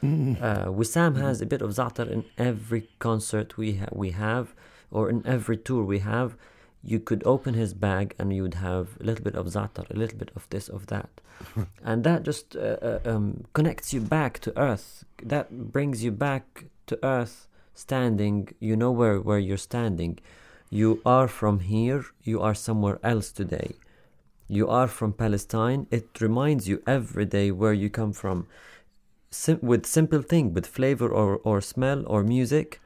Uh, 0.02 0.68
Wissam 0.68 1.18
has 1.20 1.42
a 1.42 1.46
bit 1.46 1.62
of 1.62 1.72
zatar 1.72 2.10
in 2.10 2.24
every 2.38 2.88
concert 3.00 3.58
we 3.58 3.74
ha- 3.74 3.90
we 3.92 4.12
have 4.12 4.56
or 4.92 5.10
in 5.10 5.26
every 5.28 5.58
tour 5.58 5.84
we 5.84 6.00
have. 6.00 6.38
You 6.82 7.02
could 7.02 7.22
open 7.26 7.54
his 7.54 7.74
bag 7.74 8.16
and 8.18 8.34
you 8.34 8.44
would 8.44 8.54
have 8.54 8.98
a 9.02 9.04
little 9.04 9.26
bit 9.26 9.36
of 9.36 9.48
zatar 9.48 9.90
a 9.90 9.98
little 9.98 10.18
bit 10.18 10.32
of 10.38 10.48
this 10.50 10.70
of 10.70 10.88
that. 10.88 11.10
And 11.84 12.06
that 12.06 12.24
just 12.24 12.56
uh, 12.56 12.78
uh, 12.82 13.00
um, 13.06 13.44
connects 13.54 13.94
you 13.94 14.00
back 14.00 14.40
to 14.40 14.58
earth. 14.58 15.04
That 15.22 15.72
brings 15.74 16.02
you 16.02 16.12
back 16.12 16.66
to 16.88 16.98
earth 17.04 17.48
standing. 17.74 18.54
You 18.62 18.78
know 18.78 18.92
where, 18.92 19.20
where 19.20 19.40
you're 19.40 19.58
standing 19.58 20.20
you 20.70 21.02
are 21.06 21.28
from 21.28 21.60
here 21.62 22.06
you 22.24 22.42
are 22.42 22.54
somewhere 22.54 23.00
else 23.04 23.32
today. 23.32 23.72
You 24.48 24.68
are 24.68 24.88
from 24.88 25.14
palestine 25.14 25.88
it 25.90 26.22
reminds 26.22 26.68
you 26.68 26.82
every 26.86 27.26
day 27.26 27.52
where 27.52 27.74
you 27.74 27.90
come 27.90 28.14
from. 28.14 28.48
Sim- 29.32 29.60
with 29.62 29.86
simple 29.86 30.22
thing 30.22 30.54
with 30.54 30.68
flavor 30.68 31.10
or, 31.10 31.38
or 31.44 31.62
smell 31.62 32.04
or 32.08 32.24
music. 32.24 32.80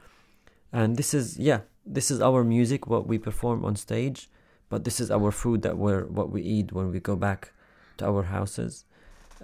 And 0.72 0.96
this 0.96 1.12
is 1.12 1.38
yeah 1.38 1.60
this 1.84 2.10
is 2.10 2.20
our 2.22 2.42
music 2.42 2.86
what 2.86 3.06
we 3.06 3.18
perform 3.18 3.64
on 3.64 3.76
stage 3.76 4.30
but 4.70 4.84
this 4.84 4.98
is 4.98 5.10
our 5.10 5.30
food 5.30 5.60
that 5.62 5.76
we're 5.76 6.04
what 6.06 6.30
we 6.30 6.40
eat 6.40 6.72
when 6.72 6.90
we 6.90 7.00
go 7.00 7.16
back 7.16 7.52
to 7.98 8.06
our 8.06 8.24
houses. 8.24 8.84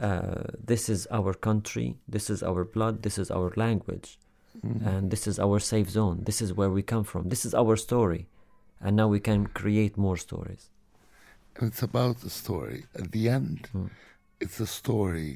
Uh, 0.00 0.44
this 0.64 0.88
is 0.88 1.06
our 1.10 1.34
country 1.34 1.98
this 2.08 2.30
is 2.30 2.42
our 2.42 2.64
blood 2.64 3.02
this 3.02 3.18
is 3.18 3.30
our 3.30 3.52
language 3.56 4.18
and 4.62 5.10
this 5.10 5.26
is 5.26 5.38
our 5.38 5.58
safe 5.60 5.88
zone 5.98 6.18
this 6.24 6.40
is 6.44 6.52
where 6.58 6.70
we 6.70 6.82
come 6.82 7.04
from 7.04 7.28
this 7.28 7.44
is 7.48 7.54
our 7.54 7.76
story 7.76 8.22
and 8.80 8.96
now 8.96 9.08
we 9.08 9.20
can 9.20 9.46
create 9.62 9.94
more 10.06 10.16
stories 10.28 10.62
And 11.56 11.68
it's 11.72 11.82
about 11.82 12.16
the 12.24 12.30
story. 12.30 12.80
At 13.02 13.08
the 13.16 13.24
end, 13.38 13.58
Mm. 13.74 13.90
it's 14.44 14.58
a 14.60 14.66
story. 14.80 15.30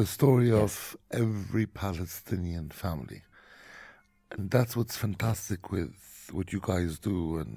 The 0.00 0.06
story 0.06 0.50
of 0.64 0.72
every 1.22 1.66
Palestinian 1.84 2.66
family. 2.70 3.20
And 4.32 4.50
that's 4.54 4.74
what's 4.76 4.96
fantastic 4.96 5.60
with 5.76 5.94
what 6.36 6.46
you 6.54 6.60
guys 6.72 6.92
do 6.98 7.38
and, 7.42 7.54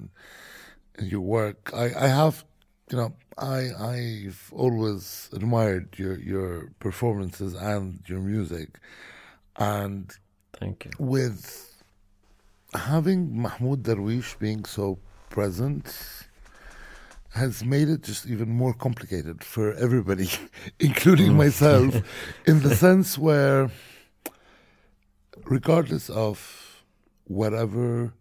and 0.98 1.06
your 1.12 1.24
work. 1.38 1.60
I, 1.84 1.86
I 2.06 2.08
have, 2.20 2.44
you 2.90 2.96
know, 2.98 3.10
I, 3.56 3.60
I've 3.94 4.42
always 4.64 5.04
admired 5.38 5.88
your, 6.02 6.16
your 6.32 6.50
performances 6.86 7.52
and 7.72 7.86
your 8.10 8.20
music. 8.20 8.68
And 9.56 10.04
thank 10.58 10.84
you. 10.84 10.90
With 10.98 11.82
having 12.74 13.40
Mahmoud 13.40 13.82
Darwish 13.82 14.38
being 14.38 14.64
so 14.64 14.98
present 15.30 15.86
has 17.34 17.64
made 17.64 17.88
it 17.88 18.02
just 18.02 18.26
even 18.26 18.48
more 18.48 18.72
complicated 18.72 19.42
for 19.42 19.74
everybody, 19.74 20.28
including 20.78 21.32
mm. 21.32 21.36
myself, 21.36 22.00
in 22.46 22.62
the 22.62 22.74
sense 22.74 23.18
where, 23.18 23.70
regardless 25.44 26.08
of 26.08 26.84
whatever 27.24 28.12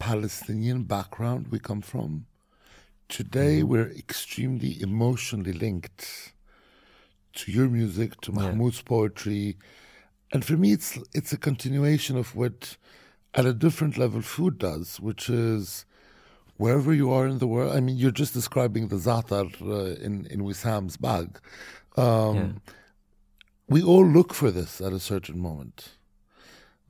Palestinian 0.00 0.82
background 0.82 1.46
we 1.50 1.60
come 1.60 1.80
from, 1.80 2.26
today 3.08 3.60
mm. 3.60 3.64
we're 3.64 3.90
extremely 3.92 4.80
emotionally 4.82 5.52
linked 5.52 6.32
to 7.34 7.52
your 7.52 7.68
music, 7.68 8.20
to 8.22 8.32
Yeah. 8.32 8.42
Mahmoud's 8.42 8.82
poetry, 8.82 9.56
and 10.32 10.44
for 10.44 10.56
me, 10.56 10.72
it's 10.72 10.98
it's 11.14 11.32
a 11.32 11.36
continuation 11.38 12.16
of 12.16 12.34
what, 12.34 12.76
at 13.34 13.46
a 13.46 13.52
different 13.52 13.96
level, 13.98 14.22
food 14.22 14.58
does, 14.58 14.98
which 15.00 15.28
is 15.28 15.84
wherever 16.56 16.92
you 16.94 17.10
are 17.12 17.26
in 17.26 17.38
the 17.38 17.46
world. 17.46 17.76
I 17.76 17.80
mean, 17.80 17.96
you're 17.96 18.10
just 18.10 18.34
describing 18.34 18.88
the 18.88 18.96
zatar 18.96 19.46
uh, 19.60 20.02
in 20.06 20.26
in 20.26 20.40
Wissam's 20.44 20.96
bag. 20.96 21.38
Um, 21.96 22.36
Yeah. 22.36 22.52
We 23.68 23.82
all 23.82 24.06
look 24.06 24.34
for 24.34 24.50
this 24.50 24.80
at 24.80 24.92
a 24.92 24.98
certain 25.00 25.38
moment, 25.38 25.96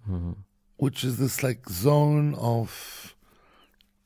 Mhm. 0.08 0.36
which 0.78 1.04
is 1.04 1.16
this 1.16 1.42
like 1.42 1.68
zone 1.70 2.34
of 2.34 3.14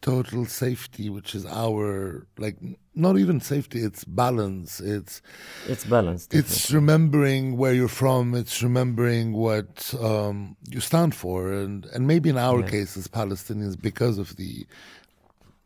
total 0.03 0.45
safety, 0.47 1.09
which 1.09 1.35
is 1.35 1.47
our 1.47 2.27
like 2.39 2.59
not 2.97 3.19
even 3.19 3.41
safety. 3.41 3.81
It's 3.81 4.05
balance. 4.05 4.81
It's 4.81 5.21
it's 5.69 5.85
balanced 5.85 6.35
it's 6.35 6.71
remembering 6.73 7.57
where 7.57 7.75
you're 7.75 7.89
from. 8.05 8.35
It's 8.35 8.63
remembering 8.63 9.33
what 9.33 9.95
um, 10.01 10.57
you 10.71 10.81
stand 10.81 11.15
for, 11.15 11.53
and 11.53 11.87
and 11.95 12.07
maybe 12.07 12.29
in 12.31 12.39
our 12.39 12.61
Yeah. 12.61 12.71
case 12.71 12.97
as 12.97 13.09
Palestinians, 13.09 13.77
because 13.81 14.19
of 14.19 14.37
the 14.37 14.67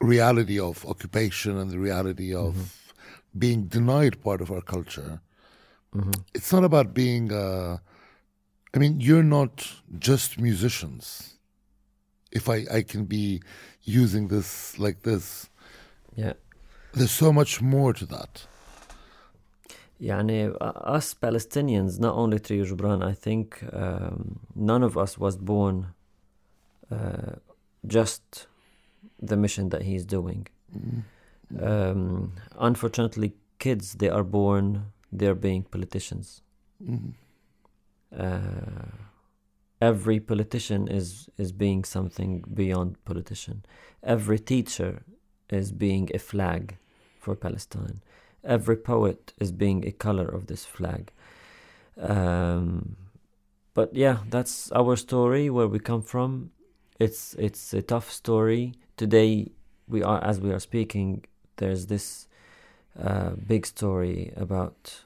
reality 0.00 0.58
of 0.58 0.84
occupation 0.86 1.56
and 1.56 1.70
the 1.70 1.78
reality 1.78 2.34
of 2.34 2.54
Mm-hmm. 2.54 3.38
being 3.38 3.68
denied 3.68 4.20
part 4.22 4.40
of 4.40 4.50
our 4.50 4.62
culture. 4.62 5.20
Mhm. 5.94 6.24
It's 6.34 6.52
not 6.52 6.64
about 6.64 6.92
being. 6.94 7.32
Uh, 7.32 7.78
I 8.74 8.78
mean, 8.78 9.00
you're 9.00 9.28
not 9.38 9.54
just 9.98 10.38
musicians. 10.38 11.38
If 12.32 12.48
I 12.48 12.58
I 12.78 12.82
can 12.82 13.04
be 13.06 13.40
using 13.82 14.28
this 14.28 14.78
like 14.78 14.98
this, 15.02 15.48
yeah 16.16 16.34
there's 16.94 17.10
so 17.10 17.32
much 17.32 17.60
more 17.62 17.92
to 17.92 18.06
that. 18.06 18.46
Yani, 20.00 20.56
us 20.60 21.14
Palestinians, 21.14 22.00
not 22.00 22.14
only 22.14 22.38
Trio 22.38 22.64
Joubran, 22.64 23.04
I 23.04 23.12
think 23.12 23.62
um, 23.72 24.40
none 24.54 24.82
of 24.82 24.96
us 24.96 25.18
was 25.18 25.36
born 25.36 25.88
uh, 26.90 27.34
just 27.86 28.46
the 29.20 29.36
mission 29.36 29.68
that 29.68 29.82
he's 29.82 30.06
doing. 30.06 30.46
Mm. 30.74 31.02
Um, 31.62 32.32
unfortunately, 32.58 33.34
kids, 33.58 33.94
they 33.94 34.08
are 34.08 34.24
born, 34.24 34.86
they're 35.12 35.34
being 35.34 35.64
politicians. 35.64 36.40
Mm. 36.82 37.12
Uh, 38.16 38.96
every 39.82 40.18
politician 40.18 40.88
is, 40.88 41.28
is 41.36 41.52
being 41.52 41.84
something 41.84 42.42
beyond 42.54 43.04
politician. 43.04 43.64
Every 44.02 44.38
teacher 44.38 45.02
is 45.50 45.72
being 45.72 46.10
a 46.14 46.18
flag 46.18 46.76
for 47.18 47.34
Palestine. 47.34 48.00
Every 48.44 48.76
poet 48.76 49.32
is 49.38 49.52
being 49.52 49.86
a 49.86 49.92
color 49.92 50.26
of 50.26 50.46
this 50.46 50.64
flag. 50.64 51.12
Um, 51.98 52.96
but 53.74 53.94
yeah, 53.94 54.18
that's 54.28 54.72
our 54.72 54.96
story 54.96 55.50
where 55.50 55.68
we 55.68 55.78
come 55.78 56.02
from. 56.02 56.50
It's 56.98 57.34
it's 57.38 57.74
a 57.74 57.82
tough 57.82 58.10
story. 58.10 58.74
Today 58.96 59.52
we 59.88 60.02
are 60.02 60.22
as 60.24 60.40
we 60.40 60.50
are 60.52 60.60
speaking. 60.60 61.24
There's 61.56 61.86
this 61.86 62.28
uh, 62.98 63.30
big 63.46 63.66
story 63.66 64.32
about 64.36 65.04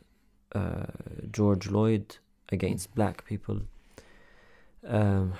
uh, 0.55 0.87
George 1.31 1.67
Floyd 1.67 2.17
against 2.51 2.95
black 2.95 3.25
people. 3.25 3.63
um, 4.87 5.35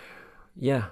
yeah, 0.57 0.85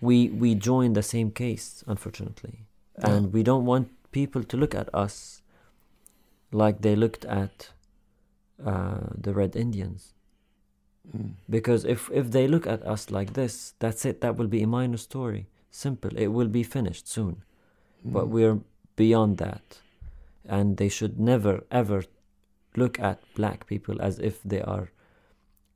we 0.00 0.28
we 0.28 0.54
join 0.54 0.92
the 0.94 1.02
same 1.02 1.30
case, 1.30 1.84
unfortunately, 1.86 2.66
Yeah. 3.02 3.16
and 3.16 3.32
we 3.32 3.42
don't 3.42 3.64
want 3.66 3.88
people 4.12 4.42
to 4.44 4.56
look 4.56 4.74
at 4.74 4.88
us 4.94 5.42
like 6.52 6.76
they 6.82 6.96
looked 6.96 7.24
at 7.24 7.70
uh, 8.64 9.06
the 9.24 9.32
Red 9.32 9.56
Indians. 9.56 10.14
Mm. 11.16 11.30
Because 11.48 11.84
if 11.84 12.10
if 12.12 12.30
they 12.30 12.46
look 12.48 12.66
at 12.66 12.82
us 12.94 13.10
like 13.10 13.32
this, 13.32 13.74
that's 13.78 14.04
it. 14.04 14.20
That 14.20 14.36
will 14.36 14.48
be 14.48 14.62
a 14.62 14.66
minor 14.66 14.98
story. 14.98 15.46
Simple. 15.70 16.10
It 16.16 16.28
will 16.28 16.48
be 16.48 16.62
finished 16.62 17.08
soon. 17.08 17.42
But 18.04 18.24
Mm. 18.26 18.30
we're 18.34 18.58
beyond 18.96 19.36
that, 19.38 19.80
and 20.48 20.76
they 20.76 20.88
should 20.88 21.18
never 21.18 21.64
ever 21.70 22.02
look 22.76 22.98
at 23.00 23.18
black 23.34 23.66
people 23.66 24.00
as 24.02 24.18
if 24.18 24.42
they 24.42 24.62
are 24.62 24.90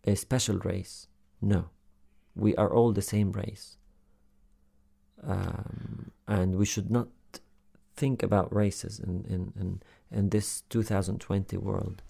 a 0.06 0.14
special 0.14 0.58
race. 0.58 1.08
No, 1.40 1.64
we 2.34 2.54
are 2.56 2.70
all 2.76 2.92
the 2.92 3.02
same 3.02 3.32
race, 3.32 3.78
um, 5.22 5.93
and 6.26 6.56
we 6.56 6.64
should 6.64 6.90
not 6.90 7.08
think 7.96 8.22
about 8.22 8.54
races 8.54 8.98
in 8.98 9.24
in 9.28 9.52
in, 9.60 9.82
in 10.10 10.30
this 10.30 10.62
2020 10.70 11.56
world. 11.58 12.02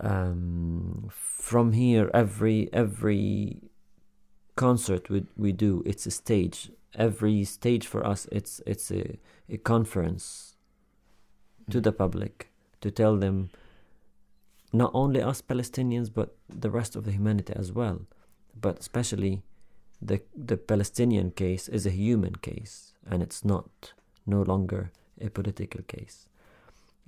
Um, 0.00 1.08
from 1.10 1.72
here, 1.72 2.10
every 2.14 2.68
every 2.72 3.58
concert 4.56 5.10
we 5.10 5.26
we 5.36 5.52
do, 5.52 5.82
it's 5.86 6.06
a 6.06 6.10
stage. 6.10 6.70
Every 6.94 7.44
stage 7.44 7.86
for 7.86 8.06
us, 8.06 8.28
it's 8.30 8.60
it's 8.66 8.90
a 8.90 9.18
a 9.48 9.56
conference 9.58 10.56
to 11.70 11.80
the 11.80 11.92
public 11.92 12.50
to 12.80 12.90
tell 12.90 13.16
them 13.16 13.50
not 14.72 14.90
only 14.92 15.22
us 15.22 15.40
Palestinians 15.40 16.12
but 16.12 16.36
the 16.48 16.70
rest 16.70 16.96
of 16.96 17.04
the 17.04 17.12
humanity 17.12 17.52
as 17.56 17.72
well 17.72 18.00
but 18.60 18.78
especially 18.78 19.42
the 20.00 20.20
the 20.36 20.56
Palestinian 20.56 21.30
case 21.30 21.68
is 21.68 21.86
a 21.86 21.90
human 21.90 22.34
case 22.34 22.93
and 23.10 23.22
it's 23.22 23.44
not 23.44 23.92
no 24.26 24.42
longer 24.42 24.90
a 25.20 25.28
political 25.30 25.82
case 25.82 26.28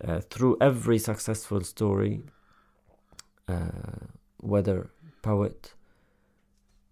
uh, 0.06 0.20
through 0.20 0.56
every 0.60 0.98
successful 0.98 1.60
story 1.62 2.22
uh, 3.48 4.06
whether 4.38 4.90
poet 5.22 5.74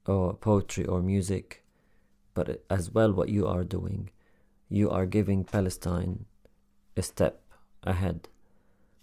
or 0.06 0.34
poetry 0.34 0.84
or 0.84 1.02
music 1.02 1.62
but 2.34 2.64
as 2.70 2.90
well 2.90 3.12
what 3.12 3.28
you 3.28 3.46
are 3.46 3.64
doing 3.64 4.10
you 4.68 4.90
are 4.90 5.06
giving 5.06 5.44
Palestine 5.44 6.24
a 6.96 7.02
step 7.02 7.40
ahead. 7.82 8.28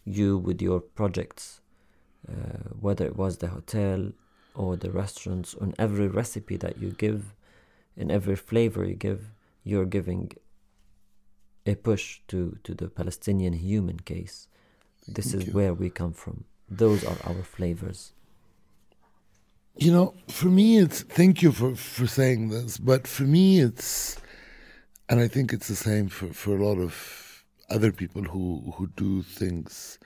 You, 0.03 0.37
with 0.37 0.61
your 0.61 0.79
projects, 0.79 1.61
uh, 2.27 2.69
whether 2.79 3.05
it 3.05 3.15
was 3.15 3.37
the 3.37 3.47
hotel 3.47 4.11
or 4.55 4.75
the 4.75 4.91
restaurants, 4.91 5.55
on 5.55 5.73
every 5.77 6.07
recipe 6.07 6.57
that 6.57 6.77
you 6.79 6.91
give, 6.91 7.33
in 7.95 8.09
every 8.09 8.35
flavor 8.35 8.83
you 8.83 8.95
give, 8.95 9.31
you're 9.63 9.85
giving 9.85 10.31
a 11.65 11.75
push 11.75 12.21
to, 12.27 12.57
to 12.63 12.73
the 12.73 12.87
Palestinian 12.87 13.53
human 13.53 13.99
case. 13.99 14.47
This 15.07 15.31
Thank 15.31 15.43
is 15.43 15.47
you. 15.47 15.53
where 15.53 15.73
we 15.73 15.89
come 15.89 16.13
from. 16.13 16.45
Those 16.69 17.03
are 17.03 17.17
our 17.25 17.43
flavors. 17.43 18.13
You 19.77 19.91
know, 19.91 20.13
for 20.27 20.47
me, 20.47 20.77
it's 20.77 21.01
thank 21.03 21.41
you 21.41 21.51
for, 21.51 21.75
for 21.75 22.05
saying 22.05 22.49
this, 22.49 22.77
but 22.77 23.07
for 23.07 23.23
me, 23.23 23.61
it's, 23.61 24.17
and 25.07 25.19
I 25.19 25.27
think 25.27 25.53
it's 25.53 25.67
the 25.67 25.75
same 25.75 26.09
for, 26.09 26.27
for 26.33 26.57
a 26.57 26.63
lot 26.63 26.77
of 26.77 27.45
other 27.69 27.91
people 27.91 28.23
who, 28.23 28.73
who 28.75 28.87
do 28.95 29.21
things 29.21 29.97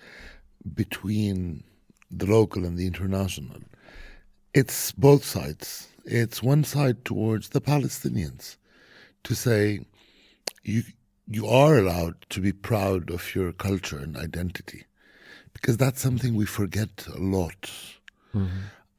between 0.76 1.64
the 2.12 2.26
local 2.28 2.64
and 2.64 2.78
the 2.78 2.86
international. 2.86 3.58
It's 4.54 4.92
both 4.92 5.26
sides. 5.26 5.88
It's 6.06 6.44
one 6.44 6.64
side 6.64 7.04
towards 7.04 7.50
the 7.50 7.62
Palestinians 7.62 8.58
to 9.26 9.36
say, 9.36 9.82
you, 10.64 10.84
you 11.28 11.46
are 11.48 11.78
allowed 11.78 12.16
to 12.30 12.42
be 12.42 12.52
proud 12.52 13.12
of 13.12 13.36
your 13.36 13.52
culture 13.52 13.98
and 13.98 14.16
identity, 14.18 14.86
because 15.54 15.78
that's 15.78 16.02
something 16.02 16.36
we 16.36 16.46
forget 16.46 17.06
a 17.14 17.20
lot. 17.20 17.72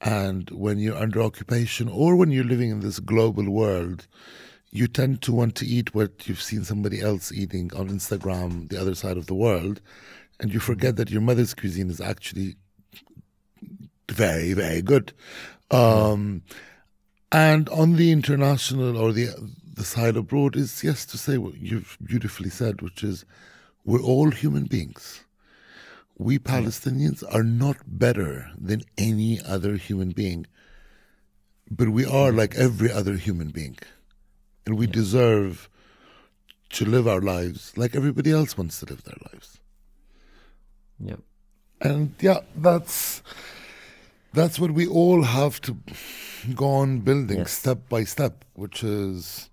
And 0.01 0.51
when 0.51 0.79
you're 0.79 0.97
under 0.97 1.23
occupation 1.23 1.89
or 1.89 2.17
when 2.17 2.31
you're 2.31 2.45
living 2.45 2.71
in 2.71 2.81
this 2.81 3.01
global 3.01 3.51
world, 3.51 4.07
you 4.71 4.87
tend 4.89 5.23
to 5.23 5.33
want 5.33 5.55
to 5.57 5.67
eat 5.67 5.95
what 5.95 6.29
you've 6.29 6.43
seen 6.43 6.65
somebody 6.65 7.01
else 7.01 7.33
eating 7.33 7.73
on 7.75 7.89
Instagram, 7.89 8.69
the 8.69 8.81
other 8.81 8.95
side 8.95 9.17
of 9.17 9.27
the 9.27 9.35
world, 9.35 9.81
and 10.39 10.53
you 10.53 10.61
forget 10.61 10.97
that 10.97 11.11
your 11.11 11.23
mother's 11.23 11.55
cuisine 11.55 11.91
is 11.91 12.01
actually 12.01 12.57
very, 14.11 14.53
very 14.53 14.83
good. 14.83 15.13
Um, 15.71 16.43
and 17.33 17.69
on 17.71 17.97
the 17.97 18.13
international 18.13 18.97
or 18.97 19.13
the 19.13 19.31
the 19.77 19.85
side 19.85 20.17
abroad 20.17 20.57
is 20.57 20.83
yes 20.83 21.07
to 21.07 21.17
say 21.17 21.39
what 21.39 21.57
you've 21.59 21.97
beautifully 22.03 22.51
said, 22.51 22.83
which 22.83 23.05
is 23.05 23.25
we're 23.85 24.03
all 24.03 24.31
human 24.31 24.65
beings 24.65 25.25
we 26.19 26.39
Palestinians 26.39 27.23
are 27.35 27.43
not 27.43 27.77
better 27.87 28.51
than 28.59 28.83
any 28.97 29.41
other 29.43 29.77
human 29.77 30.11
being, 30.11 30.47
but 31.71 31.91
we 31.91 32.05
are 32.05 32.29
mm-hmm. 32.29 32.39
like 32.39 32.55
every 32.55 32.91
other 32.91 33.17
human 33.17 33.51
being. 33.51 33.77
And 34.65 34.79
we 34.79 34.87
deserve 34.87 35.69
to 36.71 36.85
live 36.85 37.07
our 37.07 37.21
lives 37.21 37.77
like 37.77 37.95
everybody 37.95 38.33
else 38.33 38.57
wants 38.59 38.81
to 38.81 38.87
live 38.87 39.05
their 39.05 39.19
lives. 39.33 39.61
Yeah. 40.99 41.17
And 41.81 42.15
yeah, 42.21 42.41
that's 42.57 43.23
that's 44.33 44.59
what 44.59 44.71
we 44.71 44.87
all 44.87 45.23
have 45.23 45.61
to 45.63 45.77
go 46.55 46.67
on 46.67 47.01
building 47.01 47.39
Yes. 47.39 47.53
step 47.53 47.89
by 47.89 48.05
step, 48.05 48.45
which 48.55 48.83
is 48.83 49.51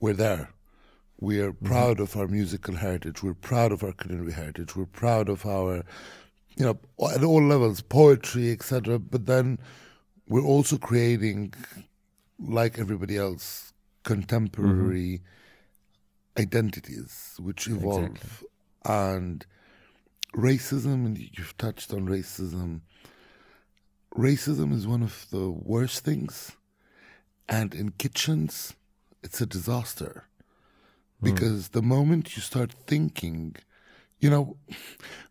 we're 0.00 0.14
there. 0.14 0.50
We 1.20 1.40
are 1.40 1.52
mm-hmm. 1.52 1.66
proud 1.66 2.00
of 2.00 2.16
our 2.16 2.28
musical 2.28 2.76
heritage. 2.76 3.22
We're 3.22 3.34
proud 3.34 3.72
of 3.72 3.82
our 3.82 3.92
culinary 3.92 4.32
heritage. 4.32 4.76
We're 4.76 4.86
proud 4.86 5.28
of 5.28 5.44
our, 5.46 5.84
you 6.56 6.64
know, 6.64 6.78
at 7.12 7.24
all 7.24 7.42
levels, 7.42 7.80
poetry, 7.80 8.52
etc. 8.52 8.98
But 8.98 9.26
then 9.26 9.58
we're 10.28 10.44
also 10.44 10.78
creating, 10.78 11.54
like 12.38 12.78
everybody 12.78 13.16
else, 13.16 13.72
contemporary 14.04 15.20
mm-hmm. 15.20 16.42
identities 16.42 17.34
which 17.40 17.66
evolve. 17.66 18.04
Exactly. 18.04 18.48
And 18.84 19.44
racism, 20.34 21.04
and 21.06 21.18
you've 21.18 21.56
touched 21.58 21.92
on 21.92 22.06
racism. 22.06 22.82
Racism 24.16 24.72
is 24.72 24.86
one 24.86 25.02
of 25.02 25.26
the 25.30 25.50
worst 25.50 26.04
things, 26.04 26.52
and 27.48 27.74
in 27.74 27.90
kitchens, 27.90 28.74
it's 29.22 29.40
a 29.40 29.46
disaster 29.46 30.24
hmm. 31.20 31.24
because 31.30 31.70
the 31.70 31.82
moment 31.82 32.36
you 32.36 32.42
start 32.42 32.72
thinking, 32.86 33.56
you 34.20 34.30
know, 34.30 34.56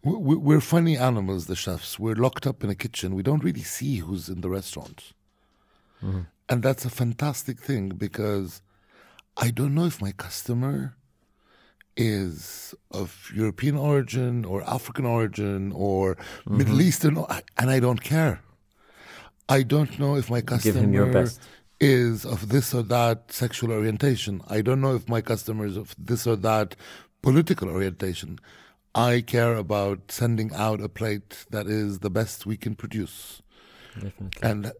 we- 0.04 0.16
we- 0.28 0.36
we're 0.36 0.62
funny 0.62 0.98
animals, 0.98 1.48
the 1.48 1.56
chefs. 1.56 2.00
We're 2.00 2.16
locked 2.16 2.46
up 2.48 2.64
in 2.64 2.70
a 2.70 2.76
kitchen. 2.76 3.16
We 3.16 3.24
don't 3.24 3.44
really 3.44 3.64
see 3.64 3.98
who's 3.98 4.30
in 4.30 4.42
the 4.42 4.50
restaurant. 4.50 5.14
Hmm. 6.00 6.22
And 6.50 6.64
that's 6.64 6.86
a 6.86 6.90
fantastic 6.90 7.60
thing 7.60 7.90
because 7.90 8.62
I 9.36 9.52
don't 9.52 9.76
know 9.76 9.86
if 9.86 10.02
my 10.02 10.14
customer 10.14 10.96
is 11.98 12.76
of 12.92 13.32
European 13.36 13.76
origin 13.76 14.46
or 14.46 14.64
African 14.64 15.06
origin 15.06 15.72
or 15.74 16.16
mm-hmm. 16.16 16.58
Middle 16.58 16.82
Eastern, 16.82 17.18
and 17.58 17.70
I 17.70 17.80
don't 17.80 18.02
care. 18.02 18.42
I 19.50 19.64
don't 19.64 19.98
know 20.00 20.16
if 20.16 20.30
my 20.30 20.42
customer 20.42 20.74
Give 20.74 20.84
him 20.84 20.94
your 20.94 21.12
best. 21.12 21.40
Is 21.80 22.26
of 22.26 22.50
this 22.50 22.74
or 22.74 22.84
that 22.84 23.32
sexual 23.32 23.72
orientation. 23.72 24.42
I 24.48 24.62
don't 24.62 24.82
know 24.82 24.96
if 24.96 25.08
my 25.08 25.22
customer 25.22 25.66
is 25.66 25.78
of 25.78 25.96
this 25.98 26.26
or 26.26 26.36
that 26.38 26.76
political 27.22 27.70
orientation. 27.70 28.40
I 28.96 29.22
care 29.22 29.56
about 29.56 30.12
sending 30.12 30.52
out 30.56 30.82
a 30.82 30.90
plate 30.90 31.46
that 31.52 31.68
is 31.68 32.00
the 32.00 32.10
best 32.10 32.46
we 32.48 32.58
can 32.58 32.74
produce 32.76 33.42
Definitely. 33.94 34.42
and 34.42 34.72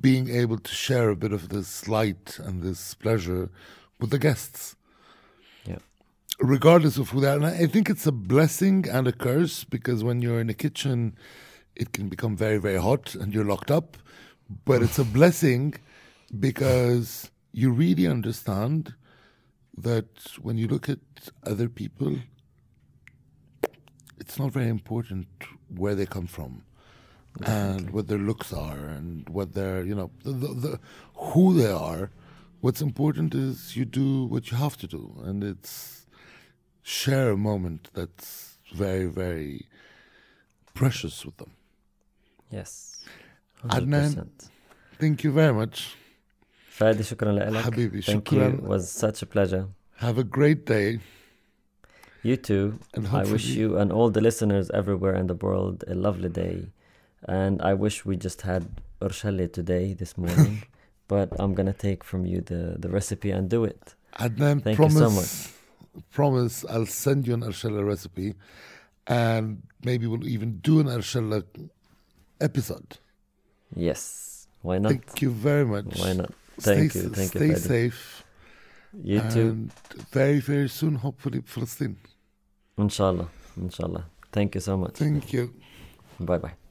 being 0.00 0.28
able 0.28 0.58
to 0.58 0.74
share 0.74 1.08
a 1.08 1.16
bit 1.16 1.32
of 1.32 1.48
this 1.48 1.88
light 1.88 2.38
and 2.42 2.62
this 2.62 2.94
pleasure 2.94 3.48
with 3.98 4.10
the 4.10 4.18
guests 4.18 4.76
Yeah. 5.64 5.78
regardless 6.40 6.98
of 6.98 7.10
who 7.10 7.20
they 7.20 7.28
are. 7.28 7.36
And 7.36 7.46
I 7.46 7.54
I 7.62 7.66
think 7.66 7.88
it's 7.88 8.06
a 8.06 8.12
blessing 8.12 8.86
and 8.88 9.08
a 9.08 9.12
curse 9.12 9.64
because 9.64 10.04
when 10.04 10.20
you're 10.20 10.40
in 10.40 10.50
a 10.50 10.54
kitchen, 10.54 11.16
it 11.74 11.92
can 11.92 12.08
become 12.10 12.36
very, 12.36 12.58
very 12.58 12.80
hot 12.80 13.14
and 13.14 13.32
you're 13.32 13.46
locked 13.46 13.70
up. 13.70 13.96
But 14.66 14.82
it's 14.82 14.98
a 14.98 15.04
blessing 15.18 15.74
because 16.38 17.30
you 17.52 17.70
really 17.70 18.06
understand 18.06 18.94
that 19.76 20.06
when 20.40 20.58
you 20.58 20.68
look 20.68 20.88
at 20.88 20.98
other 21.44 21.68
people, 21.68 22.16
it's 24.18 24.38
not 24.38 24.52
very 24.52 24.68
important 24.68 25.26
where 25.68 25.94
they 25.94 26.06
come 26.06 26.26
from 26.26 26.62
and 27.44 27.90
what 27.90 28.08
their 28.08 28.18
looks 28.18 28.52
are 28.52 28.76
and 28.76 29.28
what 29.28 29.54
their, 29.54 29.82
you 29.84 29.94
know, 29.94 30.10
the, 30.22 30.32
the, 30.32 30.48
the, 30.54 30.80
who 31.14 31.54
they 31.54 31.70
are. 31.70 32.10
What's 32.60 32.80
important 32.80 33.34
is 33.34 33.76
you 33.76 33.84
do 33.84 34.24
what 34.26 34.50
you 34.50 34.56
have 34.56 34.76
to 34.78 34.86
do, 34.86 35.20
and 35.24 35.42
it's 35.42 36.06
share 36.82 37.30
a 37.30 37.36
moment 37.36 37.88
that's 37.94 38.58
very, 38.72 39.06
very 39.06 39.66
precious 40.74 41.24
with 41.24 41.36
them. 41.38 41.52
Yes. 42.50 43.04
100%. 43.64 44.50
Thank 44.98 45.24
you 45.24 45.32
very 45.32 45.52
much. 45.52 45.96
فادي 46.71 47.03
شكرا 47.03 47.31
لك 47.31 47.55
حبيبي 47.55 48.01
Thank 48.01 48.05
شكرا. 48.29 48.49
you. 48.51 48.53
It 48.57 48.63
was 48.63 48.89
such 48.89 49.21
a 49.23 49.25
pleasure. 49.25 49.65
Have 49.97 50.17
a 50.17 50.23
great 50.23 50.65
day. 50.65 50.99
You 52.23 52.35
too. 52.37 52.79
And 52.93 53.05
I 53.07 53.09
hopefully 53.09 53.31
wish 53.33 53.45
you 53.59 53.77
and 53.79 53.91
all 53.91 54.09
the 54.17 54.21
listeners 54.21 54.69
everywhere 54.81 55.15
in 55.15 55.27
the 55.27 55.33
world 55.45 55.83
a 55.87 55.95
lovely 55.95 56.29
day. 56.29 56.57
And 57.39 57.61
I 57.61 57.73
wish 57.73 58.05
we 58.05 58.15
just 58.27 58.39
had 58.49 58.63
urshale 59.01 59.51
today, 59.59 59.85
this 60.01 60.17
morning. 60.17 60.63
but 61.07 61.29
I'm 61.41 61.53
gonna 61.57 61.73
take 61.87 62.03
from 62.03 62.21
you 62.31 62.39
the, 62.41 62.61
the 62.83 62.89
recipe 62.89 63.31
and 63.31 63.49
do 63.49 63.63
it. 63.63 63.95
Adnan, 64.25 64.57
Thank 64.63 64.77
you 64.77 64.85
promise, 64.85 65.03
so 65.05 65.09
much. 65.19 65.31
promise 66.17 66.55
I'll 66.73 66.91
send 67.05 67.19
you 67.27 67.33
an 67.39 67.41
arshella 67.49 67.81
recipe 67.93 68.29
and 69.07 69.45
maybe 69.89 70.05
we'll 70.09 70.27
even 70.35 70.49
do 70.69 70.73
an 70.83 70.87
arshella 70.97 71.39
episode. 72.41 72.97
Yes. 73.75 74.47
Why 74.61 74.77
not? 74.79 74.91
Thank 74.91 75.21
you 75.23 75.31
very 75.31 75.65
much. 75.65 75.97
Why 76.03 76.13
not? 76.13 76.31
Stay, 76.58 76.74
Thank 76.74 76.94
you. 76.94 77.00
s- 77.10 77.16
Thank 77.16 77.34
you. 77.34 77.40
stay 77.40 77.54
safe. 77.54 78.24
You 79.02 79.20
too. 79.30 79.48
and 79.48 79.72
very, 80.12 80.40
very 80.40 80.68
soon, 80.68 80.96
hopefully, 80.96 81.40
Palestine. 81.40 81.96
Inshallah. 82.76 83.28
Inshallah. 83.56 84.04
Thank 84.32 84.54
you 84.54 84.60
so 84.60 84.76
much. 84.76 84.94
Thank 84.96 85.32
you. 85.32 85.54
Bye 86.20 86.38
bye. 86.38 86.61